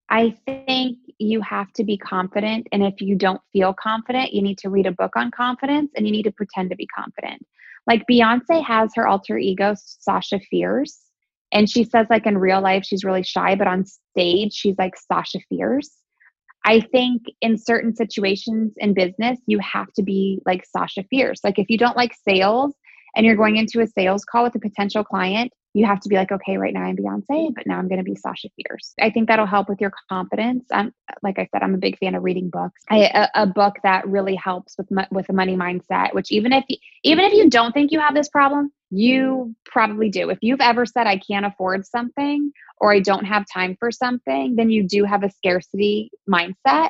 I 0.09 0.35
think 0.45 0.97
you 1.19 1.41
have 1.41 1.71
to 1.73 1.83
be 1.83 1.97
confident. 1.97 2.67
And 2.71 2.83
if 2.83 3.01
you 3.01 3.15
don't 3.15 3.41
feel 3.51 3.73
confident, 3.73 4.33
you 4.33 4.41
need 4.41 4.57
to 4.59 4.69
read 4.69 4.85
a 4.85 4.91
book 4.91 5.15
on 5.15 5.31
confidence 5.31 5.91
and 5.95 6.05
you 6.05 6.11
need 6.11 6.23
to 6.23 6.31
pretend 6.31 6.69
to 6.69 6.75
be 6.75 6.87
confident. 6.87 7.45
Like 7.85 8.05
Beyonce 8.09 8.63
has 8.63 8.91
her 8.95 9.07
alter 9.07 9.37
ego, 9.37 9.73
Sasha 9.77 10.39
Fierce. 10.39 10.99
And 11.51 11.69
she 11.69 11.83
says, 11.85 12.07
like 12.09 12.25
in 12.25 12.37
real 12.37 12.61
life, 12.61 12.83
she's 12.83 13.05
really 13.05 13.23
shy, 13.23 13.55
but 13.55 13.67
on 13.67 13.85
stage, 13.85 14.53
she's 14.53 14.75
like 14.77 14.95
Sasha 14.97 15.39
Fierce. 15.49 15.91
I 16.65 16.81
think 16.81 17.23
in 17.41 17.57
certain 17.57 17.95
situations 17.95 18.73
in 18.77 18.93
business, 18.93 19.39
you 19.47 19.59
have 19.59 19.91
to 19.93 20.03
be 20.03 20.41
like 20.45 20.65
Sasha 20.65 21.03
Fierce. 21.09 21.39
Like 21.43 21.59
if 21.59 21.69
you 21.69 21.77
don't 21.77 21.95
like 21.95 22.13
sales 22.27 22.75
and 23.15 23.25
you're 23.25 23.37
going 23.37 23.55
into 23.55 23.79
a 23.79 23.87
sales 23.87 24.25
call 24.25 24.43
with 24.43 24.55
a 24.55 24.59
potential 24.59 25.05
client, 25.05 25.53
you 25.77 25.85
have 25.85 25.99
to 25.99 26.09
be 26.09 26.15
like, 26.15 26.31
okay, 26.31 26.57
right 26.57 26.73
now 26.73 26.81
I'm 26.81 26.97
Beyonce, 26.97 27.53
but 27.53 27.67
now 27.67 27.77
I'm 27.77 27.87
going 27.87 27.99
to 27.99 28.03
be 28.03 28.15
Sasha 28.15 28.49
Fierce. 28.55 28.95
I 28.99 29.11
think 29.11 29.27
that'll 29.27 29.45
help 29.45 29.69
with 29.69 29.79
your 29.79 29.91
confidence. 30.09 30.65
I'm, 30.71 30.91
like 31.21 31.37
I 31.37 31.47
said, 31.51 31.61
I'm 31.61 31.75
a 31.75 31.77
big 31.77 31.99
fan 31.99 32.15
of 32.15 32.23
reading 32.23 32.49
books. 32.49 32.81
I, 32.89 33.29
a, 33.35 33.43
a, 33.43 33.45
book 33.45 33.75
that 33.83 34.07
really 34.07 34.33
helps 34.33 34.75
with 34.75 34.87
with 35.11 35.29
a 35.29 35.33
money 35.33 35.55
mindset. 35.55 36.15
Which 36.15 36.31
even 36.31 36.51
if 36.51 36.63
you, 36.67 36.77
even 37.03 37.25
if 37.25 37.33
you 37.33 37.47
don't 37.51 37.73
think 37.73 37.91
you 37.91 37.99
have 37.99 38.15
this 38.15 38.27
problem, 38.27 38.71
you 38.89 39.55
probably 39.65 40.09
do. 40.09 40.31
If 40.31 40.39
you've 40.41 40.61
ever 40.61 40.87
said 40.87 41.05
I 41.05 41.17
can't 41.19 41.45
afford 41.45 41.85
something 41.85 42.51
or 42.79 42.91
I 42.91 42.99
don't 42.99 43.25
have 43.25 43.45
time 43.51 43.77
for 43.79 43.91
something, 43.91 44.55
then 44.55 44.71
you 44.71 44.81
do 44.81 45.03
have 45.03 45.23
a 45.23 45.29
scarcity 45.29 46.09
mindset. 46.27 46.89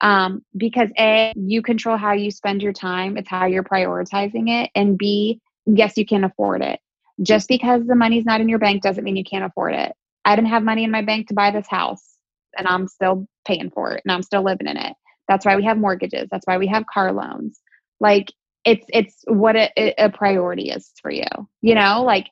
Um, 0.00 0.44
because 0.56 0.90
a 0.96 1.32
you 1.36 1.60
control 1.60 1.96
how 1.96 2.12
you 2.12 2.32
spend 2.32 2.60
your 2.60 2.72
time 2.72 3.16
it's 3.16 3.28
how 3.28 3.46
you're 3.46 3.62
prioritizing 3.62 4.50
it 4.50 4.68
and 4.74 4.98
b 4.98 5.40
yes 5.64 5.96
you 5.96 6.04
can 6.04 6.24
afford 6.24 6.60
it 6.60 6.80
just 7.20 7.48
because 7.48 7.86
the 7.86 7.94
money's 7.94 8.24
not 8.24 8.40
in 8.40 8.48
your 8.48 8.58
bank 8.58 8.82
doesn't 8.82 9.04
mean 9.04 9.16
you 9.16 9.24
can't 9.24 9.44
afford 9.44 9.74
it. 9.74 9.92
I 10.24 10.36
didn't 10.36 10.50
have 10.50 10.62
money 10.62 10.84
in 10.84 10.90
my 10.90 11.02
bank 11.02 11.28
to 11.28 11.34
buy 11.34 11.50
this 11.50 11.68
house. 11.68 12.16
and 12.56 12.66
I'm 12.66 12.86
still 12.88 13.26
paying 13.46 13.70
for 13.70 13.92
it 13.92 14.02
and 14.04 14.12
I'm 14.12 14.22
still 14.22 14.42
living 14.42 14.66
in 14.66 14.76
it. 14.76 14.94
That's 15.28 15.46
why 15.46 15.56
we 15.56 15.64
have 15.64 15.78
mortgages. 15.78 16.28
That's 16.30 16.46
why 16.46 16.58
we 16.58 16.66
have 16.68 16.84
car 16.92 17.12
loans. 17.12 17.60
Like 18.00 18.32
it's 18.64 18.86
it's 18.90 19.24
what 19.26 19.56
a, 19.56 19.70
a 19.98 20.10
priority 20.10 20.70
is 20.70 20.90
for 21.00 21.10
you. 21.10 21.24
You 21.62 21.74
know, 21.74 22.02
like 22.04 22.28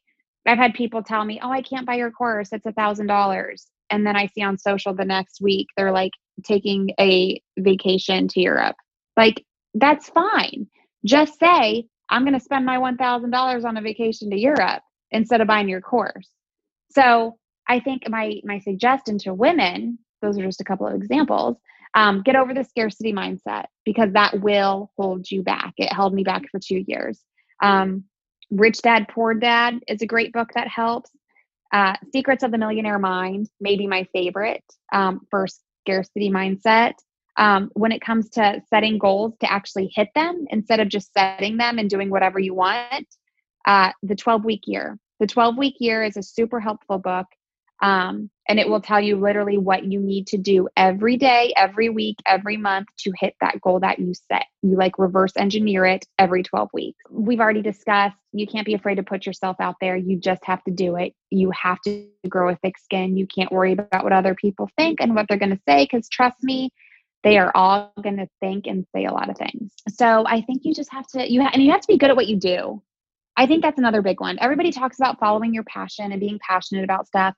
I've 0.46 0.58
had 0.58 0.74
people 0.74 1.02
tell 1.02 1.24
me, 1.24 1.40
"Oh, 1.42 1.50
I 1.50 1.62
can't 1.62 1.86
buy 1.86 1.96
your 1.96 2.10
course. 2.10 2.50
It's 2.52 2.66
a 2.66 2.72
thousand 2.72 3.06
dollars," 3.06 3.66
and 3.90 4.06
then 4.06 4.16
I 4.16 4.26
see 4.26 4.42
on 4.42 4.58
social 4.58 4.94
the 4.94 5.04
next 5.04 5.40
week 5.40 5.68
they're 5.76 5.92
like 5.92 6.12
taking 6.44 6.90
a 7.00 7.40
vacation 7.58 8.28
to 8.28 8.40
Europe. 8.40 8.76
Like 9.16 9.44
that's 9.74 10.08
fine. 10.10 10.66
Just 11.04 11.38
say, 11.38 11.86
"I'm 12.10 12.24
going 12.24 12.34
to 12.34 12.40
spend 12.40 12.66
my 12.66 12.78
one 12.78 12.96
thousand 12.96 13.30
dollars 13.30 13.64
on 13.64 13.76
a 13.76 13.82
vacation 13.82 14.30
to 14.30 14.38
Europe 14.38 14.82
instead 15.10 15.40
of 15.40 15.46
buying 15.46 15.68
your 15.68 15.80
course." 15.80 16.28
So 16.90 17.38
I 17.68 17.80
think 17.80 18.08
my 18.08 18.40
my 18.44 18.58
suggestion 18.58 19.18
to 19.18 19.34
women, 19.34 19.98
those 20.22 20.38
are 20.38 20.44
just 20.44 20.60
a 20.60 20.64
couple 20.64 20.86
of 20.86 20.94
examples, 20.94 21.56
um, 21.94 22.22
get 22.22 22.36
over 22.36 22.54
the 22.54 22.64
scarcity 22.64 23.12
mindset 23.12 23.64
because 23.84 24.12
that 24.12 24.40
will 24.40 24.92
hold 24.96 25.30
you 25.30 25.42
back. 25.42 25.74
It 25.76 25.92
held 25.92 26.14
me 26.14 26.24
back 26.24 26.42
for 26.50 26.58
two 26.58 26.84
years. 26.86 27.20
Um, 27.62 28.04
Rich 28.50 28.82
Dad 28.82 29.06
Poor 29.08 29.34
Dad 29.34 29.80
is 29.86 30.02
a 30.02 30.06
great 30.06 30.32
book 30.32 30.50
that 30.54 30.68
helps. 30.68 31.10
Uh, 31.72 31.94
Secrets 32.12 32.42
of 32.42 32.50
the 32.50 32.58
Millionaire 32.58 32.98
Mind 32.98 33.48
may 33.60 33.76
be 33.76 33.86
my 33.86 34.04
favorite 34.12 34.64
um, 34.92 35.20
for 35.30 35.46
scarcity 35.84 36.30
mindset. 36.30 36.94
Um, 37.40 37.70
when 37.72 37.90
it 37.90 38.02
comes 38.02 38.28
to 38.30 38.60
setting 38.68 38.98
goals 38.98 39.32
to 39.40 39.50
actually 39.50 39.90
hit 39.94 40.10
them 40.14 40.44
instead 40.50 40.78
of 40.78 40.88
just 40.88 41.12
setting 41.14 41.56
them 41.56 41.78
and 41.78 41.88
doing 41.88 42.10
whatever 42.10 42.38
you 42.38 42.54
want, 42.54 43.06
uh, 43.64 43.92
the 44.02 44.14
12 44.14 44.44
week 44.44 44.62
year. 44.66 44.98
The 45.20 45.26
12 45.26 45.56
week 45.56 45.76
year 45.80 46.02
is 46.02 46.18
a 46.18 46.22
super 46.22 46.60
helpful 46.60 46.98
book. 46.98 47.26
Um, 47.82 48.28
and 48.46 48.60
it 48.60 48.68
will 48.68 48.82
tell 48.82 49.00
you 49.00 49.16
literally 49.16 49.56
what 49.56 49.84
you 49.84 50.00
need 50.00 50.26
to 50.28 50.36
do 50.36 50.68
every 50.76 51.16
day, 51.16 51.54
every 51.56 51.88
week, 51.88 52.16
every 52.26 52.58
month 52.58 52.88
to 52.98 53.12
hit 53.18 53.34
that 53.40 53.60
goal 53.62 53.80
that 53.80 53.98
you 53.98 54.12
set. 54.12 54.44
You 54.62 54.76
like 54.76 54.98
reverse 54.98 55.32
engineer 55.36 55.86
it 55.86 56.04
every 56.18 56.42
12 56.42 56.68
weeks. 56.74 56.98
We've 57.08 57.40
already 57.40 57.62
discussed 57.62 58.16
you 58.32 58.46
can't 58.46 58.66
be 58.66 58.74
afraid 58.74 58.96
to 58.96 59.02
put 59.02 59.24
yourself 59.24 59.56
out 59.60 59.76
there. 59.80 59.96
You 59.96 60.18
just 60.18 60.44
have 60.44 60.62
to 60.64 60.70
do 60.70 60.96
it. 60.96 61.14
You 61.30 61.50
have 61.52 61.80
to 61.82 62.06
grow 62.28 62.50
a 62.50 62.56
thick 62.56 62.76
skin. 62.76 63.16
You 63.16 63.26
can't 63.26 63.50
worry 63.50 63.72
about 63.72 64.04
what 64.04 64.12
other 64.12 64.34
people 64.34 64.68
think 64.76 65.00
and 65.00 65.14
what 65.14 65.26
they're 65.28 65.38
going 65.38 65.56
to 65.56 65.62
say 65.66 65.84
because 65.84 66.08
trust 66.08 66.42
me, 66.42 66.70
they 67.22 67.38
are 67.38 67.52
all 67.54 67.92
going 68.02 68.16
to 68.16 68.28
think 68.40 68.66
and 68.66 68.86
say 68.94 69.04
a 69.04 69.12
lot 69.12 69.28
of 69.28 69.36
things. 69.36 69.72
So 69.88 70.24
I 70.26 70.40
think 70.42 70.62
you 70.64 70.74
just 70.74 70.92
have 70.92 71.06
to 71.08 71.30
you 71.30 71.42
ha- 71.42 71.50
and 71.52 71.62
you 71.62 71.70
have 71.70 71.80
to 71.82 71.88
be 71.88 71.98
good 71.98 72.10
at 72.10 72.16
what 72.16 72.28
you 72.28 72.36
do. 72.36 72.82
I 73.36 73.46
think 73.46 73.62
that's 73.62 73.78
another 73.78 74.02
big 74.02 74.20
one. 74.20 74.38
Everybody 74.40 74.72
talks 74.72 74.98
about 74.98 75.18
following 75.18 75.54
your 75.54 75.64
passion 75.64 76.12
and 76.12 76.20
being 76.20 76.38
passionate 76.46 76.84
about 76.84 77.06
stuff 77.06 77.34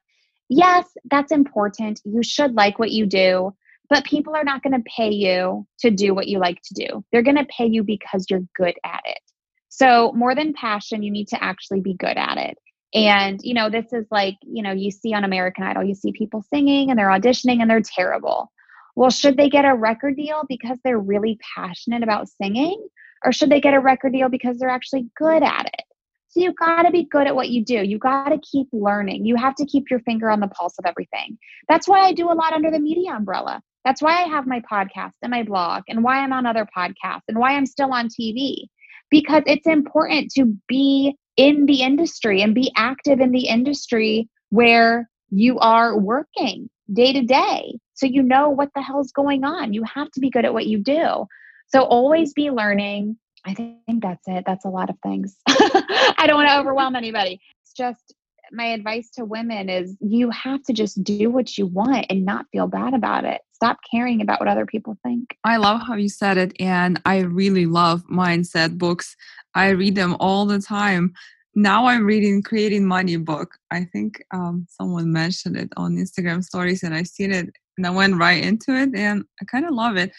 yes, 0.53 0.87
that's 1.11 1.33
important. 1.33 2.01
You 2.05 2.23
should 2.23 2.55
like 2.55 2.79
what 2.79 2.91
you 2.91 3.07
do, 3.07 3.55
but 3.89 4.05
people 4.05 4.37
are 4.37 4.45
not 4.45 4.63
going 4.63 4.75
to 4.75 4.91
pay 4.97 5.11
you 5.11 5.67
to 5.81 5.91
do 5.91 6.15
what 6.15 6.29
you 6.29 6.39
like 6.39 6.61
to 6.65 6.75
do. 6.75 7.05
They're 7.11 7.23
going 7.23 7.37
to 7.37 7.47
pay 7.47 7.67
you 7.67 7.83
because 7.83 8.27
you're 8.29 8.45
good 8.57 8.75
at 8.85 9.01
it. 9.05 9.21
So, 9.69 10.13
more 10.13 10.35
than 10.35 10.53
passion, 10.53 11.03
you 11.03 11.11
need 11.11 11.29
to 11.29 11.43
actually 11.43 11.81
be 11.81 11.95
good 11.95 12.17
at 12.19 12.37
it. 12.37 12.59
And, 12.95 13.41
you 13.43 13.55
know, 13.55 13.71
this 13.71 13.91
is 13.93 14.05
like, 14.11 14.37
you 14.43 14.63
know, 14.63 14.73
you 14.73 14.91
see 14.91 15.15
on 15.15 15.25
American 15.25 15.65
Idol, 15.65 15.85
you 15.85 15.95
see 15.95 16.13
people 16.13 16.45
singing 16.53 16.91
and 16.91 16.99
they're 16.99 17.09
auditioning 17.09 17.63
and 17.63 17.71
they're 17.71 17.81
terrible. 17.81 18.53
Well, 18.95 19.11
should 19.11 19.37
they 19.37 19.49
get 19.49 19.65
a 19.65 19.75
record 19.75 20.17
deal 20.17 20.43
because 20.49 20.79
they're 20.85 20.99
really 20.99 21.39
passionate 21.55 22.03
about 22.03 22.29
singing? 22.29 22.87
Or 23.25 23.33
should 23.33 23.51
they 23.51 23.61
get 23.61 23.75
a 23.75 23.81
record 23.81 24.13
deal 24.13 24.29
because 24.29 24.59
they're 24.59 24.69
actually 24.69 25.07
good 25.17 25.43
at 25.43 25.67
it? 25.67 25.85
So 26.29 26.41
you've 26.41 26.57
got 26.57 26.83
to 26.83 26.91
be 26.91 27.05
good 27.05 27.27
at 27.27 27.37
what 27.37 27.51
you 27.51 27.63
do. 27.63 27.85
You've 27.85 28.01
got 28.01 28.31
to 28.31 28.39
keep 28.39 28.67
learning. 28.73 29.27
You 29.27 29.37
have 29.37 29.55
to 29.57 29.67
keep 29.67 29.91
your 29.91 30.01
finger 30.01 30.31
on 30.31 30.41
the 30.41 30.49
pulse 30.49 30.79
of 30.79 30.87
everything. 30.87 31.39
That's 31.69 31.87
why 31.87 32.01
I 32.01 32.13
do 32.13 32.31
a 32.31 32.35
lot 32.35 32.55
under 32.55 32.71
the 32.71 32.81
media 32.81 33.13
umbrella. 33.13 33.61
That's 33.85 34.01
why 34.01 34.23
I 34.23 34.29
have 34.29 34.47
my 34.47 34.61
podcast 34.61 35.13
and 35.23 35.31
my 35.31 35.43
blog 35.43 35.83
and 35.89 36.03
why 36.03 36.19
I'm 36.19 36.33
on 36.33 36.47
other 36.47 36.67
podcasts 36.77 37.25
and 37.29 37.39
why 37.39 37.53
I'm 37.53 37.67
still 37.67 37.93
on 37.93 38.09
TV 38.09 38.65
because 39.11 39.43
it's 39.47 39.67
important 39.67 40.33
to 40.33 40.57
be 40.69 41.17
in 41.37 41.67
the 41.67 41.83
industry 41.83 42.41
and 42.41 42.55
be 42.55 42.73
active 42.77 43.21
in 43.21 43.31
the 43.31 43.47
industry 43.47 44.29
where 44.51 45.09
you 45.31 45.59
are 45.59 45.99
working 45.99 46.69
day 46.93 47.13
to 47.13 47.23
day. 47.23 47.79
So 48.03 48.09
you 48.09 48.25
know 48.25 48.49
what 48.49 48.71
the 48.75 48.83
hell's 48.83 49.13
going 49.13 49.45
on. 49.45 49.73
You 49.73 49.85
have 49.85 50.11
to 50.11 50.21
be 50.21 50.29
good 50.29 50.45
at 50.45 50.53
what 50.53 50.67
you 50.67 50.79
do. 50.79 51.25
So 51.69 51.83
always 51.83 52.33
be 52.33 52.51
learning, 52.51 53.17
I 53.47 53.55
think 53.55 54.03
that's 54.03 54.27
it. 54.27 54.43
That's 54.45 54.65
a 54.65 54.71
lot 54.71 54.91
of 54.91 54.97
things. 55.05 55.37
I 55.47 56.25
don't 56.27 56.35
want 56.35 56.49
to 56.49 56.59
overwhelm 56.59 56.97
anybody. 56.97 57.41
It's 57.63 57.73
just 57.73 58.13
my 58.51 58.65
advice 58.65 59.09
to 59.11 59.25
women 59.25 59.69
is 59.69 59.97
you 60.01 60.31
have 60.31 60.65
to 60.65 60.73
just 60.73 61.05
do 61.05 61.31
what 61.31 61.57
you 61.57 61.67
want 61.67 62.07
and 62.11 62.25
not 62.25 62.47
feel 62.51 62.67
bad 62.67 62.93
about 62.93 63.25
it. 63.25 63.41
Stop 63.53 63.79
caring 63.89 64.21
about 64.21 64.41
what 64.41 64.49
other 64.49 64.67
people 64.67 64.99
think. 65.05 65.37
I 65.45 65.59
love 65.59 65.83
how 65.87 65.95
you 65.95 66.09
said 66.09 66.39
it. 66.39 66.55
And 66.59 67.01
I 67.05 67.21
really 67.21 67.67
love 67.67 68.05
mindset 68.09 68.79
books. 68.79 69.15
I 69.55 69.69
read 69.69 69.95
them 69.95 70.17
all 70.19 70.45
the 70.45 70.61
time. 70.61 71.15
Now 71.55 71.87
I'm 71.87 72.05
reading 72.05 72.43
Creating 72.43 72.85
Money 72.85 73.17
book. 73.17 73.59
I 73.71 73.85
think 73.85 74.25
um, 74.33 74.67
someone 74.69 75.13
mentioned 75.13 75.57
it 75.57 75.69
on 75.77 75.97
Instagram 75.97 76.43
stories 76.43 76.83
and 76.83 76.93
I've 76.93 77.07
seen 77.07 77.31
it 77.31 77.55
and 77.77 77.87
I 77.87 77.91
went 77.91 78.19
right 78.19 78.43
into 78.43 78.75
it 78.75 78.91
and 78.95 79.25
I 79.41 79.45
kind 79.45 79.65
of 79.65 79.73
love 79.73 79.97
it. 79.97 80.13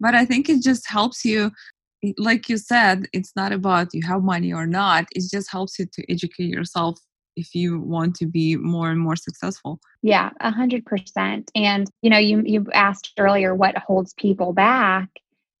But 0.00 0.14
I 0.14 0.24
think 0.24 0.48
it 0.48 0.62
just 0.62 0.88
helps 0.88 1.24
you 1.24 1.50
like 2.16 2.48
you 2.48 2.56
said, 2.56 3.08
it's 3.12 3.32
not 3.34 3.52
about 3.52 3.88
you 3.92 4.02
have 4.06 4.22
money 4.22 4.52
or 4.52 4.66
not. 4.66 5.06
It 5.12 5.24
just 5.30 5.50
helps 5.50 5.78
you 5.78 5.86
to 5.92 6.12
educate 6.12 6.48
yourself 6.48 6.98
if 7.36 7.54
you 7.54 7.80
want 7.80 8.14
to 8.16 8.26
be 8.26 8.56
more 8.56 8.90
and 8.90 9.00
more 9.00 9.16
successful. 9.16 9.80
Yeah, 10.02 10.30
a 10.40 10.50
hundred 10.50 10.84
percent. 10.84 11.50
And 11.54 11.90
you 12.02 12.10
know, 12.10 12.18
you 12.18 12.42
you 12.44 12.66
asked 12.72 13.12
earlier 13.18 13.54
what 13.54 13.76
holds 13.78 14.14
people 14.14 14.52
back, 14.52 15.08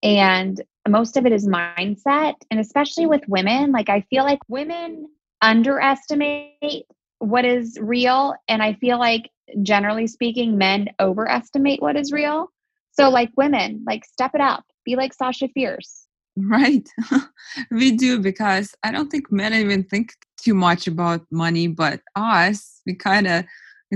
and 0.02 0.60
most 0.88 1.16
of 1.16 1.26
it 1.26 1.32
is 1.32 1.46
mindset, 1.46 2.34
and 2.50 2.60
especially 2.60 3.06
with 3.06 3.22
women. 3.28 3.72
Like 3.72 3.88
I 3.88 4.02
feel 4.10 4.24
like 4.24 4.40
women 4.48 5.06
underestimate 5.40 6.86
what 7.18 7.44
is 7.44 7.78
real, 7.80 8.34
and 8.48 8.62
I 8.62 8.74
feel 8.74 8.98
like 8.98 9.30
generally 9.62 10.06
speaking, 10.06 10.58
men 10.58 10.88
overestimate 11.00 11.80
what 11.80 11.96
is 11.96 12.12
real. 12.12 12.50
So, 12.92 13.08
like 13.08 13.30
women, 13.36 13.84
like 13.86 14.04
step 14.04 14.32
it 14.34 14.40
up. 14.40 14.64
Be 14.84 14.96
like 14.96 15.14
Sasha 15.14 15.48
Fierce 15.48 16.08
Right. 16.46 16.88
we 17.70 17.90
do 17.92 18.18
because 18.18 18.74
I 18.84 18.92
don't 18.92 19.10
think 19.10 19.32
men 19.32 19.54
even 19.54 19.82
think 19.82 20.12
too 20.40 20.54
much 20.54 20.86
about 20.86 21.26
money, 21.30 21.66
but 21.66 22.00
us, 22.14 22.80
we 22.86 22.94
kind 22.94 23.26
of 23.26 23.44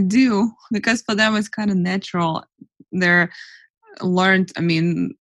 do 0.09 0.51
because 0.73 1.03
for 1.03 1.15
them 1.15 1.37
it's 1.37 1.49
kind 1.49 1.71
of 1.71 1.77
natural. 1.77 2.45
They're 2.91 3.31
learned, 4.01 4.53
I 4.57 4.61
mean, 4.61 5.15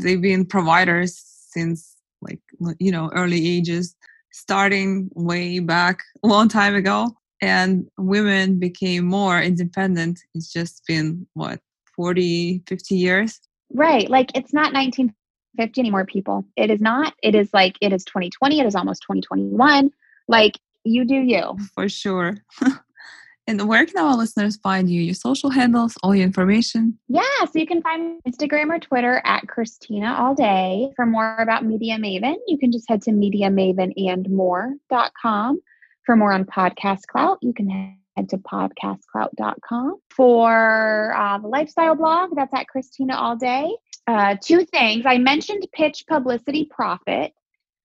they've 0.00 0.20
been 0.20 0.44
providers 0.44 1.22
since 1.50 1.96
like, 2.20 2.40
you 2.78 2.92
know, 2.92 3.10
early 3.14 3.48
ages, 3.48 3.94
starting 4.32 5.08
way 5.14 5.60
back 5.60 6.00
a 6.22 6.26
long 6.26 6.48
time 6.48 6.74
ago. 6.74 7.16
And 7.40 7.88
women 7.96 8.58
became 8.58 9.04
more 9.04 9.40
independent. 9.40 10.20
It's 10.34 10.52
just 10.52 10.82
been 10.86 11.26
what, 11.34 11.60
40, 11.94 12.62
50 12.66 12.94
years? 12.94 13.40
Right. 13.72 14.08
Like 14.08 14.30
it's 14.34 14.52
not 14.52 14.72
1950 14.72 15.80
anymore, 15.80 16.04
people. 16.06 16.44
It 16.56 16.70
is 16.70 16.80
not. 16.80 17.14
It 17.22 17.34
is 17.34 17.50
like, 17.52 17.76
it 17.80 17.92
is 17.92 18.04
2020. 18.04 18.60
It 18.60 18.66
is 18.66 18.74
almost 18.74 19.02
2021. 19.02 19.90
Like, 20.26 20.58
you 20.84 21.04
do 21.04 21.14
you. 21.14 21.56
For 21.74 21.88
sure. 21.88 22.38
and 23.46 23.68
where 23.68 23.84
can 23.86 23.98
our 23.98 24.16
listeners 24.16 24.56
find 24.56 24.90
you? 24.90 25.00
Your 25.02 25.14
social 25.14 25.50
handles, 25.50 25.96
all 26.02 26.14
your 26.14 26.24
information? 26.24 26.98
Yeah, 27.08 27.22
so 27.44 27.58
you 27.58 27.66
can 27.66 27.82
find 27.82 28.20
Instagram 28.26 28.70
or 28.70 28.78
Twitter 28.78 29.20
at 29.24 29.48
Christina 29.48 30.14
All 30.18 30.34
Day. 30.34 30.92
For 30.96 31.06
more 31.06 31.36
about 31.38 31.64
Media 31.64 31.96
Maven, 31.96 32.36
you 32.46 32.58
can 32.58 32.72
just 32.72 32.88
head 32.88 33.02
to 33.02 33.12
media 33.12 33.48
maven 33.48 33.92
and 33.96 34.26
mediamavenandmore.com. 34.26 35.60
For 36.08 36.16
more 36.16 36.32
on 36.32 36.46
Podcast 36.46 37.02
Clout, 37.06 37.36
you 37.42 37.52
can 37.52 37.68
head 38.16 38.30
to 38.30 38.38
podcastclout.com. 38.38 39.96
For 40.08 41.14
uh, 41.14 41.36
the 41.36 41.48
lifestyle 41.48 41.96
blog, 41.96 42.30
that's 42.34 42.54
at 42.54 42.66
Christina 42.66 43.14
All 43.14 43.36
Day 43.36 43.76
uh, 44.06 44.36
two 44.42 44.64
things. 44.64 45.04
I 45.04 45.18
mentioned 45.18 45.68
Pitch 45.74 46.04
Publicity 46.08 46.64
Profit, 46.64 47.34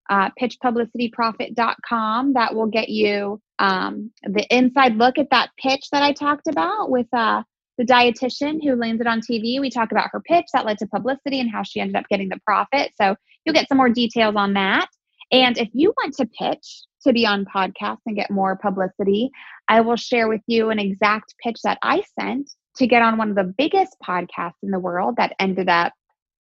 uh, 0.09 0.29
pitchpublicityprofit.com. 0.41 2.31
That 2.31 2.55
will 2.55 2.67
get 2.67 2.87
you 2.87 3.41
um, 3.59 4.09
the 4.23 4.47
inside 4.49 4.95
look 4.95 5.17
at 5.17 5.31
that 5.31 5.49
pitch 5.57 5.89
that 5.91 6.01
I 6.01 6.13
talked 6.13 6.47
about 6.47 6.89
with 6.89 7.07
uh, 7.11 7.43
the 7.77 7.83
dietitian 7.83 8.63
who 8.63 8.77
landed 8.77 9.05
on 9.05 9.19
TV. 9.19 9.59
We 9.59 9.69
talk 9.69 9.91
about 9.91 10.11
her 10.13 10.21
pitch 10.21 10.45
that 10.53 10.65
led 10.65 10.77
to 10.77 10.87
publicity 10.87 11.41
and 11.41 11.51
how 11.51 11.63
she 11.63 11.81
ended 11.81 11.97
up 11.97 12.07
getting 12.09 12.29
the 12.29 12.39
profit. 12.45 12.93
So 12.95 13.17
you'll 13.43 13.53
get 13.53 13.67
some 13.67 13.79
more 13.79 13.89
details 13.89 14.37
on 14.37 14.53
that. 14.53 14.87
And 15.29 15.57
if 15.57 15.67
you 15.73 15.93
want 15.97 16.13
to 16.15 16.25
pitch 16.25 16.83
to 17.03 17.13
be 17.13 17.25
on 17.25 17.45
podcasts 17.45 18.01
and 18.05 18.15
get 18.15 18.31
more 18.31 18.55
publicity, 18.55 19.31
I 19.67 19.81
will 19.81 19.95
share 19.95 20.27
with 20.27 20.41
you 20.47 20.69
an 20.69 20.79
exact 20.79 21.35
pitch 21.43 21.59
that 21.63 21.77
I 21.81 22.03
sent 22.19 22.49
to 22.77 22.87
get 22.87 23.01
on 23.01 23.17
one 23.17 23.29
of 23.29 23.35
the 23.35 23.43
biggest 23.43 23.95
podcasts 24.05 24.53
in 24.63 24.71
the 24.71 24.79
world 24.79 25.15
that 25.17 25.35
ended 25.39 25.69
up 25.69 25.93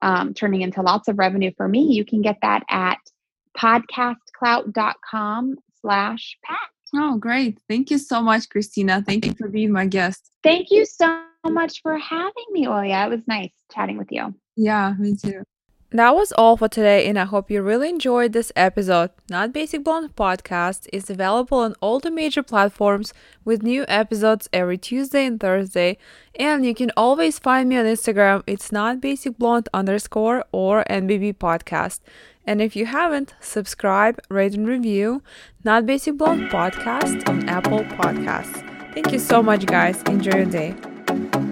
um, 0.02 0.34
turning 0.34 0.60
into 0.62 0.82
lots 0.82 1.08
of 1.08 1.18
revenue 1.18 1.52
for 1.56 1.68
me, 1.68 1.84
you 1.84 2.04
can 2.04 2.20
get 2.20 2.36
that 2.42 2.64
at 2.68 2.98
podcastclout.com 3.56 5.56
slash 5.80 6.36
Pat. 6.44 6.58
Oh, 6.94 7.16
great. 7.16 7.58
Thank 7.68 7.90
you 7.90 7.98
so 7.98 8.20
much, 8.20 8.48
Christina. 8.50 9.02
Thank 9.06 9.24
you 9.24 9.32
for 9.38 9.48
being 9.48 9.72
my 9.72 9.86
guest. 9.86 10.30
Thank 10.42 10.70
you 10.70 10.84
so 10.84 11.22
much 11.46 11.80
for 11.82 11.96
having 11.96 12.44
me, 12.50 12.66
Olia. 12.66 13.06
It 13.06 13.10
was 13.10 13.26
nice 13.26 13.52
chatting 13.72 13.96
with 13.96 14.08
you. 14.10 14.34
Yeah, 14.56 14.92
me 14.98 15.16
too. 15.16 15.44
That 15.94 16.14
was 16.14 16.32
all 16.32 16.56
for 16.56 16.68
today, 16.68 17.06
and 17.06 17.18
I 17.18 17.26
hope 17.26 17.50
you 17.50 17.60
really 17.60 17.90
enjoyed 17.90 18.32
this 18.32 18.50
episode. 18.56 19.10
Not 19.28 19.52
Basic 19.52 19.84
Blonde 19.84 20.16
podcast 20.16 20.88
is 20.90 21.10
available 21.10 21.58
on 21.58 21.74
all 21.82 22.00
the 22.00 22.10
major 22.10 22.42
platforms 22.42 23.12
with 23.44 23.62
new 23.62 23.84
episodes 23.88 24.48
every 24.54 24.78
Tuesday 24.78 25.26
and 25.26 25.38
Thursday. 25.38 25.98
And 26.34 26.64
you 26.64 26.74
can 26.74 26.92
always 26.96 27.38
find 27.38 27.68
me 27.68 27.76
on 27.76 27.84
Instagram. 27.84 28.42
It's 28.46 28.72
not 28.72 29.02
basic 29.02 29.36
blonde 29.36 29.68
underscore 29.74 30.46
or 30.50 30.82
NBB 30.88 31.34
podcast. 31.34 32.00
And 32.46 32.62
if 32.62 32.74
you 32.74 32.86
haven't, 32.86 33.34
subscribe, 33.40 34.18
rate, 34.30 34.54
and 34.54 34.66
review 34.66 35.22
Not 35.62 35.84
Basic 35.84 36.16
Blonde 36.16 36.48
podcast 36.48 37.28
on 37.28 37.46
Apple 37.50 37.80
Podcasts. 38.00 38.66
Thank 38.94 39.12
you 39.12 39.18
so 39.18 39.42
much, 39.42 39.66
guys. 39.66 40.02
Enjoy 40.04 40.38
your 40.38 40.46
day. 40.46 41.51